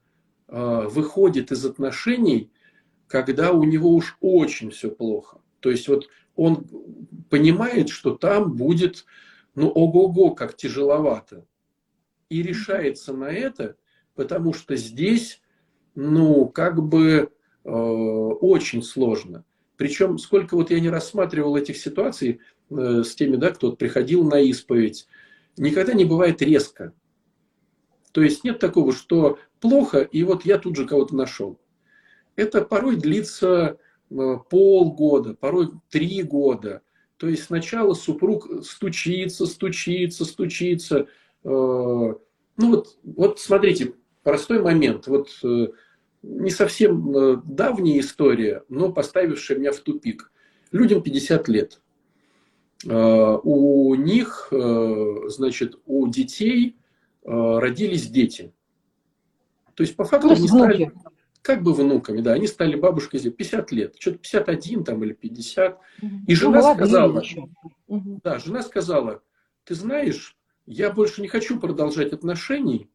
выходит 0.47 1.51
из 1.51 1.65
отношений, 1.65 2.51
когда 3.07 3.51
у 3.51 3.63
него 3.63 3.89
уж 3.89 4.17
очень 4.21 4.71
все 4.71 4.89
плохо. 4.89 5.41
То 5.59 5.69
есть 5.69 5.87
вот 5.87 6.07
он 6.35 6.67
понимает, 7.29 7.89
что 7.89 8.15
там 8.15 8.53
будет, 8.53 9.05
ну, 9.55 9.69
ого-го, 9.69 10.31
как 10.31 10.55
тяжеловато. 10.55 11.45
И 12.29 12.41
решается 12.43 13.13
на 13.13 13.25
это, 13.25 13.75
потому 14.15 14.53
что 14.53 14.75
здесь, 14.75 15.41
ну, 15.95 16.47
как 16.47 16.81
бы 16.83 17.31
э, 17.63 17.69
очень 17.69 18.83
сложно. 18.83 19.45
Причем, 19.77 20.17
сколько 20.17 20.55
вот 20.55 20.71
я 20.71 20.79
не 20.79 20.89
рассматривал 20.89 21.55
этих 21.55 21.77
ситуаций 21.77 22.39
э, 22.69 23.03
с 23.03 23.15
теми, 23.15 23.35
да, 23.35 23.51
кто 23.51 23.75
приходил 23.75 24.23
на 24.23 24.39
исповедь, 24.39 25.07
никогда 25.57 25.93
не 25.93 26.05
бывает 26.05 26.41
резко. 26.41 26.93
То 28.11 28.21
есть 28.21 28.43
нет 28.43 28.59
такого, 28.59 28.93
что 28.93 29.39
плохо, 29.59 30.01
и 30.01 30.23
вот 30.23 30.45
я 30.45 30.57
тут 30.57 30.75
же 30.75 30.85
кого-то 30.85 31.15
нашел. 31.15 31.59
Это 32.35 32.61
порой 32.61 32.95
длится 32.97 33.77
э, 34.09 34.37
полгода, 34.49 35.33
порой 35.33 35.71
три 35.89 36.21
года. 36.23 36.81
То 37.17 37.27
есть 37.27 37.45
сначала 37.45 37.95
супруг 37.95 38.63
стучится, 38.63 39.47
стучится, 39.47 40.23
стучится. 40.23 40.99
Э, 40.99 41.07
ну 41.43 42.17
вот, 42.57 42.97
вот 43.03 43.39
смотрите, 43.39 43.93
простой 44.23 44.61
момент. 44.61 45.07
Вот 45.07 45.29
э, 45.43 45.67
не 46.21 46.51
совсем 46.51 47.41
давняя 47.45 47.99
история, 47.99 48.63
но 48.69 48.91
поставившая 48.91 49.57
меня 49.57 49.71
в 49.71 49.79
тупик. 49.79 50.31
Людям 50.71 51.01
50 51.01 51.47
лет. 51.47 51.81
У 52.83 53.95
них, 53.95 54.51
значит, 54.51 55.79
у 55.85 56.07
детей 56.09 56.75
родились 57.23 58.07
дети. 58.07 58.53
То 59.77 59.83
есть, 59.83 59.95
по 59.95 60.05
факту, 60.05 60.31
они 60.31 60.47
стали 60.47 60.91
как 61.43 61.61
бы 61.61 61.71
внуками, 61.71 62.21
да, 62.21 62.33
они 62.33 62.47
стали 62.47 62.75
бабушкой 62.75 63.19
50 63.19 63.71
лет, 63.71 63.95
что-то 63.99 64.17
51 64.17 64.83
там 64.83 65.03
или 65.03 65.13
50. 65.13 65.79
И 66.27 66.33
жена 66.33 66.61
ну, 66.61 66.75
сказала, 66.75 67.23
да, 67.87 68.39
жена 68.39 68.63
сказала, 68.63 69.21
ты 69.65 69.75
знаешь, 69.75 70.35
я 70.65 70.89
больше 70.89 71.21
не 71.21 71.27
хочу 71.27 71.59
продолжать 71.59 72.11
отношений, 72.11 72.89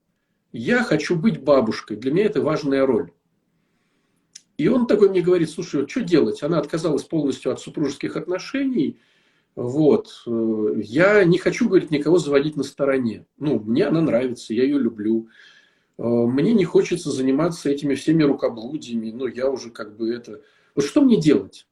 я 0.51 0.83
хочу 0.83 1.15
быть 1.15 1.41
бабушкой, 1.41 1.99
для 1.99 2.11
меня 2.11 2.25
это 2.25 2.43
важная 2.43 2.85
роль. 2.85 3.13
И 4.59 4.67
он 4.67 4.89
такой 4.89 5.09
мне 5.09 5.23
говорит, 5.23 5.51
слушай, 5.51 5.81
вот 5.81 5.91
что 5.91 6.03
делать? 6.03 6.43
Она 6.43 6.59
отказалась 6.59 7.05
полностью 7.05 7.53
от 7.53 7.61
супружеских 7.61 8.17
отношений. 8.17 8.99
Вот. 9.55 10.25
Я 10.27 11.23
не 11.25 11.39
хочу, 11.39 11.69
говорит, 11.69 11.93
никого 11.93 12.19
заводить 12.19 12.57
на 12.57 12.65
стороне. 12.65 13.25
Ну, 13.39 13.61
мне 13.61 13.87
она 13.87 14.01
нравится, 14.01 14.53
я 14.53 14.65
ее 14.65 14.79
люблю. 14.79 15.29
Мне 16.05 16.53
не 16.53 16.65
хочется 16.65 17.13
заниматься 17.13 17.71
этими 17.71 17.95
всеми 17.95 18.25
рукоблудиями, 18.25 19.13
но 19.13 19.29
я 19.29 19.49
уже 19.49 19.71
как 19.71 19.97
бы 19.97 20.13
это... 20.13 20.43
Вот 20.75 20.85
что 20.85 21.01
мне 21.01 21.21
делать? 21.21 21.69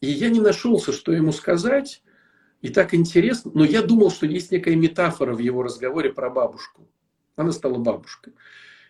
И 0.00 0.08
я 0.08 0.28
не 0.28 0.40
нашелся, 0.40 0.92
что 0.92 1.12
ему 1.12 1.30
сказать. 1.30 2.02
И 2.62 2.68
так 2.70 2.94
интересно. 2.94 3.52
Но 3.54 3.64
я 3.64 3.82
думал, 3.82 4.10
что 4.10 4.26
есть 4.26 4.50
некая 4.50 4.74
метафора 4.74 5.36
в 5.36 5.38
его 5.38 5.62
разговоре 5.62 6.12
про 6.12 6.30
бабушку. 6.30 6.88
Она 7.36 7.52
стала 7.52 7.78
бабушкой. 7.78 8.32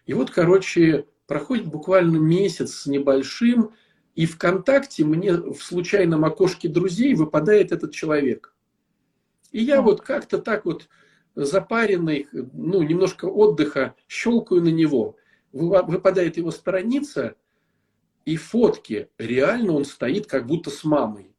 И 0.07 0.15
вот, 0.15 0.31
короче, 0.31 1.05
проходит 1.27 1.67
буквально 1.67 2.17
месяц 2.17 2.73
с 2.73 2.87
небольшим, 2.87 3.73
и 4.15 4.25
ВКонтакте 4.25 5.05
мне 5.05 5.35
в 5.35 5.59
случайном 5.63 6.25
окошке 6.25 6.69
друзей 6.69 7.13
выпадает 7.15 7.71
этот 7.71 7.93
человек. 7.93 8.55
И 9.51 9.63
я 9.63 9.83
вот 9.83 10.01
как-то 10.01 10.39
так 10.39 10.65
вот 10.65 10.89
запаренный, 11.35 12.29
ну, 12.53 12.83
немножко 12.83 13.27
отдыха, 13.27 13.95
щелкаю 14.09 14.63
на 14.63 14.69
него. 14.69 15.17
Выпадает 15.53 16.37
его 16.37 16.51
страница, 16.51 17.37
и 18.25 18.37
фотки, 18.37 19.09
реально 19.19 19.73
он 19.73 19.85
стоит 19.85 20.27
как 20.27 20.47
будто 20.47 20.71
с 20.71 20.85
мамой. 20.85 21.35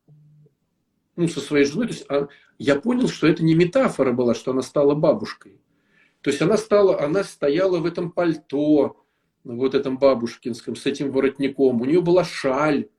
Ну, 1.16 1.28
со 1.28 1.39
своей 1.39 1.66
женой. 1.66 1.88
То 1.88 1.94
есть 1.94 2.06
а, 2.10 2.28
я 2.58 2.76
понял, 2.80 3.08
что 3.08 3.28
это 3.28 3.44
не 3.44 3.56
метафора 3.56 4.12
была, 4.12 4.34
что 4.34 4.52
она 4.52 4.62
стала 4.62 4.96
бабушкой. 4.96 5.62
То 6.22 6.30
есть 6.30 6.41
она 6.41 6.58
стала, 6.58 7.02
она 7.02 7.24
стояла 7.24 7.80
в 7.80 7.86
этом 7.86 8.12
пальто, 8.12 8.98
вот 9.44 9.76
этом 9.76 9.98
бабушкинском, 9.98 10.76
с 10.76 10.86
этим 10.86 11.12
воротником. 11.12 11.82
У 11.82 11.86
нее 11.86 12.02
была 12.02 12.24
шаль 12.24 12.89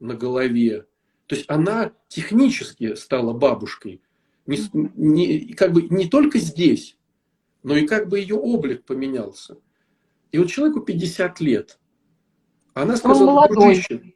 на 0.00 0.14
голове. 0.14 0.86
То 1.26 1.34
есть 1.34 1.44
она 1.48 1.92
технически 2.08 2.94
стала 2.94 3.32
бабушкой. 3.32 4.00
Не, 4.48 4.58
не, 4.96 5.52
как 5.52 5.74
бы 5.74 5.82
не 5.82 6.08
только 6.08 6.38
здесь, 6.38 6.96
но 7.62 7.76
и 7.76 7.86
как 7.86 8.08
бы 8.08 8.18
ее 8.18 8.34
облик 8.34 8.86
поменялся. 8.86 9.58
И 10.32 10.38
вот 10.38 10.48
человеку 10.48 10.80
50 10.80 11.40
лет. 11.40 11.78
Она 12.72 12.96
сказала, 12.96 13.46
дружище, 13.46 14.14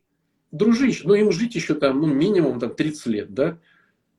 дружище, 0.51 1.03
ну 1.07 1.13
им 1.13 1.33
жить 1.33 1.55
еще 1.55 1.75
там, 1.75 2.01
ну 2.01 2.07
минимум 2.07 2.61
там 2.61 2.75
30 2.75 3.07
лет, 3.07 3.35
да? 3.35 3.61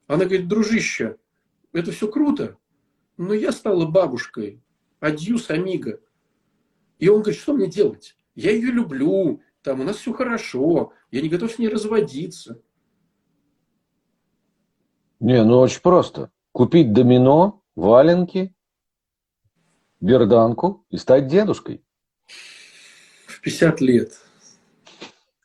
Она 0.05 0.25
говорит, 0.25 0.47
дружище, 0.47 1.17
это 1.71 1.91
все 1.91 2.07
круто, 2.07 2.57
но 3.17 3.33
я 3.33 3.51
стала 3.51 3.87
бабушкой, 3.87 4.61
адьюс, 4.99 5.49
амиго. 5.49 5.99
И 6.99 7.09
он 7.09 7.23
говорит, 7.23 7.41
что 7.41 7.53
мне 7.53 7.67
делать? 7.67 8.15
Я 8.35 8.51
ее 8.51 8.71
люблю, 8.71 9.41
там 9.63 9.81
у 9.81 9.83
нас 9.83 9.97
все 9.97 10.13
хорошо, 10.13 10.93
я 11.09 11.21
не 11.21 11.29
готов 11.29 11.51
с 11.51 11.57
ней 11.57 11.69
разводиться. 11.69 12.61
Не, 15.23 15.41
ну 15.45 15.59
очень 15.59 15.79
просто. 15.79 16.31
Купить 16.51 16.91
домино, 16.91 17.63
валенки, 17.75 18.53
берданку 20.01 20.85
и 20.89 20.97
стать 20.97 21.27
дедушкой. 21.27 21.81
В 23.25 23.39
50 23.39 23.79
лет. 23.79 24.19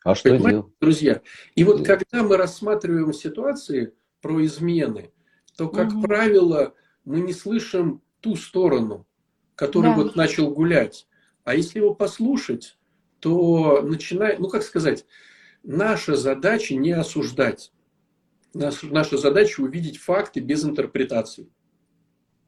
А 0.02 0.16
что 0.16 0.30
Понимаете, 0.30 0.50
делать? 0.50 0.72
Друзья, 0.80 1.22
и 1.54 1.62
вот 1.62 1.86
когда 1.86 2.24
мы 2.24 2.36
рассматриваем 2.36 3.12
ситуации 3.12 3.94
про 4.20 4.44
измены, 4.44 5.12
то, 5.56 5.68
как 5.68 5.92
угу. 5.92 6.02
правило, 6.02 6.74
мы 7.04 7.20
не 7.20 7.32
слышим 7.32 8.02
ту 8.18 8.34
сторону, 8.34 9.06
который 9.54 9.90
да. 9.90 9.94
вот 9.94 10.16
начал 10.16 10.50
гулять. 10.50 11.06
А 11.44 11.54
если 11.54 11.78
его 11.78 11.94
послушать, 11.94 12.76
то 13.20 13.80
начинает, 13.82 14.40
ну 14.40 14.48
как 14.48 14.64
сказать, 14.64 15.06
наша 15.62 16.16
задача 16.16 16.74
не 16.74 16.90
осуждать. 16.90 17.70
Наша 18.58 19.16
задача 19.16 19.60
увидеть 19.60 19.98
факты 19.98 20.40
без 20.40 20.64
интерпретаций. 20.64 21.48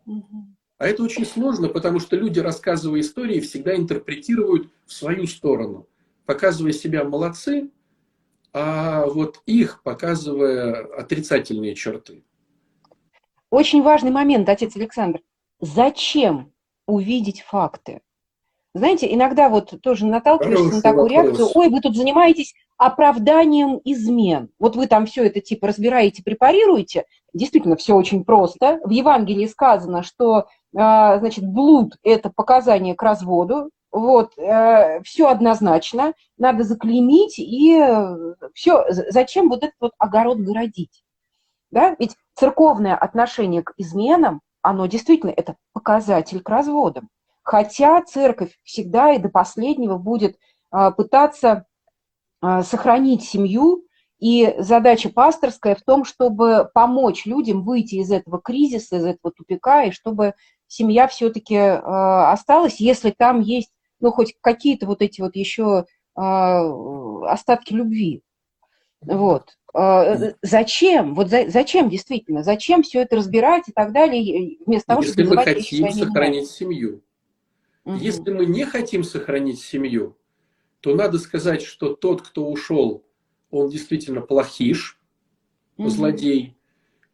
Угу. 0.06 0.46
А 0.78 0.86
это 0.86 1.02
очень 1.02 1.26
сложно, 1.26 1.68
потому 1.68 2.00
что 2.00 2.16
люди, 2.16 2.40
рассказывая 2.40 3.00
истории, 3.00 3.40
всегда 3.40 3.76
интерпретируют 3.76 4.70
в 4.86 4.92
свою 4.92 5.26
сторону, 5.26 5.86
показывая 6.26 6.72
себя 6.72 7.04
молодцы, 7.04 7.70
а 8.52 9.06
вот 9.06 9.42
их 9.46 9.82
показывая 9.82 10.86
отрицательные 10.96 11.74
черты. 11.74 12.24
Очень 13.50 13.82
важный 13.82 14.11
момент, 14.11 14.48
отец 14.48 14.74
Александр. 14.74 15.20
Зачем 15.61 16.52
увидеть 16.86 17.42
факты? 17.42 18.00
Знаете, 18.74 19.12
иногда 19.12 19.48
вот 19.48 19.80
тоже 19.82 20.06
наталкиваешься 20.06 20.64
Хороший 20.64 20.76
на 20.76 20.82
такую 20.82 21.02
вопрос. 21.02 21.24
реакцию, 21.24 21.48
ой, 21.54 21.68
вы 21.68 21.80
тут 21.80 21.96
занимаетесь 21.96 22.54
оправданием 22.81 23.78
измен. 23.85 24.49
Вот 24.59 24.74
вы 24.74 24.87
там 24.87 25.05
все 25.05 25.26
это 25.26 25.43
типа 25.43 25.66
разбираете, 25.66 26.22
препарируете. 26.22 27.05
Действительно, 27.35 27.76
все 27.76 27.95
очень 27.95 28.24
просто. 28.24 28.81
В 28.83 28.89
Евангелии 28.89 29.47
сказано, 29.47 30.03
что 30.03 30.47
а, 30.74 31.18
значит, 31.18 31.45
блуд– 31.47 31.99
это 32.03 32.31
показание 32.31 32.95
к 32.95 33.03
разводу, 33.03 33.68
вот, 33.93 34.39
э, 34.39 35.03
все 35.03 35.28
однозначно, 35.28 36.14
надо 36.39 36.62
заклеймить, 36.62 37.39
и 37.39 37.76
э, 37.76 38.35
все, 38.55 38.85
зачем 38.89 39.49
вот 39.49 39.64
этот 39.64 39.74
вот 39.81 39.93
огород 39.99 40.39
городить? 40.39 41.03
Да? 41.70 41.97
Ведь 41.99 42.16
церковное 42.35 42.97
отношение 42.97 43.62
к 43.62 43.74
изменам, 43.76 44.41
оно 44.62 44.87
действительно 44.87 45.33
это 45.37 45.57
показатель 45.74 46.41
к 46.41 46.49
разводам. 46.49 47.09
Хотя 47.43 48.01
церковь 48.03 48.59
всегда 48.62 49.12
и 49.12 49.18
до 49.18 49.28
последнего 49.28 49.99
будет 49.99 50.39
а, 50.70 50.93
пытаться 50.93 51.66
сохранить 52.43 53.22
семью, 53.22 53.84
и 54.20 54.55
задача 54.59 55.09
пасторская 55.09 55.74
в 55.74 55.82
том, 55.82 56.05
чтобы 56.05 56.68
помочь 56.74 57.24
людям 57.24 57.64
выйти 57.64 57.97
из 57.97 58.11
этого 58.11 58.41
кризиса, 58.41 58.99
из 58.99 59.07
этого 59.07 59.32
тупика, 59.32 59.84
и 59.84 59.93
чтобы 59.93 60.34
семья 60.66 61.09
все-таки 61.09 61.55
э, 61.55 61.78
осталась, 61.78 62.80
если 62.80 63.11
там 63.11 63.41
есть, 63.41 63.70
ну, 63.99 64.12
хоть 64.12 64.34
какие-то 64.41 64.86
вот 64.86 65.01
эти 65.01 65.22
вот 65.22 65.36
еще 65.36 65.86
э, 66.16 66.20
остатки 66.20 67.72
любви. 67.72 68.22
Вот. 69.01 69.57
Зачем? 70.43 71.14
Вот 71.14 71.28
за, 71.28 71.49
зачем 71.49 71.88
действительно? 71.88 72.43
Зачем 72.43 72.82
все 72.82 73.01
это 73.01 73.16
разбирать 73.16 73.68
и 73.68 73.72
так 73.72 73.93
далее, 73.93 74.59
вместо 74.66 74.88
того, 74.88 75.03
Если 75.03 75.22
чтобы 75.22 75.36
мы 75.36 75.45
хотим 75.45 75.93
сохранить 75.93 76.51
семью. 76.51 77.03
Угу. 77.84 77.97
Если 77.97 78.30
мы 78.30 78.47
не 78.47 78.64
хотим 78.64 79.05
сохранить 79.05 79.61
семью, 79.61 80.16
то 80.81 80.95
надо 80.95 81.18
сказать, 81.18 81.62
что 81.62 81.95
тот, 81.95 82.22
кто 82.22 82.49
ушел, 82.49 83.05
он 83.51 83.68
действительно 83.68 84.20
плохиш, 84.20 84.99
угу. 85.76 85.89
злодей, 85.89 86.57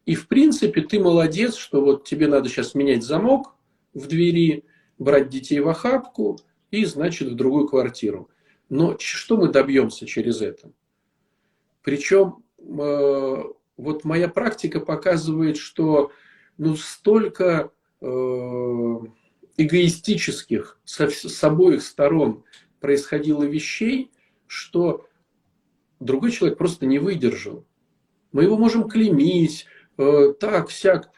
и 0.07 0.15
в 0.15 0.29
принципе 0.29 0.83
ты 0.83 1.01
молодец, 1.01 1.57
что 1.57 1.85
вот 1.85 2.05
тебе 2.05 2.29
надо 2.29 2.49
сейчас 2.49 2.75
менять 2.75 3.03
замок 3.03 3.57
в 3.93 4.07
двери, 4.07 4.65
брать 4.99 5.29
детей 5.29 5.61
в 5.61 5.69
охапку 5.69 6.39
и, 6.71 6.85
значит, 6.85 7.29
в 7.29 7.35
другую 7.35 7.67
квартиру. 7.67 8.31
Но 8.69 8.97
что 8.99 9.37
мы 9.37 9.49
добьемся 9.49 10.07
через 10.07 10.41
это? 10.41 10.71
Причем 11.83 12.45
э, 12.59 13.43
вот 13.77 14.05
моя 14.05 14.29
практика 14.29 14.81
показывает, 14.81 15.57
что 15.57 16.13
ну, 16.57 16.77
столько 16.77 17.71
э, 18.01 18.07
эгоистических 19.57 20.79
со, 20.85 21.09
с 21.09 21.45
обоих 21.45 21.83
сторон 21.83 22.45
происходило 22.81 23.43
вещей, 23.43 24.11
что 24.47 25.07
другой 26.01 26.31
человек 26.31 26.59
просто 26.59 26.87
не 26.87 26.99
выдержал. 26.99 27.65
Мы 28.33 28.45
его 28.45 28.57
можем 28.57 28.89
клеймить, 28.89 29.67
Э, 29.99 30.35
так, 30.39 30.71
сяк. 30.71 31.11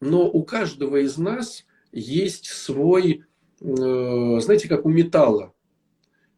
Но 0.00 0.28
у 0.28 0.44
каждого 0.44 0.98
из 0.98 1.18
нас 1.18 1.64
есть 1.90 2.46
свой, 2.46 3.24
э, 3.60 4.40
знаете, 4.40 4.68
как 4.68 4.86
у 4.86 4.88
металла. 4.88 5.52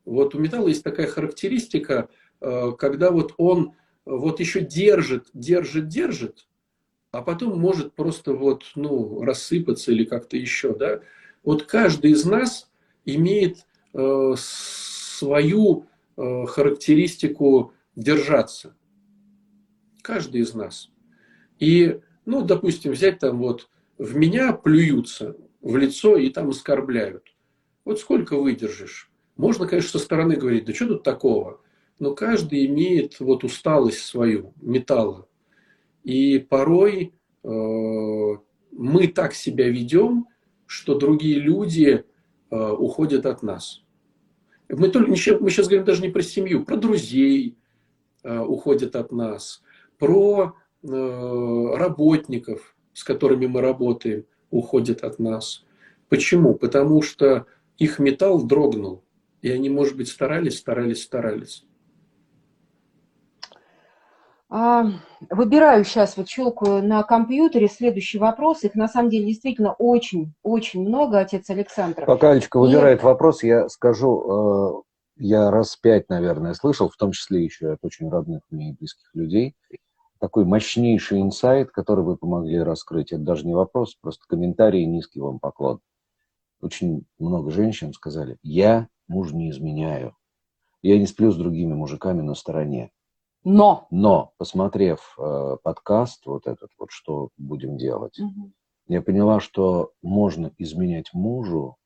Вот 0.05 0.34
у 0.34 0.38
металла 0.38 0.68
есть 0.68 0.82
такая 0.82 1.07
характеристика, 1.07 2.09
э, 2.41 2.72
когда 2.78 3.11
вот 3.11 3.34
он 3.36 3.74
вот 4.07 4.41
еще 4.41 4.62
держит, 4.62 5.28
держит, 5.34 5.88
держит, 5.88 6.49
а 7.11 7.20
потом 7.20 7.59
может 7.59 7.95
просто 7.95 8.32
вот, 8.32 8.64
ну, 8.74 9.22
рассыпаться 9.22 9.93
или 9.93 10.05
как-то 10.05 10.38
еще, 10.38 10.74
да. 10.74 11.01
Вот 11.43 11.64
каждый 11.64 12.12
из 12.12 12.24
нас 12.24 12.70
имеет 13.05 13.66
свою 14.36 15.86
характеристику 16.16 17.72
держаться. 17.97 18.76
Каждый 20.03 20.43
из 20.43 20.55
нас. 20.55 20.91
И, 21.59 22.01
ну, 22.24 22.43
допустим, 22.43 22.93
взять 22.93 23.18
там 23.18 23.38
вот, 23.38 23.68
в 23.99 24.16
меня 24.16 24.53
плюются 24.53 25.36
в 25.61 25.76
лицо 25.76 26.16
и 26.16 26.30
там 26.30 26.49
оскорбляют. 26.51 27.34
Вот 27.84 28.01
сколько 28.01 28.36
выдержишь? 28.36 29.11
Можно, 29.36 29.66
конечно, 29.66 29.99
со 29.99 30.05
стороны 30.05 30.36
говорить, 30.36 30.64
да 30.64 30.74
что 30.74 30.86
тут 30.86 31.03
такого? 31.03 31.61
Но 31.99 32.14
каждый 32.14 32.66
имеет 32.66 33.20
вот 33.20 33.45
усталость 33.45 34.03
свою, 34.03 34.55
металла. 34.61 35.28
И 36.03 36.38
порой 36.38 37.12
э, 37.43 37.49
мы 38.72 39.07
так 39.09 39.34
себя 39.34 39.68
ведем, 39.68 40.26
что 40.66 40.95
другие 40.95 41.38
люди 41.38 42.05
э, 42.05 42.05
уходят 42.51 43.26
от 43.26 43.42
нас. 43.42 43.82
Мы, 44.68 44.88
только, 44.88 45.11
мы 45.11 45.16
сейчас 45.16 45.66
говорим 45.66 45.84
даже 45.84 46.03
не 46.03 46.09
про 46.09 46.22
семью, 46.22 46.64
про 46.64 46.76
друзей 46.76 47.57
э, 48.22 48.38
уходят 48.38 48.96
от 48.96 49.12
нас, 49.12 49.62
про 49.98 50.55
Э, 50.82 51.74
работников, 51.76 52.74
с 52.94 53.05
которыми 53.05 53.46
мы 53.46 53.61
работаем, 53.61 54.24
уходят 54.51 55.05
от 55.05 55.18
нас. 55.18 55.62
Почему? 56.09 56.55
Потому 56.55 57.03
что 57.03 57.46
их 57.76 57.98
металл 57.98 58.42
дрогнул. 58.42 59.05
И 59.42 59.51
они, 59.51 59.68
может 59.68 59.96
быть, 59.96 60.09
старались, 60.09 60.57
старались, 60.57 61.03
старались. 61.03 61.66
А, 64.53 64.86
выбираю 65.30 65.84
сейчас, 65.84 66.16
вот 66.16 66.28
щелкаю 66.28 66.82
на 66.82 67.05
компьютере 67.05 67.68
следующий 67.68 68.18
вопрос. 68.18 68.64
Их 68.64 68.74
на 68.74 68.88
самом 68.88 69.09
деле 69.09 69.26
действительно 69.26 69.74
очень, 69.74 70.34
очень 70.42 70.80
много, 70.80 71.20
отец 71.20 71.48
Александр. 71.51 72.05
Пока 72.05 72.34
выбирает 72.55 73.01
И... 73.01 73.05
вопрос, 73.05 73.44
я 73.44 73.68
скажу, 73.68 74.82
э, 75.18 75.22
я 75.22 75.53
раз 75.53 75.76
пять, 75.76 76.09
наверное, 76.09 76.55
слышал, 76.55 76.88
в 76.88 76.96
том 76.96 77.12
числе 77.12 77.44
еще 77.44 77.72
от 77.72 77.78
очень 77.82 78.11
родных 78.11 78.42
мне 78.51 78.70
и 78.70 78.72
близких 78.72 79.09
людей, 79.14 79.55
такой 80.18 80.44
мощнейший 80.44 81.22
инсайт, 81.22 81.70
который 81.70 82.05
вы 82.05 82.16
помогли 82.16 82.59
раскрыть. 82.59 83.12
Это 83.12 83.22
даже 83.22 83.46
не 83.46 83.55
вопрос, 83.55 83.94
просто 84.01 84.24
комментарий 84.28 84.84
низкий 84.84 85.20
вам 85.20 85.38
поклон. 85.38 85.80
Очень 86.61 87.05
много 87.20 87.53
женщин 87.53 87.92
сказали, 87.92 88.36
я 88.42 88.88
муж 89.07 89.32
не 89.32 89.51
изменяю. 89.51 90.16
Я 90.82 90.98
не 90.98 91.07
сплю 91.07 91.30
с 91.30 91.36
другими 91.36 91.74
мужиками 91.74 92.20
на 92.20 92.34
стороне. 92.34 92.90
Но. 93.45 93.86
Но, 93.91 94.32
посмотрев 94.36 95.16
э, 95.18 95.57
подкаст, 95.62 96.26
вот 96.26 96.47
этот 96.47 96.70
вот, 96.78 96.91
что 96.91 97.30
будем 97.38 97.78
делать, 97.78 98.18
угу. 98.18 98.53
я 98.86 99.01
поняла, 99.01 99.41
что 99.41 99.93
можно 100.03 100.53
изменять 100.59 101.14
мужу, 101.14 101.76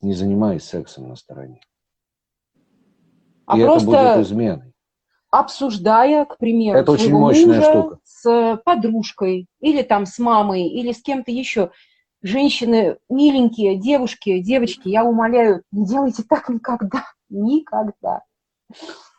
не 0.00 0.14
занимаясь 0.14 0.64
сексом 0.64 1.08
на 1.08 1.16
стороне. 1.16 1.60
А 3.46 3.58
И 3.58 3.62
просто 3.62 3.90
это 3.90 4.14
будет 4.14 4.26
изменой. 4.26 4.72
Обсуждая, 5.30 6.24
к 6.24 6.38
примеру, 6.38 6.78
это 6.78 6.92
очень 6.92 7.12
мощная 7.12 7.46
мужа 7.46 7.62
штука. 7.62 7.98
с 8.04 8.62
подружкой, 8.64 9.46
или 9.60 9.82
там 9.82 10.04
с 10.06 10.18
мамой, 10.18 10.68
или 10.68 10.92
с 10.92 11.02
кем-то 11.02 11.30
еще. 11.30 11.70
Женщины 12.22 12.98
миленькие, 13.08 13.76
девушки, 13.76 14.40
девочки, 14.40 14.88
я 14.88 15.04
умоляю, 15.04 15.62
не 15.72 15.86
делайте 15.86 16.22
так 16.22 16.48
никогда. 16.48 17.04
Никогда. 17.30 18.22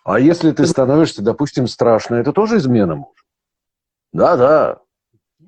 А 0.03 0.19
если 0.19 0.51
ты 0.51 0.65
становишься, 0.65 1.21
допустим, 1.21 1.67
страшно, 1.67 2.15
это 2.15 2.33
тоже 2.33 2.57
измена 2.57 2.95
мужа? 2.95 3.23
Да, 4.11 4.37
да. 4.37 4.81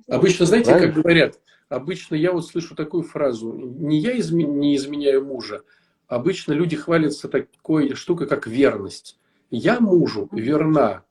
Обычно, 0.08 0.46
знаете, 0.46 0.72
Правильно? 0.72 0.94
как 0.94 1.04
говорят, 1.04 1.40
обычно 1.68 2.16
я 2.16 2.32
вот 2.32 2.48
слышу 2.48 2.76
такую 2.76 3.04
фразу, 3.04 3.52
не 3.54 4.00
я 4.00 4.18
изме, 4.18 4.46
не 4.46 4.76
изменяю 4.76 5.26
мужа, 5.26 5.64
обычно 6.08 6.54
люди 6.54 6.76
хвалятся 6.76 7.28
такой 7.28 7.96
штукой, 7.96 8.28
как 8.28 8.48
верность. 8.48 9.20
Я 9.52 9.80
мужу 9.80 10.30
верна. 10.32 11.04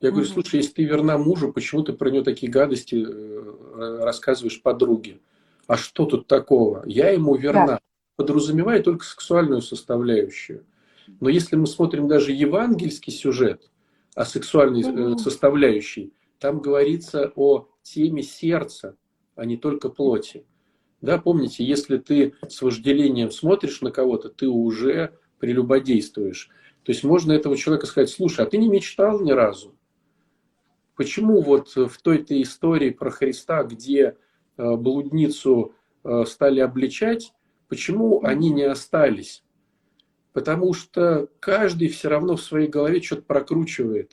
Я 0.00 0.10
говорю, 0.10 0.26
слушай, 0.26 0.56
если 0.56 0.72
ты 0.72 0.84
верна 0.84 1.18
мужу, 1.18 1.52
почему 1.52 1.82
ты 1.82 1.92
про 1.92 2.10
него 2.10 2.22
такие 2.22 2.50
гадости 2.50 3.04
э, 3.06 4.00
рассказываешь 4.02 4.62
подруге? 4.62 5.20
А 5.66 5.76
что 5.76 6.06
тут 6.06 6.26
такого? 6.26 6.82
Я 6.86 7.10
ему 7.10 7.34
верна. 7.36 7.66
Да. 7.66 7.80
Подразумевая 8.16 8.82
только 8.82 9.04
сексуальную 9.04 9.60
составляющую. 9.60 10.64
Но 11.20 11.28
если 11.28 11.56
мы 11.56 11.66
смотрим 11.66 12.08
даже 12.08 12.32
евангельский 12.32 13.12
сюжет 13.12 13.70
о 14.14 14.24
сексуальной 14.24 14.82
mm 14.82 15.18
составляющей, 15.18 16.12
там 16.38 16.60
говорится 16.60 17.32
о 17.34 17.68
теме 17.82 18.22
сердца, 18.22 18.96
а 19.34 19.44
не 19.44 19.56
только 19.56 19.88
плоти. 19.88 20.44
Да, 21.00 21.18
помните, 21.18 21.64
если 21.64 21.96
ты 21.98 22.34
с 22.48 22.60
вожделением 22.60 23.30
смотришь 23.30 23.80
на 23.82 23.90
кого-то, 23.90 24.28
ты 24.28 24.48
уже 24.48 25.18
прелюбодействуешь. 25.38 26.50
То 26.84 26.92
есть 26.92 27.04
можно 27.04 27.32
этого 27.32 27.56
человека 27.56 27.86
сказать, 27.86 28.10
слушай, 28.10 28.44
а 28.44 28.48
ты 28.48 28.58
не 28.58 28.68
мечтал 28.68 29.20
ни 29.20 29.30
разу? 29.30 29.76
Почему 30.96 31.42
вот 31.42 31.76
в 31.76 32.02
той-то 32.02 32.40
истории 32.42 32.90
про 32.90 33.10
Христа, 33.10 33.62
где 33.62 34.16
э, 34.56 34.76
блудницу 34.76 35.74
э, 36.02 36.24
стали 36.26 36.58
обличать, 36.58 37.32
почему 37.68 38.24
они 38.24 38.50
не 38.50 38.64
остались? 38.64 39.44
Потому 40.38 40.72
что 40.72 41.28
каждый 41.40 41.88
все 41.88 42.08
равно 42.08 42.36
в 42.36 42.42
своей 42.42 42.68
голове 42.68 43.02
что-то 43.02 43.22
прокручивает, 43.22 44.12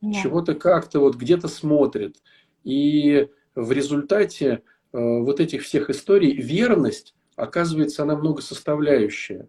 да. 0.00 0.12
чего-то 0.12 0.56
как-то 0.56 0.98
вот 0.98 1.14
где-то 1.14 1.46
смотрит. 1.46 2.16
И 2.64 3.28
в 3.54 3.70
результате 3.70 4.64
э, 4.92 4.98
вот 4.98 5.38
этих 5.38 5.62
всех 5.62 5.88
историй 5.88 6.32
верность, 6.32 7.14
оказывается, 7.36 8.02
она 8.02 8.16
многосоставляющая. 8.16 9.48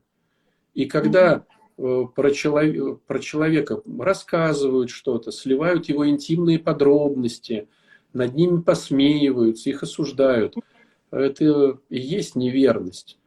И 0.75 0.85
когда 0.85 1.45
э, 1.79 2.03
про, 2.13 2.29
человек, 2.29 3.01
про 3.07 3.17
человека 3.17 3.81
рассказывают 3.97 4.91
что-то, 4.91 5.31
сливают 5.31 5.89
его 5.89 6.07
интимные 6.07 6.59
подробности, 6.59 7.67
над 8.13 8.35
ними 8.35 8.61
посмеиваются, 8.61 9.71
их 9.71 9.81
осуждают, 9.81 10.53
это 11.09 11.79
и 11.89 11.99
есть 11.99 12.35
неверность. 12.35 13.17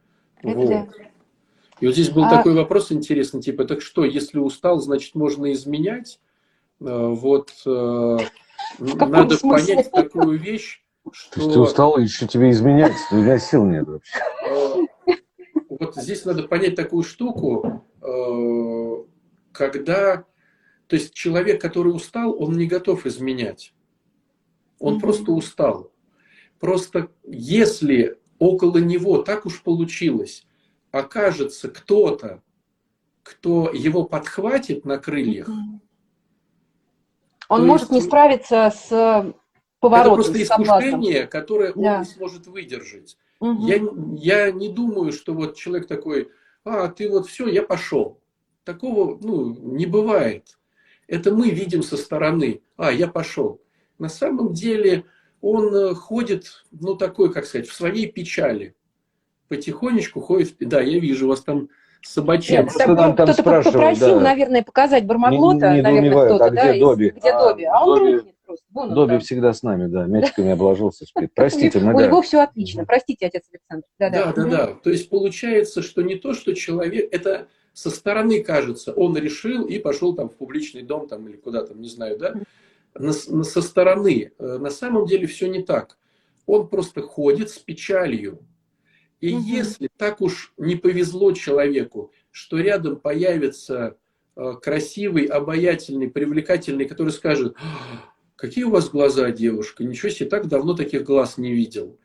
Это 0.41 0.57
вот. 0.57 0.69
да. 0.69 0.87
И 1.79 1.85
вот 1.85 1.93
здесь 1.93 2.09
был 2.09 2.25
а... 2.25 2.29
такой 2.29 2.53
вопрос 2.53 2.91
интересный, 2.91 3.41
типа, 3.41 3.65
так 3.65 3.81
что, 3.81 4.03
если 4.03 4.39
устал, 4.39 4.79
значит, 4.79 5.15
можно 5.15 5.51
изменять? 5.53 6.19
Э, 6.79 7.07
вот 7.09 7.51
э, 7.65 8.17
надо 8.79 9.37
смысле? 9.37 9.75
понять 9.75 9.91
такую 9.91 10.39
вещь, 10.39 10.83
что... 11.11 11.39
Ты, 11.39 11.53
ты 11.53 11.59
устал, 11.59 11.97
еще 11.97 12.27
тебе 12.27 12.51
изменять, 12.51 12.93
у 13.11 13.15
меня 13.15 13.37
сил 13.39 13.65
нет 13.65 13.87
вообще. 13.87 14.17
Э, 14.47 15.15
вот 15.69 15.95
здесь 15.95 16.25
надо 16.25 16.43
понять 16.43 16.75
такую 16.75 17.03
штуку, 17.03 17.83
когда... 19.51 20.23
То 20.87 20.95
есть 20.95 21.13
человек, 21.13 21.61
который 21.61 21.89
устал, 21.89 22.35
он 22.41 22.57
не 22.57 22.65
готов 22.65 23.05
изменять. 23.05 23.73
Он 24.79 24.95
mm-hmm. 24.95 24.99
просто 25.01 25.31
устал. 25.33 25.91
Просто 26.59 27.09
если 27.25 28.17
около 28.39 28.77
него 28.77 29.21
так 29.21 29.45
уж 29.45 29.61
получилось, 29.61 30.47
окажется 30.91 31.69
кто-то, 31.69 32.41
кто 33.23 33.69
его 33.73 34.05
подхватит 34.05 34.85
на 34.85 34.97
крыльях. 34.97 35.49
Он 37.49 37.65
может 37.65 37.91
есть, 37.91 37.91
не 37.91 38.01
справиться 38.01 38.71
с 38.75 39.33
поворотом. 39.79 40.19
Это 40.19 40.31
просто 40.31 40.43
искушение, 40.43 41.27
которое 41.27 41.73
да. 41.73 41.95
он 41.95 41.99
не 41.99 42.05
сможет 42.05 42.47
выдержать. 42.47 43.17
Угу. 43.39 43.67
Я, 43.67 43.79
я 44.45 44.51
не 44.51 44.69
думаю, 44.69 45.11
что 45.11 45.33
вот 45.33 45.55
человек 45.55 45.87
такой, 45.87 46.31
а, 46.63 46.87
ты 46.87 47.09
вот 47.09 47.27
все, 47.27 47.47
я 47.47 47.63
пошел. 47.63 48.19
Такого 48.63 49.17
ну, 49.21 49.53
не 49.53 49.85
бывает. 49.85 50.57
Это 51.07 51.33
мы 51.33 51.49
видим 51.49 51.83
со 51.83 51.95
стороны, 51.95 52.61
а, 52.75 52.91
я 52.91 53.07
пошел. 53.07 53.61
На 53.97 54.09
самом 54.09 54.53
деле 54.53 55.05
он 55.41 55.73
э, 55.73 55.93
ходит, 55.93 56.65
ну, 56.71 56.95
такой, 56.95 57.31
как 57.31 57.45
сказать, 57.45 57.67
в 57.67 57.73
своей 57.73 58.11
печали 58.11 58.75
потихонечку 59.47 60.21
ходит. 60.21 60.55
Да, 60.59 60.81
я 60.81 60.99
вижу, 60.99 61.25
у 61.25 61.29
вас 61.29 61.41
там 61.41 61.69
собаченко. 62.01 62.71
Кто-то 63.13 63.43
попросил, 63.43 64.15
да. 64.15 64.21
наверное, 64.21 64.63
показать 64.63 65.05
Бармаглота, 65.05 65.75
не, 65.75 65.81
наверное, 65.81 66.25
кто-то, 66.25 66.45
а 66.45 66.49
да, 66.49 66.71
где 66.71 66.79
Доби? 66.79 67.09
Где 67.09 67.29
а, 67.29 67.49
Доби? 67.49 67.63
А 67.65 67.85
он 67.85 68.23
просто. 68.45 68.65
Вон 68.71 68.93
Доби 68.93 69.15
он, 69.15 69.19
всегда 69.19 69.53
с 69.53 69.61
нами, 69.61 69.87
да, 69.87 70.05
мячиками 70.05 70.51
обложился, 70.51 71.05
спит. 71.05 71.31
Простите, 71.35 71.79
мы, 71.79 71.93
У 71.93 71.99
него 71.99 72.21
все 72.21 72.41
отлично, 72.41 72.85
простите, 72.85 73.27
отец 73.27 73.43
Александр. 73.51 73.85
Да, 73.99 74.09
да, 74.09 74.33
да, 74.33 74.43
да. 74.45 74.67
То 74.81 74.89
есть 74.89 75.09
получается, 75.09 75.81
что 75.81 76.01
не 76.01 76.15
то, 76.15 76.33
что 76.33 76.53
человек, 76.53 77.13
это 77.13 77.47
со 77.73 77.89
стороны 77.89 78.43
кажется, 78.43 78.93
он 78.93 79.15
решил 79.17 79.65
и 79.65 79.77
пошел 79.77 80.15
там 80.15 80.29
в 80.29 80.35
публичный 80.35 80.81
дом 80.81 81.07
там 81.07 81.27
или 81.27 81.37
куда 81.37 81.65
там, 81.65 81.81
не 81.81 81.89
знаю, 81.89 82.17
да, 82.17 82.33
на, 82.95 83.11
на, 83.27 83.43
со 83.43 83.61
стороны. 83.61 84.31
Э, 84.39 84.57
на 84.57 84.69
самом 84.69 85.05
деле 85.05 85.27
все 85.27 85.47
не 85.47 85.61
так. 85.61 85.97
Он 86.45 86.67
просто 86.69 87.01
ходит 87.01 87.49
с 87.49 87.57
печалью, 87.59 88.39
и 89.19 89.33
угу. 89.33 89.43
если 89.43 89.89
так 89.97 90.21
уж 90.21 90.53
не 90.57 90.75
повезло 90.75 91.31
человеку, 91.31 92.11
что 92.31 92.59
рядом 92.59 92.97
появится 92.97 93.97
э, 94.35 94.53
красивый, 94.61 95.25
обаятельный, 95.25 96.09
привлекательный, 96.09 96.85
который 96.85 97.09
скажет, 97.09 97.55
какие 98.35 98.65
у 98.65 98.69
вас 98.69 98.89
глаза, 98.89 99.31
девушка, 99.31 99.83
ничего 99.83 100.09
себе, 100.09 100.29
так 100.29 100.47
давно 100.47 100.75
таких 100.75 101.03
глаз 101.03 101.37
не 101.37 101.51
видел. 101.51 101.97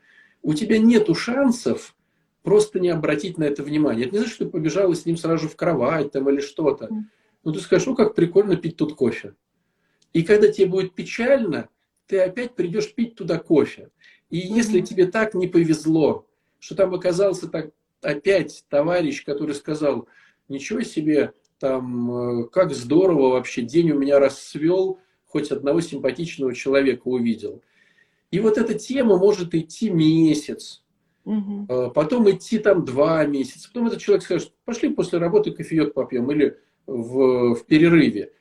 У 0.42 0.54
тебя 0.54 0.78
нету 0.78 1.14
шансов 1.14 1.94
просто 2.42 2.80
не 2.80 2.88
обратить 2.88 3.38
на 3.38 3.44
это 3.44 3.62
внимание. 3.62 4.06
Это 4.06 4.14
не 4.14 4.18
значит, 4.18 4.34
что 4.34 4.44
ты 4.46 4.50
побежала 4.50 4.94
с 4.94 5.06
ним 5.06 5.16
сразу 5.16 5.48
в 5.48 5.56
кровать 5.56 6.12
там 6.12 6.28
или 6.30 6.40
что-то. 6.40 6.88
Ну, 7.44 7.52
ты 7.52 7.60
скажешь, 7.60 7.86
ну, 7.86 7.94
как 7.94 8.14
прикольно 8.14 8.56
пить 8.56 8.76
тут 8.76 8.94
кофе. 8.94 9.34
И 10.12 10.22
когда 10.22 10.48
тебе 10.48 10.66
будет 10.66 10.94
печально, 10.94 11.68
ты 12.06 12.18
опять 12.18 12.54
придешь 12.54 12.92
пить 12.94 13.14
туда 13.14 13.38
кофе. 13.38 13.90
И 14.30 14.38
если 14.38 14.80
тебе 14.80 15.06
так 15.06 15.34
не 15.34 15.46
повезло, 15.46 16.26
что 16.62 16.76
там 16.76 16.94
оказался 16.94 17.48
так, 17.48 17.72
опять 18.02 18.64
товарищ, 18.68 19.24
который 19.24 19.56
сказал, 19.56 20.06
ничего 20.48 20.82
себе, 20.82 21.32
там, 21.58 22.44
э, 22.44 22.48
как 22.50 22.72
здорово 22.72 23.30
вообще, 23.30 23.62
день 23.62 23.90
у 23.90 23.98
меня 23.98 24.20
расцвел, 24.20 25.00
хоть 25.26 25.50
одного 25.50 25.80
симпатичного 25.80 26.54
человека 26.54 27.08
увидел. 27.08 27.62
И 28.30 28.38
вот 28.38 28.58
эта 28.58 28.74
тема 28.74 29.18
может 29.18 29.52
идти 29.56 29.90
месяц, 29.90 30.84
угу. 31.24 31.90
потом 31.92 32.30
идти 32.30 32.60
там 32.60 32.84
два 32.84 33.26
месяца, 33.26 33.68
потом 33.68 33.88
этот 33.88 34.00
человек 34.00 34.22
скажет, 34.22 34.52
пошли 34.64 34.90
после 34.90 35.18
работы 35.18 35.50
кофеек 35.50 35.94
попьем 35.94 36.30
или 36.30 36.58
в, 36.86 37.56
в 37.56 37.66
перерыве. 37.66 38.34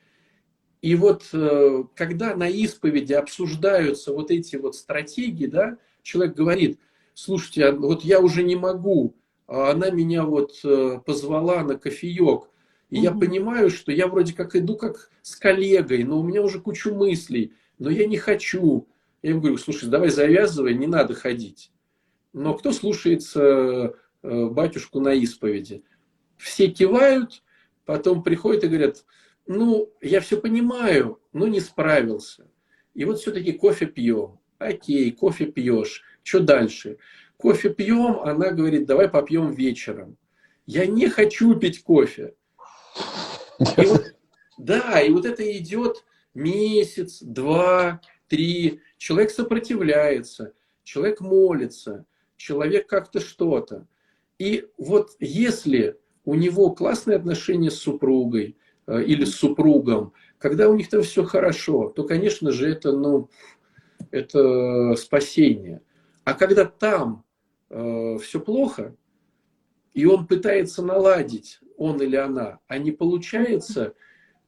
И 0.80 0.94
вот 0.94 1.24
э, 1.32 1.84
когда 1.96 2.36
на 2.36 2.48
исповеди 2.48 3.14
обсуждаются 3.14 4.12
вот 4.12 4.30
эти 4.30 4.54
вот 4.54 4.76
стратегии, 4.76 5.46
да, 5.46 5.76
человек 6.04 6.36
говорит– 6.36 6.78
слушайте, 7.14 7.66
а 7.66 7.72
вот 7.72 8.04
я 8.04 8.20
уже 8.20 8.42
не 8.42 8.56
могу, 8.56 9.14
а 9.46 9.70
она 9.70 9.90
меня 9.90 10.24
вот 10.24 10.60
э, 10.64 11.00
позвала 11.04 11.62
на 11.62 11.76
кофеек, 11.76 12.48
и 12.90 12.96
угу. 12.96 13.04
я 13.04 13.12
понимаю, 13.12 13.70
что 13.70 13.92
я 13.92 14.06
вроде 14.06 14.34
как 14.34 14.54
иду 14.56 14.76
как 14.76 15.10
с 15.22 15.36
коллегой, 15.36 16.04
но 16.04 16.20
у 16.20 16.22
меня 16.22 16.42
уже 16.42 16.60
кучу 16.60 16.94
мыслей, 16.94 17.54
но 17.78 17.90
я 17.90 18.06
не 18.06 18.16
хочу. 18.16 18.86
Я 19.22 19.30
ему 19.30 19.40
говорю, 19.40 19.58
слушай, 19.58 19.88
давай 19.88 20.10
завязывай, 20.10 20.74
не 20.74 20.86
надо 20.86 21.14
ходить. 21.14 21.72
Но 22.32 22.54
кто 22.54 22.72
слушается 22.72 23.94
э, 24.22 24.46
батюшку 24.46 25.00
на 25.00 25.14
исповеди? 25.14 25.84
Все 26.36 26.68
кивают, 26.68 27.42
потом 27.84 28.22
приходят 28.22 28.64
и 28.64 28.68
говорят, 28.68 29.04
ну, 29.46 29.92
я 30.00 30.20
все 30.20 30.40
понимаю, 30.40 31.20
но 31.32 31.46
не 31.46 31.60
справился. 31.60 32.48
И 32.94 33.04
вот 33.04 33.20
все-таки 33.20 33.52
кофе 33.52 33.86
пьем. 33.86 34.38
Окей, 34.62 35.10
кофе 35.12 35.46
пьешь. 35.46 36.02
Что 36.22 36.40
дальше? 36.40 36.98
Кофе 37.36 37.70
пьем, 37.70 38.20
она 38.20 38.50
говорит, 38.50 38.86
давай 38.86 39.08
попьем 39.08 39.52
вечером. 39.52 40.16
Я 40.66 40.86
не 40.86 41.08
хочу 41.08 41.54
пить 41.56 41.82
кофе. 41.82 42.34
И 43.76 43.84
вот, 43.84 44.14
да, 44.58 45.00
и 45.00 45.10
вот 45.10 45.24
это 45.24 45.42
идет 45.58 46.04
месяц, 46.34 47.20
два, 47.20 48.00
три. 48.28 48.80
Человек 48.96 49.30
сопротивляется, 49.30 50.52
человек 50.84 51.20
молится, 51.20 52.06
человек 52.36 52.86
как-то 52.86 53.20
что-то. 53.20 53.86
И 54.38 54.68
вот 54.78 55.10
если 55.18 55.98
у 56.24 56.34
него 56.34 56.70
классные 56.70 57.16
отношения 57.16 57.70
с 57.70 57.78
супругой 57.78 58.56
э, 58.86 59.02
или 59.02 59.24
с 59.24 59.34
супругом, 59.34 60.12
когда 60.38 60.68
у 60.68 60.74
них 60.74 60.88
там 60.88 61.02
все 61.02 61.24
хорошо, 61.24 61.88
то, 61.88 62.04
конечно 62.04 62.50
же, 62.50 62.68
это, 62.68 62.92
ну, 62.92 63.30
это 64.10 64.94
спасение. 64.96 65.82
А 66.24 66.34
когда 66.34 66.64
там 66.64 67.24
э, 67.70 68.18
все 68.18 68.40
плохо, 68.40 68.94
и 69.92 70.06
он 70.06 70.26
пытается 70.26 70.82
наладить, 70.82 71.60
он 71.76 72.00
или 72.00 72.16
она, 72.16 72.60
а 72.68 72.78
не 72.78 72.92
получается, 72.92 73.94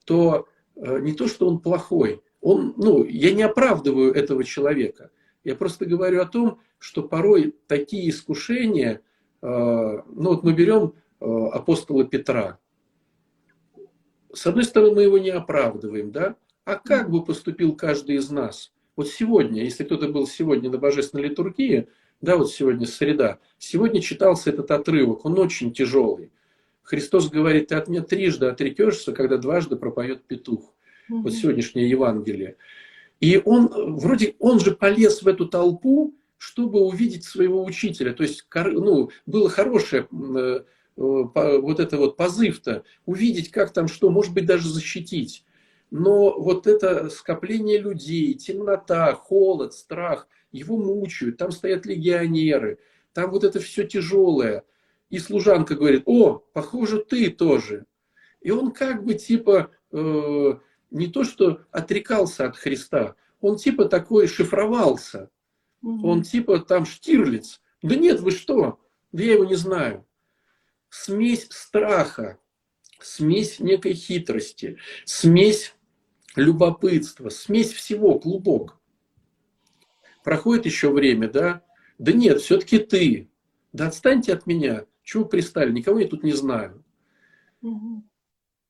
то 0.05 0.47
э, 0.77 1.01
не 1.01 1.13
то, 1.13 1.27
что 1.27 1.49
он 1.49 1.61
плохой, 1.61 2.23
он, 2.41 2.75
ну, 2.77 3.05
я 3.05 3.33
не 3.33 3.43
оправдываю 3.43 4.13
этого 4.13 4.45
человека. 4.45 5.11
Я 5.45 5.57
просто 5.57 5.87
говорю 5.87 6.21
о 6.21 6.27
том, 6.27 6.61
что 6.79 7.03
порой 7.03 7.57
такие 7.67 8.11
искушения, 8.11 9.01
э, 9.43 9.47
ну 9.47 10.29
вот 10.29 10.43
мы 10.45 10.53
берем 10.53 10.95
э, 11.21 11.25
апостола 11.25 12.05
Петра. 12.05 12.59
С 14.33 14.47
одной 14.47 14.65
стороны, 14.65 14.97
мы 14.97 15.03
его 15.03 15.19
не 15.19 15.31
оправдываем, 15.31 16.11
да? 16.11 16.37
А 16.65 16.77
как 16.77 17.11
бы 17.11 17.25
поступил 17.25 17.77
каждый 17.77 18.17
из 18.17 18.31
нас? 18.31 18.73
Вот 18.97 19.09
сегодня, 19.09 19.65
если 19.65 19.85
кто-то 19.85 20.09
был 20.09 20.27
сегодня 20.27 20.71
на 20.71 20.79
божественной 20.79 21.25
литургии, 21.25 21.89
да, 22.21 22.37
вот 22.37 22.51
сегодня 22.51 22.87
среда, 22.87 23.39
сегодня 23.59 24.01
читался 24.01 24.51
этот 24.51 24.71
отрывок, 24.71 25.25
он 25.25 25.39
очень 25.39 25.73
тяжелый. 25.73 26.31
Христос 26.83 27.29
говорит, 27.29 27.69
ты 27.69 27.75
от 27.75 27.89
меня 27.89 28.03
трижды 28.03 28.47
отрекешься, 28.47 29.13
когда 29.13 29.37
дважды 29.37 29.77
пропоет 29.77 30.25
петух. 30.25 30.73
Угу. 31.09 31.23
Вот 31.23 31.33
сегодняшнее 31.33 31.89
Евангелие. 31.89 32.57
И 33.21 33.41
он 33.45 33.69
вроде, 33.97 34.35
он 34.39 34.61
же 34.61 34.73
полез 34.73 35.23
в 35.23 35.29
эту 35.29 35.47
толпу, 35.47 36.15
чтобы 36.37 36.81
увидеть 36.81 37.25
своего 37.25 37.65
учителя. 37.65 38.13
То 38.13 38.23
есть, 38.23 38.47
ну, 38.55 39.11
было 39.25 39.49
хорошее 39.49 40.07
э, 40.11 40.61
вот 40.97 41.81
это 41.81 41.97
вот 41.97 42.17
позыв-то, 42.17 42.85
увидеть, 43.07 43.51
как 43.51 43.73
там 43.73 43.89
что, 43.89 44.11
может 44.11 44.35
быть, 44.35 44.47
даже 44.47 44.69
защитить. 44.69 45.45
Но 45.97 46.41
вот 46.41 46.67
это 46.67 47.09
скопление 47.09 47.79
людей, 47.79 48.35
темнота, 48.35 49.15
холод, 49.15 49.75
страх, 49.75 50.27
его 50.51 50.77
мучают, 50.77 51.37
там 51.37 51.53
стоят 51.53 51.87
легионеры, 51.87 52.81
там 53.13 53.31
вот 53.31 53.45
это 53.45 53.61
все 53.61 53.87
тяжелое. 53.87 54.65
И 55.09 55.21
служанка 55.21 55.77
говорит, 55.77 56.03
о, 56.07 56.43
похоже, 56.53 56.99
ты 57.05 57.31
тоже. 57.31 57.87
И 58.41 58.51
он 58.51 58.73
как 58.73 59.05
бы 59.05 59.15
типа 59.15 59.71
э, 59.93 60.55
не 60.91 61.07
то 61.07 61.23
что 61.23 61.61
отрекался 61.71 62.47
от 62.47 62.57
Христа, 62.57 63.15
он 63.41 63.57
типа 63.57 63.85
такой 63.85 64.27
шифровался. 64.27 65.31
Угу. 65.81 66.09
Он 66.09 66.23
типа 66.25 66.59
там 66.59 66.87
Штирлиц. 66.87 67.61
Да 67.83 67.95
нет, 67.95 68.19
вы 68.19 68.33
что? 68.33 68.81
Да 69.13 69.23
я 69.23 69.35
его 69.35 69.45
не 69.45 69.55
знаю. 69.55 70.05
Смесь 70.91 71.47
страха, 71.51 72.41
смесь 72.99 73.61
некой 73.61 73.95
хитрости, 73.95 74.79
смесь 75.05 75.73
любопытства, 76.37 77.29
смесь 77.29 77.73
всего, 77.73 78.19
клубок. 78.19 78.79
Проходит 80.23 80.67
еще 80.67 80.91
время, 80.91 81.29
да? 81.29 81.63
Да 81.99 82.13
нет, 82.13 82.41
все-таки 82.41 82.79
ты. 82.79 83.31
Да 83.73 83.89
отстаньте 83.89 84.33
от 84.33 84.47
меня. 84.47 84.87
Чего 85.03 85.25
пристали? 85.25 85.71
Никого 85.71 85.99
я 85.99 86.09
тут 86.09 86.23
не 86.23 86.33
знаю. 86.33 86.83
Угу. 87.63 88.05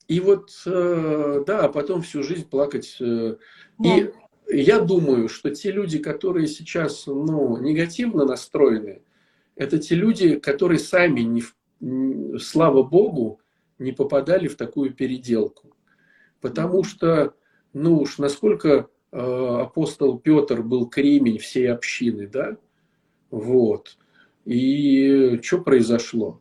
И 0.08 0.20
вот, 0.20 0.50
э, 0.66 1.44
да, 1.46 1.64
а 1.64 1.68
потом 1.68 2.02
всю 2.02 2.22
жизнь 2.22 2.48
плакать. 2.48 2.96
Э, 3.00 3.36
да. 3.78 3.96
И 3.96 4.12
я 4.48 4.80
думаю, 4.80 5.28
что 5.28 5.54
те 5.54 5.70
люди, 5.70 5.98
которые 5.98 6.46
сейчас 6.46 7.06
ну, 7.06 7.56
негативно 7.58 8.24
настроены, 8.24 9.02
это 9.56 9.78
те 9.78 9.94
люди, 9.94 10.38
которые 10.38 10.78
сами, 10.78 11.20
не, 11.20 12.38
слава 12.38 12.82
Богу, 12.82 13.40
не 13.78 13.92
попадали 13.92 14.48
в 14.48 14.56
такую 14.56 14.92
переделку. 14.92 15.74
Потому 16.40 16.84
что, 16.84 17.34
ну 17.74 17.98
уж 17.98 18.18
насколько 18.18 18.88
э, 19.12 19.18
апостол 19.18 20.18
Петр 20.18 20.62
был 20.62 20.88
кремень 20.88 21.38
всей 21.38 21.70
общины, 21.70 22.26
да, 22.26 22.56
вот. 23.30 23.98
И 24.44 25.40
что 25.42 25.58
произошло? 25.58 26.40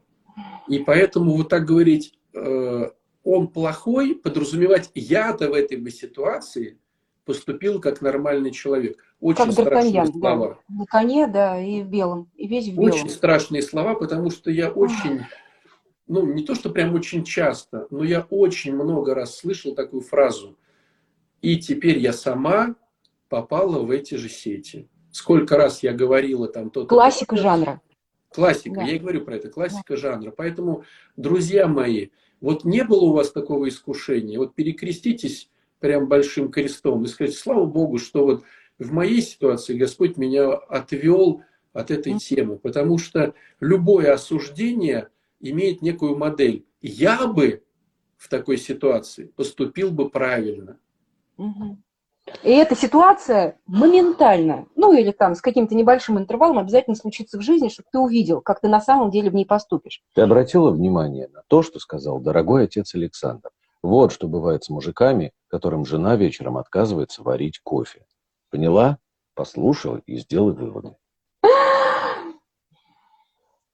И 0.67 0.79
поэтому 0.79 1.35
вот 1.35 1.49
так 1.49 1.65
говорить, 1.65 2.13
э, 2.33 2.89
он 3.23 3.47
плохой, 3.47 4.15
подразумевать 4.15 4.91
я-то 4.93 5.49
в 5.49 5.53
этой 5.53 5.77
бы 5.77 5.91
ситуации 5.91 6.77
поступил 7.25 7.79
как 7.79 8.01
нормальный 8.01 8.51
человек. 8.51 8.97
Очень 9.19 9.45
как 9.45 9.51
страшные 9.53 10.05
слова. 10.07 10.57
Да. 10.67 10.75
На 10.75 10.85
коне, 10.85 11.27
да, 11.27 11.61
и 11.61 11.81
в 11.81 11.87
белом, 11.87 12.29
и 12.35 12.47
весь 12.47 12.67
в 12.67 12.75
белом. 12.75 12.91
Очень 12.91 13.09
страшные 13.09 13.61
слова, 13.61 13.95
потому 13.95 14.29
что 14.29 14.51
я 14.51 14.69
очень, 14.69 15.21
ну, 16.07 16.25
не 16.25 16.43
то, 16.43 16.55
что 16.55 16.69
прям 16.69 16.93
очень 16.93 17.23
часто, 17.23 17.87
но 17.89 18.03
я 18.03 18.27
очень 18.29 18.73
много 18.75 19.15
раз 19.15 19.37
слышал 19.37 19.73
такую 19.73 20.01
фразу. 20.01 20.57
И 21.43 21.57
теперь 21.57 21.99
я 21.99 22.13
сама 22.13 22.75
попала 23.27 23.79
в 23.83 23.91
эти 23.91 24.15
же 24.15 24.29
сети. 24.29 24.87
Сколько 25.11 25.57
раз 25.57 25.83
я 25.83 25.91
говорила 25.91 26.47
там 26.47 26.69
то 26.69 26.85
Классика 26.85 27.35
жанра. 27.35 27.81
Классика, 28.29 28.75
да. 28.75 28.83
я 28.83 28.95
и 28.95 28.99
говорю 28.99 29.25
про 29.25 29.35
это, 29.35 29.49
классика 29.49 29.89
да. 29.89 29.97
жанра. 29.97 30.31
Поэтому, 30.31 30.85
друзья 31.17 31.67
мои, 31.67 32.07
вот 32.39 32.63
не 32.63 32.83
было 32.85 33.01
у 33.01 33.13
вас 33.13 33.31
такого 33.31 33.67
искушения, 33.67 34.39
вот 34.39 34.55
перекреститесь 34.55 35.49
прям 35.79 36.07
большим 36.07 36.49
крестом 36.49 37.03
и 37.03 37.07
сказать, 37.07 37.35
слава 37.35 37.65
Богу, 37.65 37.97
что 37.97 38.25
вот 38.25 38.43
в 38.79 38.93
моей 38.93 39.21
ситуации 39.21 39.77
Господь 39.77 40.15
меня 40.15 40.53
отвел 40.53 41.43
от 41.73 41.91
этой 41.91 42.17
темы, 42.19 42.57
потому 42.57 42.97
что 42.97 43.33
любое 43.59 44.13
осуждение 44.13 45.09
имеет 45.41 45.81
некую 45.81 46.17
модель. 46.17 46.65
Я 46.81 47.27
бы 47.27 47.63
в 48.17 48.29
такой 48.29 48.57
ситуации 48.57 49.25
поступил 49.35 49.91
бы 49.91 50.09
правильно. 50.09 50.79
Угу. 51.37 51.77
И 52.43 52.51
эта 52.51 52.75
ситуация 52.75 53.59
моментально, 53.67 54.67
ну 54.75 54.93
или 54.93 55.11
там 55.11 55.35
с 55.35 55.41
каким-то 55.41 55.75
небольшим 55.75 56.17
интервалом 56.17 56.57
обязательно 56.57 56.95
случится 56.95 57.37
в 57.37 57.41
жизни, 57.41 57.67
чтобы 57.67 57.89
ты 57.91 57.99
увидел, 57.99 58.41
как 58.41 58.61
ты 58.61 58.69
на 58.69 58.79
самом 58.79 59.11
деле 59.11 59.29
в 59.29 59.35
ней 59.35 59.45
поступишь. 59.45 60.01
Ты 60.13 60.21
обратила 60.21 60.71
внимание 60.71 61.27
на 61.27 61.43
то, 61.47 61.61
что 61.61 61.79
сказал 61.79 62.19
дорогой 62.19 62.63
отец 62.63 62.95
Александр. 62.95 63.49
Вот 63.81 64.13
что 64.13 64.29
бывает 64.29 64.63
с 64.63 64.69
мужиками, 64.69 65.33
которым 65.47 65.85
жена 65.85 66.15
вечером 66.15 66.57
отказывается 66.57 67.23
варить 67.23 67.59
кофе. 67.59 68.05
Поняла? 68.49 68.99
Послушала 69.35 70.01
и 70.05 70.17
сделай 70.17 70.53
выводы. 70.53 70.95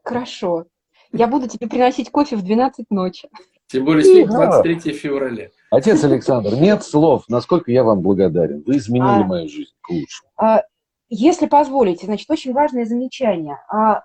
Хорошо. 0.04 0.66
Я 1.12 1.28
буду 1.28 1.48
тебе 1.48 1.68
приносить 1.68 2.10
кофе 2.10 2.36
в 2.36 2.42
12 2.42 2.90
ночи. 2.90 3.30
Тем 3.70 3.86
более 3.86 4.04
сегодня 4.04 4.36
23 4.36 4.94
февраля. 4.94 5.50
Отец 5.70 6.04
Александр, 6.04 6.56
нет 6.56 6.84
слов, 6.84 7.26
насколько 7.28 7.72
я 7.72 7.84
вам 7.84 8.02
благодарен. 8.02 8.64
Вы 8.66 8.78
изменили 8.78 9.22
а, 9.22 9.26
мою 9.26 9.48
жизнь 9.48 9.70
к 9.82 9.90
лучшему. 9.92 10.30
А, 10.38 10.64
если 11.10 11.46
позволите, 11.46 12.08
значит, 12.08 12.30
очень 12.32 12.52
важное 12.52 12.86
замечание. 12.86 13.58
А, 13.68 14.04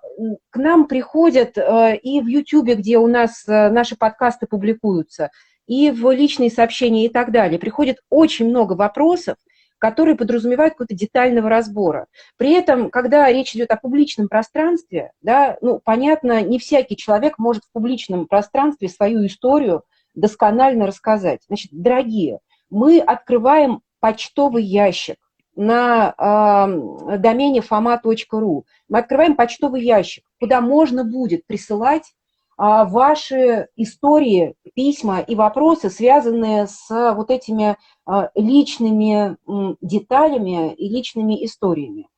к 0.50 0.56
нам 0.56 0.86
приходят 0.86 1.56
а, 1.56 1.94
и 1.94 2.20
в 2.20 2.26
YouTube, 2.26 2.76
где 2.76 2.98
у 2.98 3.06
нас 3.06 3.48
а, 3.48 3.70
наши 3.70 3.96
подкасты 3.96 4.46
публикуются, 4.46 5.30
и 5.66 5.90
в 5.90 6.10
личные 6.10 6.50
сообщения 6.50 7.06
и 7.06 7.08
так 7.08 7.32
далее, 7.32 7.58
приходит 7.58 7.98
очень 8.10 8.48
много 8.48 8.74
вопросов, 8.74 9.36
которые 9.78 10.16
подразумевают 10.16 10.74
какого-то 10.74 10.94
детального 10.94 11.48
разбора. 11.48 12.06
При 12.36 12.52
этом, 12.52 12.90
когда 12.90 13.30
речь 13.30 13.54
идет 13.54 13.70
о 13.70 13.76
публичном 13.76 14.28
пространстве, 14.28 15.12
да, 15.20 15.58
ну, 15.60 15.80
понятно, 15.82 16.42
не 16.42 16.58
всякий 16.58 16.96
человек 16.96 17.38
может 17.38 17.64
в 17.64 17.72
публичном 17.72 18.26
пространстве 18.26 18.88
свою 18.88 19.26
историю 19.26 19.82
досконально 20.14 20.86
рассказать. 20.86 21.42
Значит, 21.48 21.70
дорогие, 21.72 22.38
мы 22.70 23.00
открываем 23.00 23.80
почтовый 24.00 24.64
ящик 24.64 25.16
на 25.56 26.14
э, 26.18 27.18
домене 27.18 27.60
foma.ru. 27.60 28.62
Мы 28.88 28.98
открываем 28.98 29.36
почтовый 29.36 29.82
ящик, 29.82 30.24
куда 30.40 30.60
можно 30.60 31.04
будет 31.04 31.46
присылать 31.46 32.12
ваши 32.56 33.68
истории, 33.76 34.54
письма 34.74 35.20
и 35.20 35.34
вопросы, 35.34 35.90
связанные 35.90 36.66
с 36.66 36.88
вот 37.14 37.30
этими 37.30 37.76
а, 38.06 38.30
личными 38.34 39.36
деталями 39.80 40.74
и 40.74 40.88
личными 40.88 41.44
историями. 41.44 42.08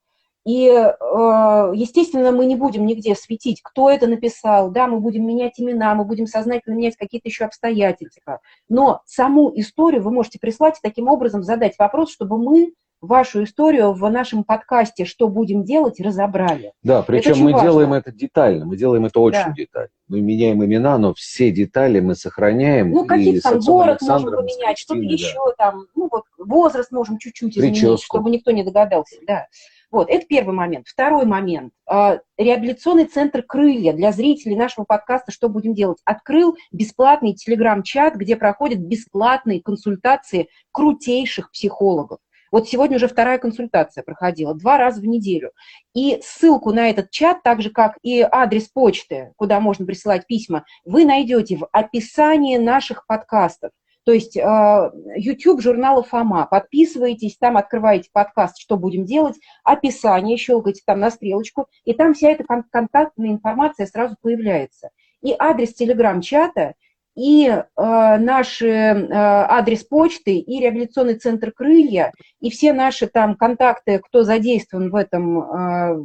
И, 0.47 0.69
а, 0.69 1.73
естественно, 1.75 2.31
мы 2.31 2.47
не 2.47 2.55
будем 2.55 2.87
нигде 2.87 3.17
светить, 3.17 3.61
кто 3.63 3.91
это 3.91 4.07
написал, 4.07 4.71
да, 4.71 4.87
мы 4.87 5.01
будем 5.01 5.27
менять 5.27 5.59
имена, 5.59 5.93
мы 5.97 6.05
будем 6.05 6.29
сознательно 6.29 6.75
менять 6.75 6.97
какие-то 6.97 7.29
еще 7.29 7.45
обстоятельства. 7.45 8.41
Но 8.69 9.01
саму 9.07 9.53
историю 9.57 10.05
вы 10.05 10.13
можете 10.13 10.39
прислать 10.39 10.79
и 10.79 10.83
таким 10.83 11.09
образом 11.09 11.43
задать 11.43 11.75
вопрос, 11.81 12.13
чтобы 12.13 12.39
мы 12.39 12.73
вашу 13.07 13.45
историю 13.45 13.93
в 13.93 14.11
нашем 14.11 14.45
подкасте 14.45 15.05
«Что 15.05 15.29
будем 15.29 15.65
делать?» 15.65 16.01
разобрали. 16.01 16.73
Да, 16.83 17.03
причем 17.03 17.39
мы 17.39 17.53
важно. 17.53 17.69
делаем 17.69 17.93
это 17.93 18.13
детально, 18.13 18.67
мы 18.67 18.77
делаем 18.77 19.07
это 19.07 19.21
очень 19.21 19.45
да. 19.47 19.53
детально. 19.53 19.91
Мы 20.09 20.21
меняем 20.21 20.65
имена, 20.65 20.99
но 20.99 21.15
все 21.15 21.51
детали 21.51 22.01
мы 22.01 22.15
сохраняем. 22.15 22.91
Ну, 22.91 23.07
какие-то 23.07 23.51
там 23.51 23.61
город 23.61 24.03
можем 24.03 24.31
поменять, 24.31 24.79
что-то 24.79 25.01
да. 25.01 25.07
еще 25.07 25.39
там, 25.59 25.87
ну 25.95 26.09
вот 26.11 26.25
возраст 26.39 26.93
можем 26.93 27.19
чуть-чуть 27.19 27.57
изменить, 27.57 27.81
Прическу. 27.81 28.17
чтобы 28.17 28.31
никто 28.31 28.51
не 28.51 28.63
догадался, 28.63 29.17
да. 29.27 29.47
Вот, 29.91 30.11
это 30.11 30.27
первый 30.27 30.55
момент. 30.55 30.89
Второй 30.89 31.25
момент. 31.27 31.73
А, 31.87 32.19
реабилитационный 32.37 33.07
центр 33.07 33.43
«Крылья» 33.43 33.93
для 33.93 34.13
зрителей 34.13 34.57
нашего 34.57 34.85
подкаста 34.85 35.31
«Что 35.31 35.49
будем 35.49 35.75
делать?» 35.75 35.99
открыл 36.05 36.57
бесплатный 36.73 37.35
телеграм-чат, 37.35 38.17
где 38.17 38.37
проходят 38.37 38.81
бесплатные 38.81 39.63
консультации 39.63 40.49
крутейших 40.73 41.53
психологов. 41.53 42.19
Вот 42.57 42.71
сегодня 42.71 42.97
уже 42.97 43.07
вторая 43.07 43.37
консультация 43.37 44.03
проходила, 44.03 44.55
два 44.55 44.79
раза 44.79 45.03
в 45.03 45.05
неделю. 45.05 45.51
И 45.93 46.19
ссылку 46.23 46.73
на 46.73 46.89
этот 46.89 47.11
чат, 47.11 47.43
так 47.43 47.61
же 47.61 47.69
как 47.69 47.99
и 48.03 48.23
адрес 48.23 48.69
почты, 48.69 49.35
куда 49.37 49.61
можно 49.61 49.85
присылать 49.85 50.27
письма, 50.27 50.65
вы 50.87 51.05
найдете 51.05 51.59
в 51.59 51.69
описании 51.71 52.57
наших 52.57 53.07
подкастов. 53.07 53.73
То 54.07 54.13
есть 54.13 54.39
а, 54.39 54.91
YouTube 55.17 55.61
журнала 55.61 56.03
Фома. 56.03 56.47
Подписывайтесь, 56.51 57.37
там 57.37 57.59
открываете 57.59 58.09
подкаст 58.11 58.57
«Что 58.57 58.79
будем 58.79 59.05
делать», 59.05 59.37
описание, 59.63 60.39
щелкайте 60.39 60.81
там 60.87 60.99
на 60.99 61.11
стрелочку, 61.11 61.67
и 61.85 61.93
там 61.93 62.15
вся 62.15 62.31
эта 62.31 62.45
контактная 62.71 63.33
информация 63.33 63.85
сразу 63.87 64.17
появляется. 64.23 64.89
И 65.21 65.37
адрес 65.39 65.75
телеграм-чата, 65.75 66.73
и 67.17 67.49
э, 67.49 67.63
наш 67.77 68.61
э, 68.61 69.09
адрес 69.11 69.85
почты, 69.85 70.37
и 70.37 70.61
реабилитационный 70.61 71.15
центр 71.15 71.51
«Крылья», 71.51 72.13
и 72.41 72.51
все 72.51 72.73
наши 72.73 73.07
там 73.07 73.37
контакты, 73.37 73.99
кто 73.99 74.23
задействован 74.23 74.91
в 74.91 74.95
этом, 74.95 75.41
э, 75.41 76.05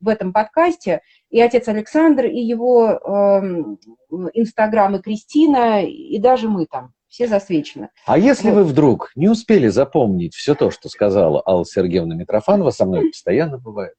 в 0.00 0.08
этом 0.08 0.32
подкасте, 0.32 1.00
и 1.30 1.40
отец 1.40 1.66
Александр, 1.68 2.26
и 2.26 2.38
его 2.38 2.90
э, 2.90 4.20
Инстаграм, 4.34 4.94
и 4.96 5.02
Кристина, 5.02 5.82
и 5.82 6.18
даже 6.18 6.48
мы 6.48 6.66
там 6.66 6.92
все 7.08 7.26
засвечены. 7.26 7.88
А 8.06 8.18
если 8.18 8.50
вот. 8.50 8.56
вы 8.56 8.64
вдруг 8.64 9.10
не 9.16 9.28
успели 9.28 9.68
запомнить 9.68 10.34
все 10.34 10.54
то, 10.54 10.70
что 10.70 10.88
сказала 10.88 11.42
Алла 11.44 11.64
Сергеевна 11.64 12.14
Митрофанова, 12.14 12.70
со 12.70 12.84
мной 12.84 13.08
постоянно 13.08 13.58
бывает, 13.58 13.94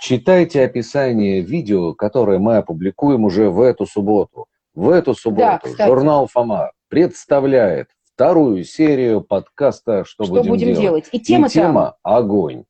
читайте 0.00 0.64
описание 0.64 1.42
видео, 1.42 1.94
которое 1.94 2.38
мы 2.38 2.56
опубликуем 2.56 3.24
уже 3.24 3.50
в 3.50 3.60
эту 3.60 3.86
субботу. 3.86 4.46
В 4.76 4.90
эту 4.90 5.14
субботу 5.14 5.68
да, 5.76 5.86
журнал 5.86 6.26
«Фома» 6.26 6.70
представляет 6.88 7.88
вторую 8.12 8.62
серию 8.62 9.22
подкаста 9.22 10.04
«Что, 10.04 10.24
что 10.24 10.34
будем, 10.34 10.50
будем 10.50 10.66
делать?». 10.74 10.80
делать. 10.82 11.08
И 11.12 11.18
тема, 11.18 11.46
И 11.46 11.50
тема 11.50 11.96
«Огонь». 12.02 12.64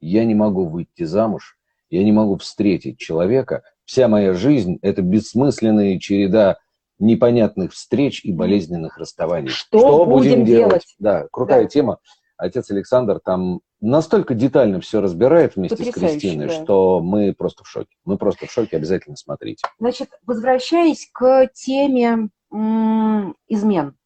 Я 0.00 0.24
не 0.24 0.34
могу 0.34 0.66
выйти 0.66 1.04
замуж, 1.04 1.56
я 1.90 2.02
не 2.02 2.10
могу 2.10 2.38
встретить 2.38 2.98
человека. 2.98 3.62
Вся 3.84 4.08
моя 4.08 4.34
жизнь– 4.34 4.80
это 4.82 5.00
бессмысленная 5.02 6.00
череда 6.00 6.58
непонятных 6.98 7.72
встреч 7.72 8.24
и 8.24 8.32
болезненных 8.32 8.98
расставаний. 8.98 9.48
Что, 9.48 9.78
Что 9.78 10.06
будем, 10.06 10.40
будем 10.40 10.44
делать? 10.44 10.68
делать? 10.70 10.94
Да, 10.98 11.28
крутая 11.30 11.62
да. 11.62 11.68
тема. 11.68 11.98
Отец 12.36 12.70
Александр 12.70 13.20
там 13.24 13.60
настолько 13.80 14.34
детально 14.34 14.80
все 14.80 15.00
разбирает 15.00 15.56
вместе 15.56 15.76
Потрясающе, 15.76 16.08
с 16.08 16.20
Кристиной, 16.20 16.48
да. 16.48 16.52
что 16.52 17.00
мы 17.00 17.32
просто 17.32 17.64
в 17.64 17.68
шоке. 17.68 17.96
Мы 18.04 18.18
просто 18.18 18.46
в 18.46 18.52
шоке, 18.52 18.76
обязательно 18.76 19.16
смотрите. 19.16 19.62
Значит, 19.78 20.10
возвращаясь 20.26 21.08
к 21.12 21.48
теме 21.54 22.28
измен. 22.50 23.96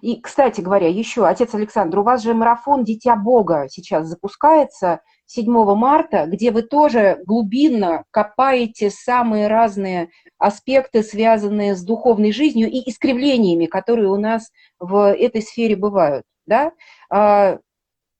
И, 0.00 0.20
кстати 0.20 0.60
говоря, 0.60 0.88
еще, 0.88 1.26
отец 1.26 1.54
Александр, 1.54 2.00
у 2.00 2.02
вас 2.02 2.22
же 2.22 2.34
марафон 2.34 2.82
«Дитя 2.82 3.16
Бога» 3.16 3.66
сейчас 3.68 4.08
запускается– 4.08 5.00
7 5.34 5.74
марта, 5.74 6.26
где 6.26 6.50
вы 6.50 6.60
тоже 6.60 7.22
глубинно 7.24 8.04
копаете 8.10 8.90
самые 8.90 9.48
разные 9.48 10.10
аспекты, 10.38 11.02
связанные 11.02 11.74
с 11.74 11.82
духовной 11.82 12.32
жизнью 12.32 12.70
и 12.70 12.90
искривлениями, 12.90 13.64
которые 13.64 14.08
у 14.08 14.16
нас 14.16 14.50
в 14.78 15.14
этой 15.14 15.40
сфере 15.40 15.74
бывают. 15.74 16.24
Да, 16.46 16.72
а, 17.10 17.58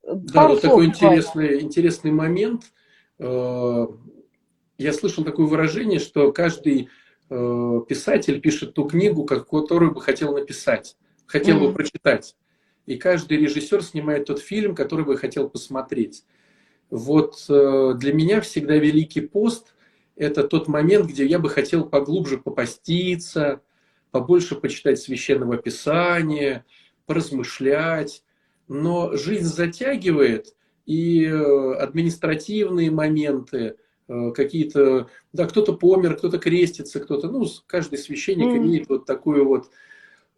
да 0.05 0.49
вот 0.49 0.61
такой 0.61 0.87
интересный, 0.87 1.61
интересный 1.61 2.11
момент. 2.11 2.73
Э, 3.19 3.87
я 4.79 4.93
слышал 4.93 5.25
такое 5.25 5.47
выражение, 5.47 5.99
что 5.99 6.33
каждый 6.33 6.89
э, 7.31 7.81
писатель 7.89 8.41
пишет 8.41 8.75
ту 8.75 8.85
книгу, 8.85 9.25
которую 9.25 9.93
бы 9.93 10.01
хотел 10.01 10.35
написать, 10.35 10.97
хотел 11.27 11.57
mm-hmm. 11.57 11.69
бы 11.69 11.75
прочитать. 11.75 12.37
И 12.87 12.97
каждый 12.97 13.39
режиссер 13.39 13.83
снимает 13.83 14.27
тот 14.27 14.41
фильм, 14.41 14.75
который 14.75 15.05
бы 15.05 15.17
хотел 15.17 15.49
посмотреть. 15.49 16.25
Вот 16.91 17.47
э, 17.49 17.95
для 17.97 18.13
меня 18.13 18.41
всегда 18.41 18.77
Великий 18.77 19.21
пост– 19.21 19.75
это 20.17 20.45
тот 20.45 20.69
момент, 20.69 21.07
где 21.07 21.25
я 21.25 21.39
бы 21.39 21.49
хотел 21.49 21.89
поглубже 21.89 22.39
попаститься, 22.39 23.61
побольше 24.11 24.57
почитать 24.57 24.99
священного 24.99 25.57
писания, 25.57 26.65
поразмышлять. 27.07 28.23
Но 28.69 29.17
жизнь 29.17 29.45
затягивает, 29.45 30.55
и 30.87 31.25
э, 31.25 31.75
административные 31.75 32.91
моменты, 32.91 33.77
э, 34.09 34.31
какие-то, 34.33 35.09
да, 35.33 35.47
кто-то 35.47 35.75
помер, 35.75 36.17
кто-то 36.17 36.39
крестится, 36.39 37.01
кто-то, 37.01 37.29
ну, 37.29 37.47
каждый 37.67 37.99
священник 37.99 38.47
mm. 38.47 38.57
имеет 38.57 38.89
вот 38.89 39.07
такую 39.07 39.47
вот, 39.47 39.71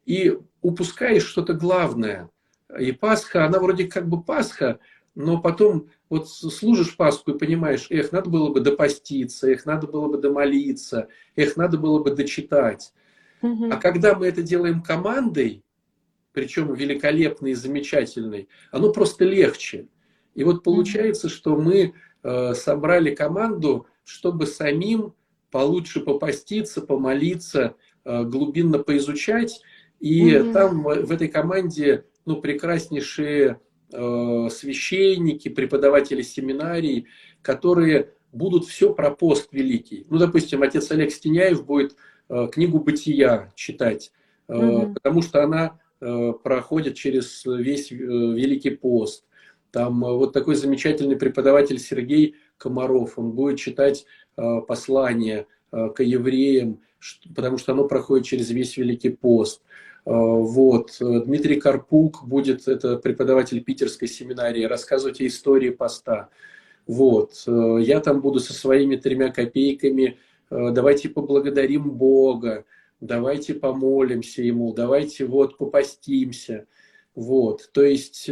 и 0.05 0.39
упускаешь 0.61 1.25
что-то 1.25 1.55
главное. 1.55 2.31
И 2.79 2.93
Пасха, 2.93 3.47
она 3.47 3.59
вроде 3.59 3.87
как 3.87 4.09
бы 4.09 4.23
Пасха, 4.23 4.81
но 5.15 5.41
потом 5.41 5.89
вот 6.11 6.29
служишь 6.29 6.97
Пасху 6.97 7.33
и 7.33 7.39
понимаешь, 7.39 7.87
эх, 7.91 8.13
надо 8.13 8.31
было 8.31 8.51
бы 8.51 8.61
допаститься, 8.61 9.51
эх, 9.51 9.65
надо 9.65 9.87
было 9.87 10.09
бы 10.09 10.19
домолиться, 10.19 11.09
эх, 11.37 11.57
надо 11.57 11.79
было 11.79 12.01
бы 12.01 12.11
дочитать. 12.11 12.93
Угу. 13.41 13.71
А 13.73 13.77
когда 13.77 14.15
мы 14.15 14.27
это 14.27 14.43
делаем 14.43 14.83
командой, 14.83 15.64
причем 16.35 16.75
великолепной 16.75 17.53
и 17.53 17.55
замечательной, 17.55 18.49
оно 18.71 18.93
просто 18.93 19.25
легче. 19.25 19.89
И 20.35 20.45
вот 20.45 20.63
получается, 20.63 21.31
что 21.31 21.57
мы 21.57 21.95
э, 22.23 22.55
собрали 22.55 23.15
команду, 23.15 23.87
чтобы 24.05 24.47
самим 24.47 25.15
получше 25.51 26.01
попаститься, 26.01 26.83
помолиться, 26.83 27.77
э, 28.05 28.25
глубинно 28.25 28.79
поизучать. 28.81 29.63
И 30.01 30.37
угу. 30.37 30.53
там 30.53 30.83
в 30.83 31.11
этой 31.11 31.29
команде 31.29 32.05
ну, 32.27 32.41
прекраснейшие 32.41 33.61
Э, 33.97 34.49
священники, 34.51 35.49
преподаватели 35.49 36.23
семинарий, 36.23 37.07
которые 37.43 38.11
будут 38.33 38.65
все 38.65 38.93
про 38.93 39.11
пост 39.13 39.51
великий. 39.53 40.05
Ну, 40.11 40.19
допустим, 40.19 40.65
отец 40.65 40.91
Олег 40.91 41.13
Стеняев 41.13 41.65
будет 41.65 41.95
э, 42.29 42.49
книгу 42.51 42.81
«Бытия» 42.81 43.53
читать, 43.55 44.11
угу. 44.49 44.95
потому 44.95 45.23
что 45.23 45.45
она 45.45 45.79
проходит 46.43 46.95
через 46.95 47.45
весь 47.45 47.91
Великий 47.91 48.71
пост. 48.71 49.25
Там 49.71 50.01
вот 50.01 50.33
такой 50.33 50.55
замечательный 50.55 51.17
преподаватель 51.17 51.79
Сергей 51.79 52.37
Комаров, 52.59 53.19
он 53.19 53.33
будет 53.33 53.59
читать 53.59 54.07
послание 54.37 55.47
к 55.71 56.03
евреям, 56.03 56.81
потому 57.35 57.59
что 57.59 57.73
оно 57.73 57.89
проходит 57.89 58.27
через 58.27 58.51
весь 58.51 58.77
Великий 58.77 59.11
пост. 59.11 59.63
Э, 60.07 60.11
вот. 60.13 60.97
Дмитрий 61.01 61.61
Карпук 61.61 62.25
будет, 62.27 62.69
это 62.69 62.97
преподаватель 62.97 63.63
питерской 63.63 64.09
семинарии, 64.09 64.65
рассказывать 64.65 65.21
о 65.21 65.27
истории 65.27 65.71
поста. 65.71 66.29
Вот. 66.87 67.43
Э, 67.47 67.79
я 67.81 68.01
там 68.01 68.21
буду 68.21 68.41
со 68.41 68.53
своими 68.53 68.97
тремя 68.97 69.31
копейками. 69.31 70.19
Э, 70.51 70.71
давайте 70.73 71.09
поблагодарим 71.09 71.91
Бога, 71.91 72.65
давайте 73.07 73.55
помолимся 73.55 74.43
Ему, 74.43 74.73
давайте 74.73 75.27
вот 75.27 75.59
попастимся. 75.59 76.67
Вот. 77.15 77.71
То 77.73 77.83
есть 77.83 78.29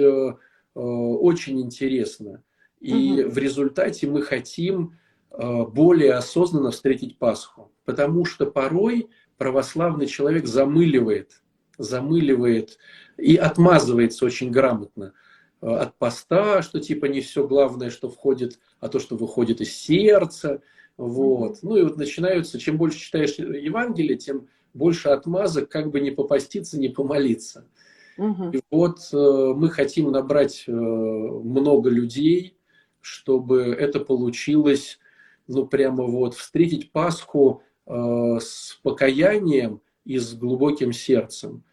очень 0.75 1.61
интересно. 1.61 2.43
И 2.81 3.23
угу. 3.23 3.31
в 3.31 3.39
результате 3.39 4.07
мы 4.07 4.23
хотим 4.23 4.99
более 5.31 6.15
осознанно 6.15 6.71
встретить 6.73 7.19
Пасху. 7.19 7.71
Потому 7.85 8.25
что 8.25 8.47
порой 8.47 9.09
православный 9.39 10.07
человек 10.07 10.47
замыливает 10.47 11.43
замыливает 11.79 12.79
и 13.17 13.37
отмазывается 13.37 14.25
очень 14.25 14.51
грамотно 14.51 15.13
э, 15.61 15.67
от 15.67 15.97
поста, 15.99 16.63
что 16.63 16.81
типа 16.81 17.07
не 17.07 17.21
все 17.21 17.47
главное, 17.47 17.91
что 17.91 18.09
входит, 18.09 18.59
а 18.81 18.89
то, 18.89 18.99
что 18.99 19.17
выходит 19.17 19.61
из 19.61 19.75
сердца. 19.75 20.63
Вот. 20.97 21.59
Ну 21.63 21.77
и 21.77 21.83
вот 21.83 21.97
начинаются, 21.97 22.59
чем 22.59 22.77
больше 22.79 22.99
читаешь 22.99 23.35
Евангелие, 23.35 24.17
тем 24.17 24.49
больше 24.75 25.09
отмазок, 25.09 25.69
как 25.69 25.91
бы 25.91 26.01
не 26.01 26.11
попаститься, 26.11 26.79
не 26.79 26.89
помолиться. 26.89 27.67
Угу. 28.19 28.51
И 28.53 28.61
вот 28.71 28.99
э, 29.13 29.17
мы 29.57 29.71
хотим 29.71 30.11
набрать 30.11 30.65
э, 30.67 30.73
много 30.73 31.91
людей, 31.91 32.57
чтобы 33.01 33.75
это 33.75 34.01
получилось, 34.01 34.99
ну 35.49 35.67
прямо 35.67 36.05
вот 36.05 36.35
встретить 36.35 36.93
Пасху 36.93 37.63
э, 37.87 38.39
с 38.41 38.79
покаянием 38.83 39.81
и 40.05 40.19
с 40.19 40.35
глубоким 40.35 40.93
сердцем. 40.93 41.65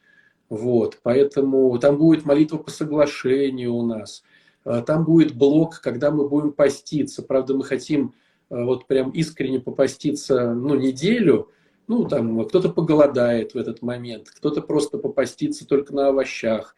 Вот, 0.49 0.99
поэтому 1.03 1.77
там 1.77 1.97
будет 1.97 2.25
молитва 2.25 2.57
по 2.57 2.71
соглашению 2.71 3.75
у 3.75 3.85
нас. 3.85 4.23
Э, 4.65 4.83
там 4.85 5.05
будет 5.05 5.35
блок, 5.35 5.79
когда 5.81 6.11
мы 6.11 6.27
будем 6.27 6.51
поститься. 6.51 7.21
Правда, 7.21 7.53
мы 7.55 7.63
хотим 7.63 8.13
э, 8.49 8.63
вот 8.63 8.87
прям 8.87 9.11
искренне 9.11 9.59
попаститься, 9.59 10.53
ну, 10.53 10.75
неделю. 10.75 11.49
Ну, 11.89 12.05
там 12.05 12.45
кто-то 12.45 12.69
поголодает 12.69 13.55
в 13.55 13.57
этот 13.57 13.81
момент, 13.81 14.29
кто-то 14.29 14.61
просто 14.61 14.99
попастится 14.99 15.65
только 15.65 15.91
на 15.91 16.09
овощах. 16.09 16.75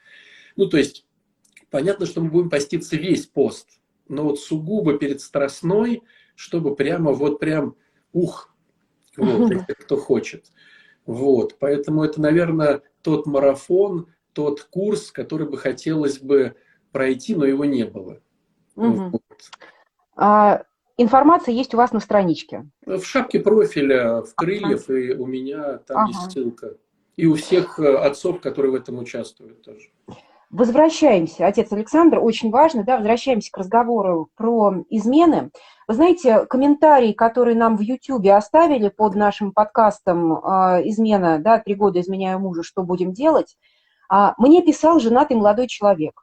Ну, 0.56 0.68
то 0.68 0.78
есть, 0.78 1.06
понятно, 1.70 2.06
что 2.06 2.22
мы 2.22 2.32
будем 2.32 2.50
поститься 2.50 2.96
весь 2.96 3.26
пост, 3.28 3.68
но 4.08 4.24
вот 4.24 4.40
сугубо 4.40 4.98
перед 4.98 5.20
страстной, 5.20 6.02
чтобы 6.36 6.78
прямо 6.78 7.12
вот 7.12 7.40
прям, 7.42 7.76
ух, 8.14 8.56
вот, 9.18 9.52
если 9.52 9.74
кто 9.74 9.98
хочет. 9.98 10.46
Вот, 11.06 11.58
поэтому 11.60 12.06
это, 12.06 12.22
наверное, 12.22 12.82
тот 13.02 13.26
марафон, 13.26 14.08
тот 14.32 14.62
курс, 14.64 15.12
который 15.12 15.46
бы 15.46 15.58
хотелось 15.58 16.20
бы 16.20 16.56
пройти, 16.94 17.36
но 17.36 17.44
его 17.44 17.66
не 17.66 17.84
было. 17.84 18.22
Угу. 18.78 19.10
Вот. 19.10 19.22
А, 20.16 20.64
информация 21.02 21.54
есть 21.54 21.74
у 21.74 21.78
вас 21.78 21.92
на 21.92 22.00
страничке? 22.00 22.68
В 22.86 23.04
шапке 23.04 23.40
профиля, 23.40 24.22
в 24.22 24.34
крыльев, 24.36 24.90
ага. 24.90 24.98
и 24.98 25.14
у 25.14 25.26
меня 25.26 25.78
там 25.80 25.98
ага. 25.98 26.08
есть 26.08 26.32
ссылка. 26.32 26.76
И 27.18 27.26
у 27.26 27.36
всех 27.36 27.80
э, 27.80 27.96
отцов, 27.96 28.42
которые 28.42 28.72
в 28.72 28.76
этом 28.76 28.98
участвуют 29.00 29.62
тоже. 29.62 29.90
Возвращаемся, 30.52 31.48
отец 31.48 31.72
Александр, 31.72 32.20
очень 32.20 32.52
важно, 32.52 32.84
да, 32.84 32.98
возвращаемся 32.98 33.50
к 33.52 33.58
разговору 33.58 34.30
про 34.36 34.84
измены. 34.90 35.50
Вы 35.88 35.94
знаете, 35.94 36.46
комментарий, 36.46 37.14
который 37.14 37.56
нам 37.56 37.78
в 37.78 37.82
Ютьюбе 37.82 38.34
оставили 38.34 38.90
под 38.90 39.16
нашим 39.16 39.54
подкастом 39.54 40.34
э, 40.34 40.82
«Измена», 40.90 41.40
да, 41.40 41.60
«Три 41.60 41.76
года 41.76 42.02
изменяю 42.02 42.40
мужа, 42.40 42.64
что 42.64 42.84
будем 42.84 43.14
делать?», 43.14 43.56
э, 44.12 44.32
мне 44.38 44.62
писал 44.62 45.00
женатый 45.00 45.38
молодой 45.38 45.68
человек. 45.68 46.22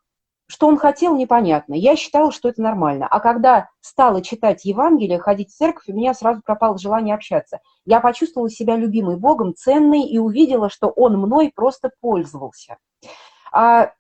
Что 0.51 0.67
он 0.67 0.79
хотел, 0.79 1.15
непонятно. 1.15 1.75
Я 1.75 1.95
считала, 1.95 2.33
что 2.33 2.49
это 2.49 2.63
нормально. 2.63 3.07
А 3.07 3.21
когда 3.21 3.69
стала 3.81 4.23
читать 4.23 4.65
Евангелие, 4.65 5.19
ходить 5.19 5.51
в 5.51 5.57
церковь, 5.57 5.85
у 5.89 5.93
меня 5.93 6.15
сразу 6.15 6.41
пропало 6.43 6.79
желание 6.79 7.15
общаться. 7.15 7.61
Я 7.85 8.01
почувствовала 8.01 8.49
себя 8.49 8.77
любимой 8.77 9.17
Богом, 9.19 9.55
ценной, 9.55 10.05
и 10.05 10.19
увидела, 10.19 10.71
что 10.71 10.89
он 10.89 11.19
мной 11.19 11.53
просто 11.55 11.91
пользовался. 12.01 12.79
А 13.53 13.93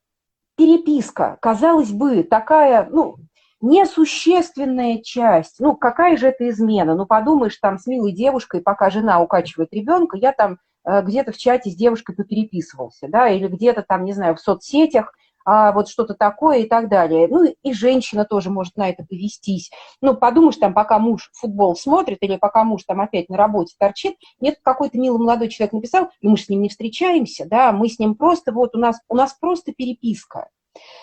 переписка, 0.56 1.36
казалось 1.42 1.90
бы, 1.90 2.22
такая, 2.22 2.88
ну, 2.90 3.16
несущественная 3.60 5.02
часть. 5.02 5.56
Ну, 5.60 5.76
какая 5.76 6.16
же 6.16 6.28
это 6.28 6.48
измена? 6.48 6.94
Ну, 6.94 7.04
подумаешь, 7.04 7.58
там 7.58 7.78
с 7.78 7.86
милой 7.86 8.12
девушкой, 8.12 8.62
пока 8.62 8.88
жена 8.88 9.20
укачивает 9.20 9.72
ребенка, 9.74 10.16
я 10.16 10.32
там 10.32 10.58
э, 10.86 11.02
где-то 11.02 11.32
в 11.32 11.36
чате 11.36 11.70
с 11.70 11.76
девушкой 11.76 12.16
попереписывался, 12.16 13.06
да, 13.06 13.28
или 13.28 13.48
где-то 13.48 13.82
там, 13.82 14.04
не 14.04 14.14
знаю, 14.14 14.34
в 14.34 14.40
соцсетях, 14.40 15.12
а 15.50 15.72
вот 15.72 15.88
что-то 15.88 16.12
такое 16.12 16.58
и 16.58 16.68
так 16.68 16.90
далее. 16.90 17.26
Ну, 17.26 17.42
и 17.62 17.72
женщина 17.72 18.26
тоже 18.26 18.50
может 18.50 18.76
на 18.76 18.90
это 18.90 19.02
повестись. 19.02 19.70
Ну, 20.02 20.14
подумаешь, 20.14 20.56
там, 20.56 20.74
пока 20.74 20.98
муж 20.98 21.30
футбол 21.32 21.74
смотрит, 21.74 22.18
или 22.20 22.36
пока 22.36 22.64
муж 22.64 22.84
там 22.84 23.00
опять 23.00 23.30
на 23.30 23.38
работе 23.38 23.74
торчит, 23.78 24.16
нет, 24.40 24.58
какой-то 24.62 24.98
милый 24.98 25.18
молодой 25.18 25.48
человек 25.48 25.72
написал, 25.72 26.10
и 26.20 26.28
мы 26.28 26.36
с 26.36 26.50
ним 26.50 26.60
не 26.60 26.68
встречаемся, 26.68 27.46
да, 27.46 27.72
мы 27.72 27.88
с 27.88 27.98
ним 27.98 28.14
просто, 28.14 28.52
вот 28.52 28.76
у 28.76 28.78
нас, 28.78 29.00
у 29.08 29.16
нас 29.16 29.38
просто 29.40 29.72
переписка. 29.72 30.50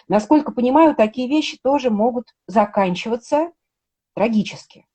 Насколько 0.08 0.52
понимаю, 0.52 0.96
такие 0.96 1.28
вещи 1.28 1.58
тоже 1.64 1.90
могут 1.90 2.28
заканчиваться 2.46 3.52
трагически. 4.14 4.86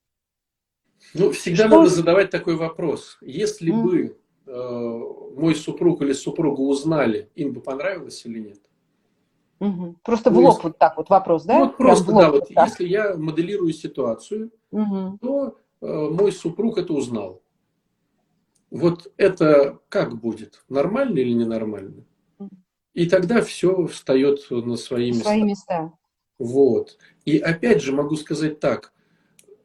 Ну, 1.12 1.32
всегда 1.32 1.66
Что? 1.66 1.78
надо 1.78 1.90
задавать 1.90 2.30
такой 2.30 2.54
вопрос. 2.54 3.18
Если 3.20 3.72
mm. 3.72 3.82
бы 3.82 4.16
э, 4.46 5.40
мой 5.40 5.56
супруг 5.56 6.02
или 6.02 6.12
супруга 6.12 6.60
узнали, 6.60 7.30
им 7.34 7.52
бы 7.52 7.60
понравилось 7.60 8.24
или 8.24 8.38
нет? 8.38 8.60
Угу. 9.60 9.96
Просто 10.02 10.30
в 10.30 10.38
лоб 10.38 10.52
есть, 10.54 10.64
вот 10.64 10.78
так 10.78 10.96
вот 10.96 11.10
вопрос, 11.10 11.44
да? 11.44 11.60
Вот 11.60 11.76
просто, 11.76 12.12
да, 12.12 12.30
вот 12.30 12.48
так. 12.48 12.68
если 12.68 12.86
я 12.86 13.14
моделирую 13.14 13.72
ситуацию, 13.74 14.50
угу. 14.70 15.18
то 15.20 15.58
э, 15.82 16.08
мой 16.10 16.32
супруг 16.32 16.78
это 16.78 16.94
узнал. 16.94 17.42
Вот 18.70 19.12
это 19.18 19.78
как 19.88 20.18
будет? 20.18 20.64
Нормально 20.68 21.18
или 21.18 21.32
ненормально? 21.32 22.04
И 22.94 23.08
тогда 23.08 23.42
все 23.42 23.86
встает 23.86 24.50
на 24.50 24.76
свои 24.76 25.10
места. 25.10 25.24
Свои 25.24 25.42
места. 25.42 25.92
Вот. 26.38 26.96
И 27.24 27.38
опять 27.38 27.82
же 27.82 27.92
могу 27.92 28.16
сказать 28.16 28.60
так. 28.60 28.92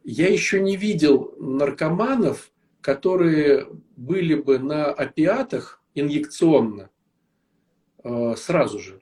Я 0.04 0.28
еще 0.28 0.60
не 0.60 0.76
видел 0.76 1.34
наркоманов, 1.40 2.52
которые 2.82 3.68
были 3.96 4.36
бы 4.36 4.60
на 4.60 4.86
опиатах 4.88 5.82
инъекционно 5.96 6.90
э, 8.04 8.36
сразу 8.36 8.80
же 8.80 9.02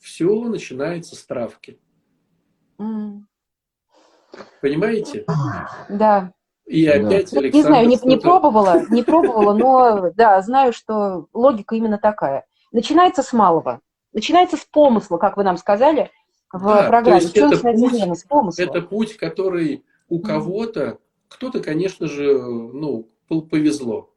все 0.00 0.44
начинается 0.44 1.14
с 1.14 1.24
травки. 1.24 1.78
Mm. 2.78 3.20
Понимаете? 4.60 5.24
Да. 5.88 6.32
И 6.66 6.86
опять 6.86 7.32
да. 7.32 7.38
Александр... 7.40 7.54
Не 7.54 7.62
знаю, 7.62 7.88
не, 7.88 7.98
не 8.04 8.16
пробовала, 8.16 8.82
не 8.90 9.02
пробовала, 9.02 9.54
но 9.54 10.12
да, 10.14 10.40
знаю, 10.40 10.72
что 10.72 11.26
логика 11.32 11.74
именно 11.74 11.98
такая. 11.98 12.46
Начинается 12.72 13.22
с 13.22 13.32
малого. 13.32 13.80
Начинается 14.12 14.56
с 14.56 14.64
помысла, 14.64 15.18
как 15.18 15.36
вы 15.36 15.44
нам 15.44 15.56
сказали 15.56 16.10
в 16.52 16.64
да, 16.64 16.88
программе. 16.88 17.20
То 17.20 17.24
есть 17.24 17.36
это, 17.36 17.72
путь, 17.72 18.18
с 18.18 18.24
помысла. 18.24 18.62
это 18.62 18.82
путь, 18.82 19.16
который 19.16 19.84
у 20.08 20.20
кого-то, 20.20 20.98
кто-то, 21.28 21.60
конечно 21.60 22.06
же, 22.06 22.38
ну, 22.40 23.08
повезло. 23.28 24.12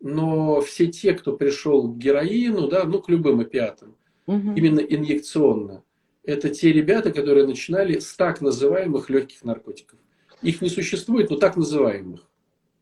Но 0.00 0.60
все 0.60 0.88
те, 0.88 1.14
кто 1.14 1.36
пришел 1.36 1.88
к 1.88 1.96
героину, 1.96 2.68
да, 2.68 2.84
ну, 2.84 3.00
к 3.00 3.08
любым 3.08 3.40
опиатам, 3.40 3.96
угу. 4.26 4.52
именно 4.54 4.80
инъекционно. 4.80 5.82
Это 6.24 6.50
те 6.50 6.72
ребята, 6.72 7.12
которые 7.12 7.46
начинали 7.46 7.98
с 7.98 8.14
так 8.14 8.40
называемых 8.40 9.10
легких 9.10 9.44
наркотиков. 9.44 9.98
Их 10.40 10.60
не 10.60 10.68
существует, 10.68 11.30
но 11.30 11.36
так 11.36 11.56
называемых. 11.56 12.20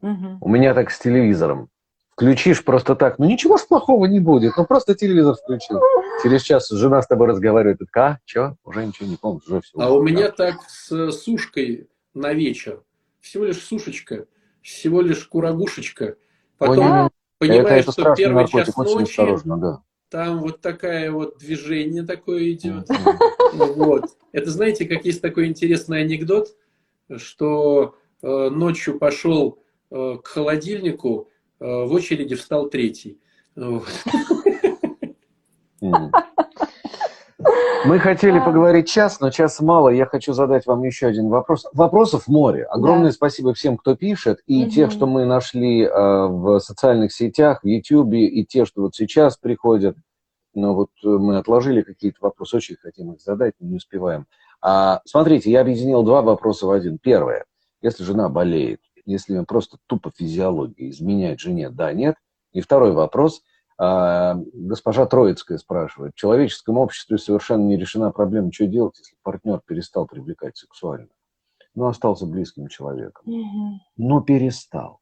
Угу. 0.03 0.39
У 0.41 0.49
меня 0.49 0.75
так 0.75 0.91
с 0.91 0.99
телевизором. 0.99 1.69
Включишь 2.13 2.63
просто 2.65 2.97
так, 2.97 3.19
ну 3.19 3.25
ничего 3.25 3.57
плохого 3.67 4.05
не 4.05 4.21
будет, 4.21 4.53
ну 4.59 4.67
просто 4.67 4.95
телевизор 4.95 5.37
включил. 5.37 5.81
Через 6.23 6.43
час 6.43 6.69
жена 6.69 7.01
с 7.01 7.07
тобой 7.07 7.29
разговаривает, 7.29 7.79
а, 7.97 8.19
что? 8.27 8.57
Уже 8.63 8.85
ничего 8.85 9.09
не 9.09 9.17
помню, 9.17 9.41
уже 9.47 9.63
все. 9.63 9.79
А 9.81 9.91
у 9.91 10.03
меня 10.03 10.31
так 10.31 10.57
с 10.69 11.13
сушкой 11.13 11.89
на 12.13 12.35
вечер. 12.35 12.83
Всего 13.21 13.45
лишь 13.47 13.63
сушечка, 13.63 14.27
всего 14.61 15.01
лишь 15.01 15.25
курагушечка. 15.25 16.17
Потом 16.59 17.05
Ой, 17.05 17.11
понимаешь, 17.39 17.85
это, 17.85 17.93
это 17.93 17.93
что 17.93 18.15
первый 18.15 18.47
час 18.49 18.77
ночи, 18.77 19.23
да 19.47 19.83
там 20.11 20.41
вот 20.41 20.61
такая 20.61 21.11
вот 21.13 21.39
движение 21.39 22.03
такое 22.03 22.53
идет. 22.53 22.89
Вот. 23.53 24.17
Это 24.33 24.51
знаете, 24.51 24.85
как 24.85 25.05
есть 25.05 25.21
такой 25.21 25.47
интересный 25.47 26.03
анекдот, 26.03 26.57
что 27.17 27.97
э, 28.23 28.49
ночью 28.49 28.99
пошел 28.99 29.63
э, 29.91 30.19
к 30.23 30.27
холодильнику, 30.29 31.31
э, 31.59 31.65
в 31.65 31.93
очереди 31.93 32.37
встал 32.37 32.69
третий. 32.69 33.19
Вот. 33.57 33.89
Мы 37.87 37.99
хотели 37.99 38.39
поговорить 38.39 38.89
час, 38.89 39.21
но 39.21 39.31
час 39.31 39.61
мало. 39.61 39.89
Я 39.89 40.05
хочу 40.05 40.35
задать 40.35 40.67
вам 40.67 40.83
еще 40.83 41.07
один 41.07 41.29
вопрос. 41.29 41.67
Вопросов 41.73 42.29
море. 42.29 42.65
Огромное 42.65 43.09
да. 43.09 43.13
спасибо 43.13 43.55
всем, 43.55 43.79
кто 43.79 43.97
пишет. 43.97 44.41
И 44.47 44.65
угу. 44.65 44.71
тех, 44.71 44.91
что 44.91 45.07
мы 45.07 45.25
нашли 45.25 45.85
э, 45.85 45.89
в 45.91 46.59
социальных 46.61 47.13
сетях, 47.13 47.63
в 47.63 47.67
YouTube, 47.67 48.13
и 48.13 48.45
те, 48.45 48.67
что 48.67 48.83
вот 48.83 48.95
сейчас 48.95 49.39
приходят. 49.39 49.97
Но 50.53 50.75
вот 50.75 50.91
э, 51.03 51.09
мы 51.09 51.39
отложили 51.39 51.81
какие-то 51.81 52.19
вопросы, 52.21 52.57
очень 52.57 52.77
хотим 52.77 53.13
их 53.13 53.23
задать, 53.23 53.55
но 53.61 53.69
не 53.69 53.77
успеваем. 53.77 54.27
А, 54.61 55.01
смотрите, 55.07 55.51
я 55.51 55.63
объединил 55.63 56.03
два 56.03 56.21
вопроса 56.21 56.67
в 56.67 56.71
один. 56.71 56.99
Первое. 56.99 57.47
Если 57.81 58.05
жена 58.05 58.29
болеет, 58.29 58.81
если 59.07 59.43
просто 59.45 59.79
тупо 59.87 60.13
физиология 60.15 60.91
изменяет 60.91 61.41
жене, 61.41 61.71
да, 61.71 61.93
нет. 61.95 62.17
И 62.53 62.61
второй 62.61 62.93
вопрос– 62.93 63.41
а, 63.50 63.50
госпожа 63.81 65.07
Троицкая 65.07 65.57
спрашивает, 65.57 66.13
в 66.13 66.19
человеческом 66.19 66.77
обществе 66.77 67.17
совершенно 67.17 67.63
не 67.63 67.79
решена 67.79 68.11
проблема, 68.11 68.53
что 68.53 68.67
делать, 68.67 68.99
если 68.99 69.17
партнер 69.23 69.61
перестал 69.67 70.07
привлекать 70.07 70.59
сексуально. 70.59 71.09
Ну, 71.75 71.87
остался 71.87 72.27
близким 72.27 72.69
человеком. 72.69 73.25
Угу. 73.27 73.81
Но 73.97 74.21
перестал. 74.21 75.01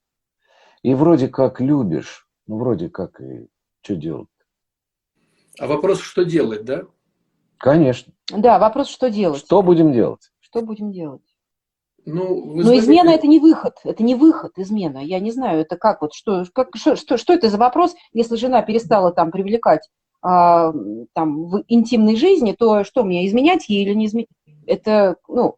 И 0.83 0.95
вроде 0.95 1.29
как 1.29 1.61
любишь, 1.61 2.29
ну, 2.47 2.59
вроде 2.59 2.89
как 2.89 3.21
и 3.21 3.49
что 3.83 3.97
делать? 3.97 4.29
А 5.59 5.67
вопрос, 5.67 6.01
что 6.01 6.25
делать, 6.25 6.65
да? 6.65 6.83
Конечно. 7.57 8.13
Да, 8.29 8.61
вопрос, 8.61 8.89
что 8.89 9.11
делать. 9.11 9.41
Что 9.41 9.63
будем 9.63 9.93
делать? 9.93 10.31
Что 10.39 10.63
будем 10.63 10.93
делать? 10.93 11.23
Ну, 12.11 12.55
Но 12.55 12.63
знаете... 12.63 12.85
измена 12.85 13.11
это 13.11 13.27
не 13.27 13.39
выход, 13.39 13.75
это 13.85 14.03
не 14.03 14.15
выход, 14.15 14.53
измена. 14.57 14.99
Я 14.99 15.21
не 15.21 15.31
знаю, 15.31 15.61
это 15.61 15.77
как 15.77 16.01
вот, 16.01 16.15
что, 16.15 16.47
как, 16.55 16.69
что, 16.75 16.97
что, 16.97 17.19
что 17.19 17.35
это 17.35 17.51
за 17.51 17.59
вопрос, 17.59 17.95
если 18.15 18.37
жена 18.37 18.63
перестала 18.63 19.13
там 19.13 19.31
привлекать 19.31 19.87
а, 20.23 20.73
там 21.13 21.45
в 21.51 21.65
интимной 21.69 22.17
жизни, 22.17 22.57
то 22.59 22.83
что 22.85 23.05
мне, 23.05 23.27
изменять 23.27 23.69
ей 23.69 23.85
или 23.85 23.93
не 23.93 24.07
изменять? 24.07 24.29
Это, 24.67 25.17
ну, 25.29 25.57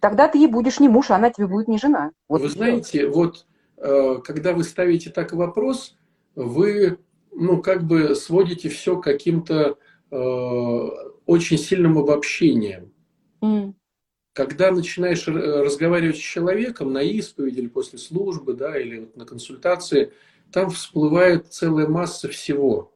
тогда 0.00 0.26
ты 0.26 0.38
ей 0.38 0.46
будешь 0.46 0.80
не 0.80 0.88
муж, 0.88 1.10
а 1.10 1.16
она 1.16 1.28
тебе 1.28 1.48
будет 1.48 1.68
не 1.68 1.76
жена. 1.76 2.12
Вот 2.30 2.40
вы 2.40 2.48
знаете, 2.48 3.06
вот 3.06 3.46
э, 3.76 4.16
когда 4.24 4.54
вы 4.54 4.64
ставите 4.64 5.10
так 5.10 5.34
вопрос, 5.34 5.98
вы, 6.34 6.98
ну, 7.30 7.60
как 7.60 7.86
бы 7.86 8.14
сводите 8.14 8.70
все 8.70 8.96
к 8.98 9.04
каким-то 9.04 9.76
э, 10.10 10.16
очень 11.26 11.58
сильным 11.58 11.98
обобщением. 11.98 12.90
Mm. 13.42 13.74
Когда 14.36 14.70
начинаешь 14.70 15.26
разговаривать 15.26 16.16
с 16.16 16.20
человеком 16.20 16.92
на 16.92 17.00
исповеди 17.00 17.60
или 17.60 17.68
после 17.68 17.98
службы, 17.98 18.52
да, 18.52 18.78
или 18.78 19.10
на 19.14 19.24
консультации, 19.24 20.12
там 20.52 20.68
всплывает 20.68 21.46
целая 21.54 21.88
масса 21.88 22.28
всего. 22.28 22.92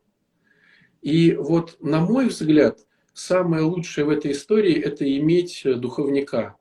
И 1.00 1.32
вот, 1.32 1.78
на 1.80 2.00
мой 2.00 2.28
взгляд, 2.28 2.80
самое 3.14 3.62
лучшее 3.62 4.04
в 4.04 4.10
этой 4.10 4.32
истории– 4.32 4.74
это 4.84 5.10
иметь 5.16 5.62
духовника, 5.64 6.56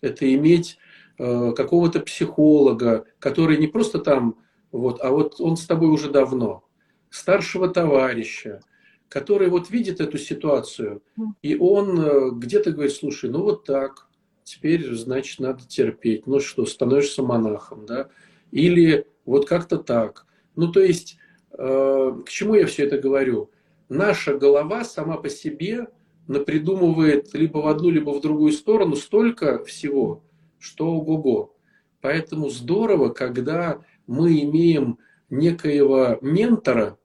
это 0.00 0.32
иметь 0.32 0.78
э, 1.18 1.52
какого-то 1.56 1.98
психолога, 1.98 3.06
который 3.18 3.58
не 3.58 3.66
просто 3.66 3.98
там, 3.98 4.38
вот, 4.70 5.00
а 5.00 5.10
вот 5.10 5.40
он 5.40 5.56
с 5.56 5.66
тобой 5.66 5.88
уже 5.88 6.08
давно, 6.08 6.62
старшего 7.10 7.66
товарища, 7.66 8.60
который 9.08 9.48
вот 9.48 9.70
видит 9.70 10.00
эту 10.00 10.18
ситуацию, 10.18 11.02
и 11.42 11.56
он 11.56 12.00
э, 12.00 12.30
где-то 12.30 12.70
говорит, 12.70 12.92
слушай, 12.92 13.28
ну 13.28 13.42
вот 13.42 13.64
так, 13.64 14.06
теперь, 14.44 14.92
значит, 14.94 15.40
надо 15.40 15.66
терпеть. 15.66 16.26
Ну 16.26 16.40
что, 16.40 16.66
становишься 16.66 17.22
монахом, 17.22 17.86
да? 17.86 18.08
Или 18.50 19.06
вот 19.24 19.48
как-то 19.48 19.78
так. 19.78 20.26
Ну, 20.56 20.72
то 20.72 20.80
есть, 20.80 21.18
э, 21.52 22.12
к 22.26 22.28
чему 22.28 22.54
я 22.54 22.66
все 22.66 22.84
это 22.86 22.98
говорю? 22.98 23.50
Наша 23.88 24.36
голова 24.36 24.84
сама 24.84 25.16
по 25.16 25.28
себе 25.28 25.88
напридумывает 26.26 27.34
либо 27.34 27.58
в 27.58 27.66
одну, 27.66 27.90
либо 27.90 28.10
в 28.10 28.20
другую 28.20 28.52
сторону 28.52 28.96
столько 28.96 29.64
всего, 29.64 30.22
что 30.58 30.86
ого-го. 30.86 31.54
Поэтому 32.00 32.48
здорово, 32.48 33.10
когда 33.10 33.80
мы 34.06 34.40
имеем 34.42 34.98
некоего 35.28 36.18
ментора, 36.20 36.98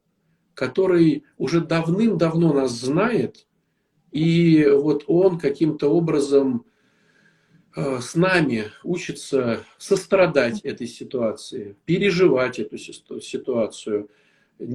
который 0.54 1.26
уже 1.38 1.62
давным-давно 1.62 2.54
нас 2.54 2.72
знает, 2.72 3.46
и 4.12 4.66
вот 4.72 5.04
он 5.08 5.38
каким-то 5.38 5.90
образом 5.90 6.66
с 7.76 8.16
нами 8.16 8.72
учится 8.84 9.66
сострадать 9.78 10.62
этой 10.62 10.88
ситуации, 10.88 11.76
переживать 11.86 12.60
эту 12.60 12.78
ситуацию, 12.78 14.10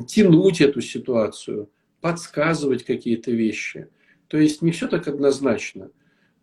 тянуть 0.06 0.60
эту 0.60 0.80
ситуацию, 0.80 1.70
подсказывать 2.00 2.84
какие-то 2.84 3.30
вещи. 3.30 3.88
То 4.28 4.38
есть 4.38 4.62
не 4.62 4.70
все 4.70 4.88
так 4.88 5.08
однозначно. 5.08 5.90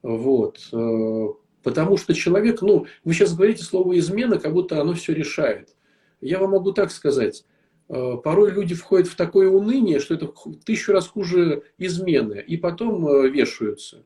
Вот. 0.02 0.70
Э, 0.72 1.28
потому 1.64 1.98
что 1.98 2.14
человек, 2.14 2.62
ну, 2.62 2.86
вы 3.04 3.14
сейчас 3.14 3.36
говорите 3.36 3.64
слово 3.64 3.98
измена, 3.98 4.40
как 4.40 4.54
будто 4.54 4.82
оно 4.82 4.94
все 4.94 5.14
решает. 5.14 5.76
Я 6.22 6.40
вам 6.40 6.52
могу 6.52 6.72
так 6.74 6.92
сказать. 6.92 7.46
Э, 7.90 8.18
порой 8.24 8.52
люди 8.52 8.76
входят 8.76 9.08
в 9.08 9.16
такое 9.16 9.50
уныние, 9.50 10.00
что 10.00 10.14
это 10.14 10.32
тысячу 10.66 10.92
раз 10.92 11.08
хуже 11.08 11.64
измены, 11.78 12.44
и 12.46 12.58
потом 12.58 13.08
э, 13.08 13.30
вешаются. 13.30 14.04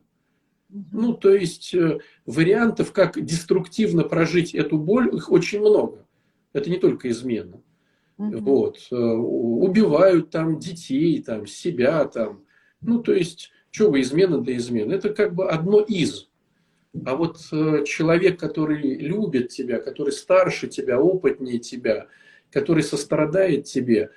Ну, 0.92 1.14
то 1.14 1.34
есть 1.34 1.74
э, 1.74 1.98
вариантов, 2.24 2.92
как 2.92 3.22
деструктивно 3.22 4.04
прожить 4.04 4.54
эту 4.54 4.78
боль, 4.78 5.14
их 5.14 5.30
очень 5.30 5.60
много. 5.60 6.06
Это 6.52 6.70
не 6.70 6.78
только 6.78 7.10
измена. 7.10 7.60
Угу. 8.18 8.38
Вот. 8.38 8.78
Убивают 8.90 10.30
там 10.30 10.58
детей, 10.58 11.22
там, 11.22 11.46
себя, 11.46 12.04
там. 12.06 12.44
Ну, 12.80 13.02
то 13.02 13.12
есть, 13.12 13.50
что 13.70 13.90
вы, 13.90 14.00
измена 14.00 14.38
для 14.38 14.56
измены? 14.56 14.92
Это 14.92 15.10
как 15.12 15.34
бы 15.34 15.48
одно 15.48 15.80
из. 15.80 16.28
А 17.04 17.16
вот 17.16 17.38
человек, 17.86 18.38
который 18.38 18.96
любит 18.98 19.48
тебя, 19.48 19.78
который 19.78 20.12
старше 20.12 20.68
тебя, 20.68 21.00
опытнее 21.00 21.58
тебя– 21.58 22.06
который 22.52 22.82
сострадает 22.82 23.64
тебе, 23.64 24.10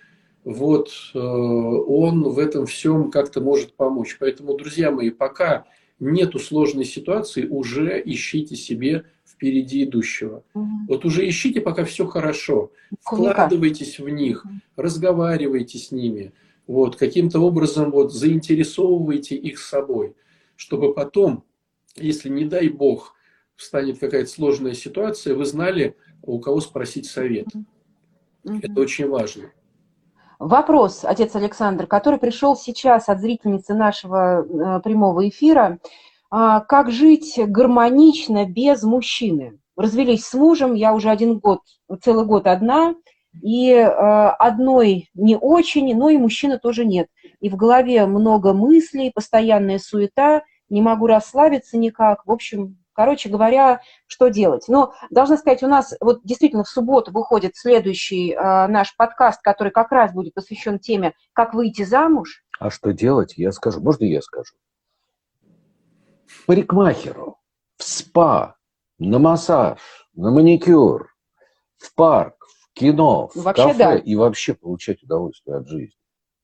вот 0.43 0.91
э, 1.15 1.17
он 1.17 2.23
в 2.23 2.37
этом 2.37 2.67
всем 2.67 3.09
как-то 3.09 3.41
может 3.41 3.73
помочь. 3.73 4.17
Поэтому, 4.19 4.55
друзья 4.55 4.91
мои, 4.91 5.09
пока 5.09 5.65
нету 5.99 6.39
сложной 6.39 6.85
ситуации, 6.85 7.47
уже 7.47 8.01
ищите 8.03 8.55
себе 8.55 9.05
впереди 9.25 9.83
идущего. 9.83 10.43
Угу. 10.53 10.69
Вот 10.87 11.05
уже 11.05 11.27
ищите, 11.27 11.61
пока 11.61 11.85
все 11.85 12.05
хорошо. 12.05 12.71
Вкладывайтесь 13.01 13.99
в 13.99 14.07
них, 14.09 14.45
разговаривайте 14.75 15.77
с 15.77 15.91
ними. 15.91 16.33
Вот, 16.67 16.95
каким-то 16.95 17.39
образом 17.39 17.91
вот, 17.91 18.13
заинтересовывайте 18.13 19.35
их 19.35 19.59
собой, 19.59 20.15
чтобы 20.55 20.93
потом, 20.93 21.43
если 21.95 22.29
не 22.29 22.45
дай 22.45 22.69
бог, 22.69 23.13
встанет 23.55 23.99
какая-то 23.99 24.29
сложная 24.29 24.73
ситуация, 24.73 25.35
вы 25.35 25.45
знали, 25.45 25.95
у 26.23 26.39
кого 26.39 26.59
спросить 26.61 27.05
совет. 27.05 27.47
Угу. 28.43 28.59
Это 28.63 28.81
очень 28.81 29.07
важно. 29.07 29.51
Вопрос, 30.39 31.05
отец 31.05 31.35
Александр, 31.35 31.87
который 31.87 32.19
пришел 32.19 32.55
сейчас 32.55 33.07
от 33.07 33.19
зрительницы 33.19 33.73
нашего 33.73 34.41
э, 34.41 34.81
прямого 34.81 35.27
эфира. 35.29 35.79
А, 36.29 36.59
как 36.59 36.91
жить 36.91 37.35
гармонично 37.37 38.45
без 38.45 38.83
мужчины? 38.83 39.59
Развелись 39.77 40.25
с 40.25 40.33
мужем, 40.33 40.73
я 40.73 40.93
уже 40.93 41.09
один 41.09 41.39
год, 41.39 41.61
целый 42.01 42.25
год 42.25 42.47
одна, 42.47 42.95
и 43.41 43.69
э, 43.69 43.89
одной 43.89 45.09
не 45.13 45.37
очень, 45.37 45.95
но 45.95 46.09
и 46.09 46.17
мужчины 46.17 46.59
тоже 46.59 46.85
нет. 46.85 47.07
И 47.39 47.49
в 47.49 47.55
голове 47.55 48.05
много 48.05 48.53
мыслей, 48.53 49.11
постоянная 49.13 49.79
суета, 49.79 50.43
не 50.69 50.81
могу 50.81 51.07
расслабиться 51.07 51.77
никак. 51.77 52.25
В 52.25 52.31
общем, 52.31 52.77
Короче 52.95 53.27
говоря, 53.27 53.81
что 54.07 54.29
делать? 54.29 54.65
Но 54.69 54.93
должна 55.09 55.37
сказать, 55.37 55.61
у 55.63 55.67
нас 55.67 55.93
вот 55.99 56.21
действительно 56.23 56.63
в 56.63 56.69
субботу 56.69 57.11
выходит 57.11 57.57
следующий 57.57 58.31
э, 58.31 58.67
наш 58.67 58.95
подкаст, 58.95 59.41
который 59.41 59.71
как 59.71 59.91
раз 59.91 60.13
будет 60.13 60.33
посвящен 60.33 60.79
теме 60.79 61.13
«Как 61.33 61.53
выйти 61.53 61.83
замуж». 61.83 62.43
А 62.57 62.69
что 62.69 62.93
делать, 62.93 63.33
я 63.35 63.51
скажу. 63.51 63.81
Можно 63.81 64.05
я 64.05 64.21
скажу? 64.21 64.55
Парикмахеру, 66.47 67.37
в 67.77 67.83
спа, 67.83 68.55
на 68.97 69.19
массаж, 69.19 69.79
на 70.13 70.31
маникюр, 70.31 71.13
в 71.77 71.93
парк, 71.95 72.47
в 72.47 72.79
кино, 72.79 73.29
в 73.35 73.43
вообще, 73.43 73.63
кафе 73.63 73.77
да. 73.77 73.95
и 73.97 74.15
вообще 74.15 74.53
получать 74.53 75.03
удовольствие 75.03 75.57
от 75.57 75.67
жизни. 75.67 75.97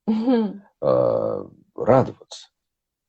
Угу. 0.06 0.60
Э, 0.82 1.44
радоваться. 1.76 2.48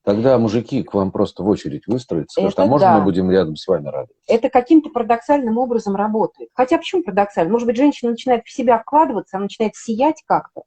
Тогда 0.04 0.38
мужики 0.38 0.82
к 0.82 0.92
вам 0.92 1.10
просто 1.10 1.42
в 1.42 1.48
очередь 1.48 1.86
выстроятся, 1.86 2.38
скажут, 2.38 2.58
а 2.58 2.66
можно 2.66 2.88
да. 2.88 2.98
мы 2.98 3.04
будем 3.04 3.30
рядом 3.30 3.56
с 3.56 3.66
вами 3.66 3.86
радоваться? 3.86 4.14
Это 4.26 4.50
каким-то 4.50 4.90
парадоксальным 4.90 5.56
образом 5.56 5.96
работает. 5.96 6.50
Хотя 6.52 6.76
почему 6.76 7.02
парадоксально? 7.02 7.50
Может 7.50 7.66
быть, 7.66 7.76
женщина 7.76 8.10
начинает 8.10 8.44
в 8.44 8.52
себя 8.52 8.78
вкладываться, 8.78 9.38
она 9.38 9.44
начинает 9.44 9.74
сиять 9.76 10.22
как-то, 10.26 10.64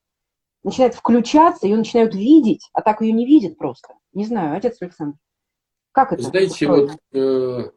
начинает 0.63 0.95
включаться, 0.95 1.67
ее 1.67 1.77
начинают 1.77 2.15
видеть, 2.15 2.67
а 2.73 2.81
так 2.81 3.01
ее 3.01 3.11
не 3.11 3.27
видят 3.27 3.59
просто. 3.59 3.93
Не 4.13 4.25
знаю, 4.25 4.57
отец 4.57 4.77
Александр. 4.81 5.17
Как 5.91 6.13
это? 6.13 6.23
Знаете, 6.23 6.67
устроено? 6.67 6.87
вот 6.87 6.99
э, 7.13 7.71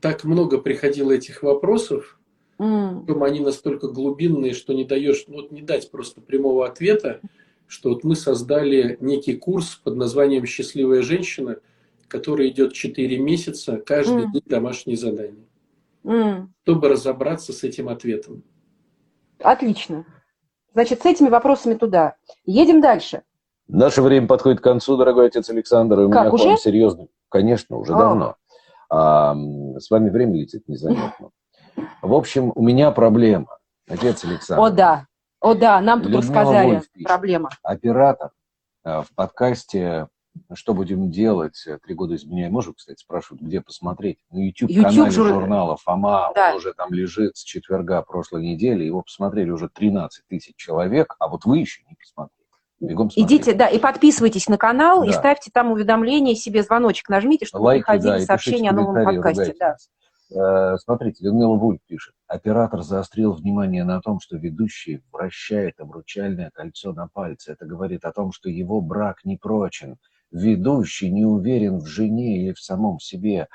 так 0.00 0.24
много 0.24 0.58
приходило 0.58 1.12
этих 1.12 1.44
вопросов, 1.44 2.18
mm. 2.58 3.24
они 3.24 3.38
настолько 3.38 3.86
глубинные, 3.86 4.54
что 4.54 4.72
не 4.72 4.84
даешь, 4.84 5.24
ну, 5.28 5.36
вот 5.36 5.52
не 5.52 5.62
дать 5.62 5.92
просто 5.92 6.20
прямого 6.20 6.66
ответа 6.66 7.20
что 7.66 7.90
вот 7.90 8.04
мы 8.04 8.16
создали 8.16 8.96
некий 9.00 9.36
курс 9.36 9.76
под 9.76 9.96
названием 9.96 10.46
«Счастливая 10.46 11.02
женщина», 11.02 11.56
который 12.08 12.48
идет 12.50 12.72
4 12.72 13.18
месяца, 13.18 13.78
каждый 13.78 14.26
mm. 14.26 14.32
день 14.32 14.42
домашние 14.46 14.96
задания, 14.96 15.44
mm. 16.04 16.48
чтобы 16.62 16.88
разобраться 16.88 17.52
с 17.52 17.64
этим 17.64 17.88
ответом. 17.88 18.44
Отлично. 19.40 20.06
Значит, 20.72 21.02
с 21.02 21.06
этими 21.06 21.28
вопросами 21.28 21.74
туда. 21.74 22.16
Едем 22.44 22.80
дальше. 22.80 23.22
Наше 23.68 24.02
время 24.02 24.26
подходит 24.26 24.60
к 24.60 24.64
концу, 24.64 24.96
дорогой 24.96 25.28
отец 25.28 25.48
Александр. 25.50 26.00
И 26.00 26.04
у 26.04 26.10
как, 26.10 26.24
меня 26.24 26.32
уже? 26.32 26.44
к 26.44 26.46
вам 26.46 26.56
серьезный... 26.58 27.10
Конечно, 27.28 27.78
уже 27.78 27.94
а. 27.94 27.98
давно. 27.98 28.36
А, 28.90 29.34
с 29.78 29.90
вами 29.90 30.10
время 30.10 30.36
летит 30.36 30.68
незаметно. 30.68 31.30
В 32.02 32.14
общем, 32.14 32.52
у 32.54 32.62
меня 32.62 32.90
проблема. 32.92 33.58
Отец 33.88 34.24
Александр. 34.24 34.62
О, 34.62 34.70
да. 34.70 35.06
О 35.44 35.54
да, 35.54 35.78
нам 35.82 36.00
тут 36.00 36.10
Людмила 36.10 36.22
рассказали 36.22 36.82
проблема. 37.04 37.50
Оператор 37.62 38.30
э, 38.82 39.02
в 39.02 39.14
подкасте 39.14 40.08
«Что 40.54 40.72
будем 40.72 41.10
делать?» 41.10 41.62
Три 41.82 41.94
года 41.94 42.14
из 42.14 42.24
меня, 42.24 42.48
можно, 42.48 42.72
кстати, 42.72 42.98
спрашивают, 42.98 43.42
где 43.42 43.60
посмотреть? 43.60 44.16
На 44.30 44.38
YouTube-канале 44.38 44.96
YouTube 44.96 45.12
жур... 45.12 45.28
журнала 45.28 45.76
«Фома». 45.76 46.32
Да. 46.34 46.52
Он 46.52 46.56
уже 46.56 46.72
там 46.72 46.94
лежит 46.94 47.36
с 47.36 47.42
четверга 47.42 48.00
прошлой 48.00 48.42
недели. 48.42 48.84
Его 48.84 49.02
посмотрели 49.02 49.50
уже 49.50 49.68
13 49.68 50.24
тысяч 50.26 50.54
человек, 50.56 51.14
а 51.18 51.28
вот 51.28 51.44
вы 51.44 51.58
еще 51.58 51.82
не 51.90 51.94
посмотрели. 51.94 52.48
Бегом 52.80 53.10
Идите, 53.14 53.52
да, 53.52 53.68
и 53.68 53.78
подписывайтесь 53.78 54.48
на 54.48 54.56
канал, 54.56 55.02
да. 55.02 55.10
и 55.10 55.12
ставьте 55.12 55.50
там 55.52 55.72
уведомления, 55.72 56.34
себе 56.34 56.62
звоночек 56.62 57.10
нажмите, 57.10 57.44
чтобы 57.44 57.64
Лайки, 57.64 57.82
приходили 57.82 58.12
да, 58.12 58.20
сообщения 58.20 58.70
о 58.70 58.72
новом 58.72 59.04
подкасте. 59.04 59.54
Да. 59.60 59.76
Э, 60.34 60.76
смотрите, 60.78 61.22
Людмила 61.24 61.54
Вульф 61.56 61.80
пишет. 61.86 62.14
Оператор 62.34 62.82
заострил 62.82 63.32
внимание 63.32 63.84
на 63.84 64.00
том, 64.00 64.18
что 64.18 64.36
ведущий 64.36 65.04
вращает 65.12 65.78
обручальное 65.78 66.50
кольцо 66.50 66.92
на 66.92 67.06
пальце. 67.06 67.52
Это 67.52 67.64
говорит 67.64 68.04
о 68.04 68.10
том, 68.10 68.32
что 68.32 68.50
его 68.50 68.80
брак 68.80 69.24
не 69.24 69.36
прочен. 69.36 69.98
Ведущий 70.32 71.12
не 71.12 71.24
уверен 71.24 71.78
в 71.78 71.86
жене 71.86 72.42
или 72.42 72.52
в 72.52 72.58
самом 72.58 72.98
себе. 72.98 73.46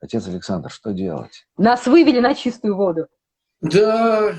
Отец 0.00 0.28
Александр, 0.28 0.70
что 0.70 0.92
делать? 0.92 1.48
Нас 1.56 1.88
вывели 1.88 2.20
на 2.20 2.36
чистую 2.36 2.76
воду. 2.76 3.08
Да, 3.60 4.34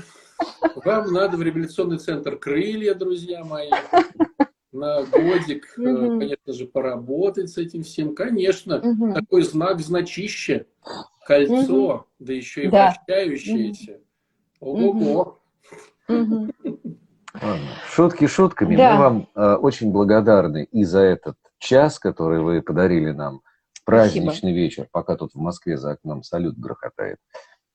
вам 0.76 1.12
надо 1.12 1.36
в 1.36 1.42
реабилитационный 1.42 1.98
центр 1.98 2.38
«Крылья», 2.38 2.94
друзья 2.94 3.44
мои. 3.44 3.68
На 4.74 5.04
годик, 5.04 5.72
э, 5.78 5.82
конечно 5.82 6.52
же, 6.52 6.66
поработать 6.66 7.48
с 7.50 7.58
этим 7.58 7.82
всем. 7.82 8.14
Конечно, 8.14 8.82
такой 9.14 9.42
знак 9.42 9.80
значище, 9.80 10.66
кольцо, 11.26 12.06
да 12.18 12.32
еще 12.32 12.64
и 12.64 12.68
Да. 12.68 12.94
вращающееся. 13.06 14.00
Ого-го. 14.60 15.38
Шутки 17.88 18.26
шутками. 18.26 18.76
Да. 18.76 18.94
Мы 18.94 18.98
вам 19.00 19.28
э, 19.34 19.54
очень 19.54 19.90
благодарны 19.92 20.68
и 20.70 20.84
за 20.84 21.00
этот 21.00 21.36
час, 21.58 21.98
который 21.98 22.40
вы 22.40 22.62
подарили 22.62 23.10
нам 23.10 23.40
в 23.72 23.84
праздничный 23.84 24.52
вечер, 24.52 24.88
пока 24.90 25.16
тут 25.16 25.34
в 25.34 25.38
Москве 25.38 25.76
за 25.76 25.92
окном 25.92 26.22
салют 26.22 26.56
грохотает, 26.58 27.18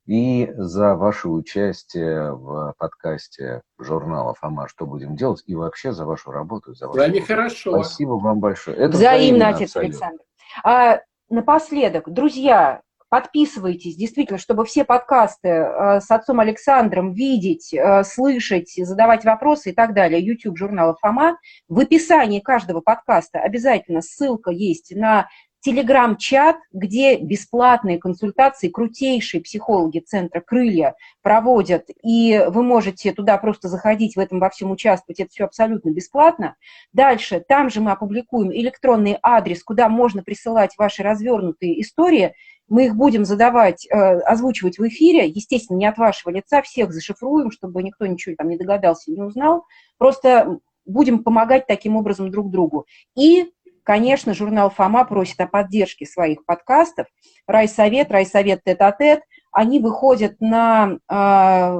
и 0.09 0.51
за 0.57 0.95
ваше 0.95 1.29
участие 1.29 2.33
в 2.33 2.73
подкасте 2.79 3.61
журнала 3.77 4.33
«Фома. 4.33 4.67
Что 4.67 4.87
будем 4.87 5.15
делать?» 5.15 5.43
и 5.45 5.53
вообще 5.53 5.91
за 5.91 6.03
вашу 6.05 6.31
работу. 6.31 6.73
За 6.73 6.87
вашу 6.87 6.97
вами 6.97 7.13
работу. 7.13 7.27
хорошо. 7.27 7.83
Спасибо 7.83 8.13
вам 8.13 8.39
большое. 8.39 8.75
Это 8.75 8.97
Взаимно, 8.97 9.49
отец 9.49 9.69
абсолютно. 9.75 10.07
Александр. 10.07 10.23
А, 10.63 10.99
напоследок, 11.29 12.11
друзья, 12.11 12.81
подписывайтесь, 13.09 13.95
действительно, 13.95 14.39
чтобы 14.39 14.65
все 14.65 14.83
подкасты 14.83 15.47
э, 15.47 15.99
с 15.99 16.09
отцом 16.09 16.39
Александром 16.39 17.13
видеть, 17.13 17.71
э, 17.71 18.03
слышать, 18.03 18.73
задавать 18.75 19.25
вопросы 19.25 19.69
и 19.69 19.73
так 19.73 19.93
далее. 19.93 20.25
YouTube 20.25 20.57
журнала 20.57 20.95
Фома. 21.01 21.37
В 21.67 21.77
описании 21.77 22.39
каждого 22.39 22.81
подкаста 22.81 23.41
обязательно 23.41 24.01
ссылка 24.01 24.49
есть 24.49 24.95
на 24.95 25.27
телеграм-чат, 25.61 26.57
где 26.71 27.17
бесплатные 27.17 27.97
консультации 27.97 28.69
крутейшие 28.69 29.41
психологи 29.41 29.99
Центра 29.99 30.41
«Крылья» 30.41 30.95
проводят, 31.21 31.85
и 32.03 32.45
вы 32.47 32.63
можете 32.63 33.11
туда 33.11 33.37
просто 33.37 33.67
заходить, 33.67 34.15
в 34.15 34.19
этом 34.19 34.39
во 34.39 34.49
всем 34.49 34.71
участвовать, 34.71 35.19
это 35.19 35.29
все 35.29 35.45
абсолютно 35.45 35.89
бесплатно. 35.89 36.55
Дальше, 36.93 37.43
там 37.45 37.69
же 37.69 37.81
мы 37.81 37.91
опубликуем 37.91 38.51
электронный 38.51 39.17
адрес, 39.21 39.63
куда 39.63 39.89
можно 39.89 40.23
присылать 40.23 40.75
ваши 40.77 41.03
развернутые 41.03 41.81
истории, 41.81 42.33
мы 42.69 42.85
их 42.85 42.95
будем 42.95 43.25
задавать, 43.25 43.87
э, 43.87 43.95
озвучивать 43.95 44.77
в 44.77 44.87
эфире, 44.87 45.27
естественно, 45.27 45.77
не 45.77 45.87
от 45.87 45.97
вашего 45.97 46.31
лица, 46.31 46.61
всех 46.61 46.93
зашифруем, 46.93 47.51
чтобы 47.51 47.81
никто 47.83 48.05
ничего 48.05 48.35
там 48.37 48.47
не 48.47 48.57
догадался, 48.57 49.11
не 49.11 49.21
узнал, 49.21 49.65
просто 49.97 50.59
будем 50.85 51.23
помогать 51.23 51.67
таким 51.67 51.95
образом 51.95 52.31
друг 52.31 52.49
другу. 52.49 52.85
И 53.15 53.51
Конечно, 53.83 54.33
журнал 54.33 54.69
«Фома» 54.69 55.05
просит 55.05 55.39
о 55.41 55.47
поддержке 55.47 56.05
своих 56.05 56.45
подкастов. 56.45 57.07
Райсовет, 57.47 58.11
райсовет 58.11 58.63
тет-а-тет, 58.63 59.21
они 59.51 59.79
выходят 59.79 60.39
на 60.39 60.97
э, 61.09 61.79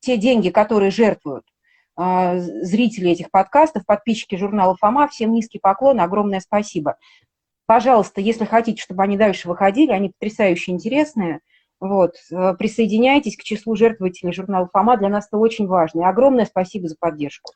те 0.00 0.16
деньги, 0.16 0.50
которые 0.50 0.90
жертвуют 0.90 1.44
э, 1.98 2.38
зрители 2.38 3.10
этих 3.10 3.30
подкастов, 3.30 3.86
подписчики 3.86 4.36
журнала 4.36 4.76
«Фома». 4.76 5.08
Всем 5.08 5.32
низкий 5.32 5.58
поклон, 5.58 6.00
огромное 6.00 6.40
спасибо. 6.40 6.96
Пожалуйста, 7.66 8.20
если 8.20 8.44
хотите, 8.44 8.82
чтобы 8.82 9.02
они 9.02 9.16
дальше 9.16 9.48
выходили, 9.48 9.92
они 9.92 10.10
потрясающе 10.10 10.72
интересные, 10.72 11.40
вот, 11.80 12.16
э, 12.30 12.54
присоединяйтесь 12.58 13.36
к 13.36 13.42
числу 13.42 13.76
жертвователей 13.76 14.32
журнала 14.32 14.68
«Фома». 14.72 14.96
Для 14.96 15.08
нас 15.08 15.26
это 15.26 15.38
очень 15.38 15.66
важно. 15.66 16.02
И 16.02 16.04
огромное 16.04 16.44
спасибо 16.44 16.88
за 16.88 16.96
поддержку. 16.98 17.52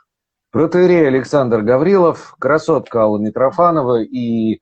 Протеерей 0.50 1.06
Александр 1.08 1.60
Гаврилов, 1.60 2.34
красотка 2.38 3.02
Алла 3.02 3.18
Митрофанова 3.18 4.02
и 4.02 4.60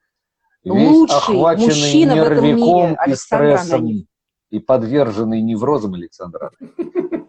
весь 0.65 0.89
Лучший 0.89 1.17
охваченный 1.17 1.67
мужчина 1.67 2.13
нервиком 2.15 2.57
мире 2.57 2.99
и 3.07 3.15
стрессом 3.15 4.07
и 4.51 4.59
подверженный 4.59 5.41
неврозам 5.43 5.95
Александр. 5.95 6.51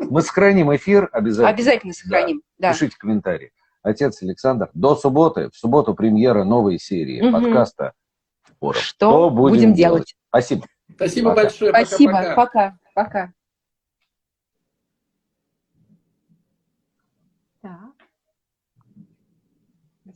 Мы 0.10 0.22
сохраним 0.22 0.76
эфир 0.76 1.10
обязательно. 1.12 1.50
Обязательно 1.50 1.94
сохраним. 1.94 2.42
Да. 2.58 2.72
Пишите 2.74 2.96
комментарии. 2.98 3.52
Отец 3.84 4.22
Александр, 4.24 4.70
до 4.74 4.96
субботы. 4.96 5.50
В 5.52 5.56
субботу 5.56 5.94
премьера 5.94 6.44
новой 6.44 6.80
серии 6.80 7.22
Мгм. 7.22 7.34
подкаста 7.34 7.94
«Споров». 8.48 8.82
Что 8.82 9.30
будем 9.30 9.74
делать? 9.74 10.16
Спасибо. 10.30 10.66
Спасибо 10.96 11.30
Пока. 11.30 11.44
большое. 11.44 11.72
Спасибо. 11.72 12.12
Пока-пока. 12.14 12.36
Пока. 12.36 12.78
Пока. 12.96 13.32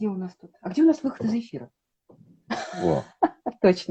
Где 0.02 0.08
у 0.08 0.16
нас 0.16 0.36
тут? 0.36 0.50
А 0.62 0.70
где 0.70 0.82
у 0.82 0.88
нас 0.88 1.04
выход 1.04 1.28
из 1.28 1.34
эфира? 1.36 1.70
Во. 2.82 3.06
Точно. 3.62 3.91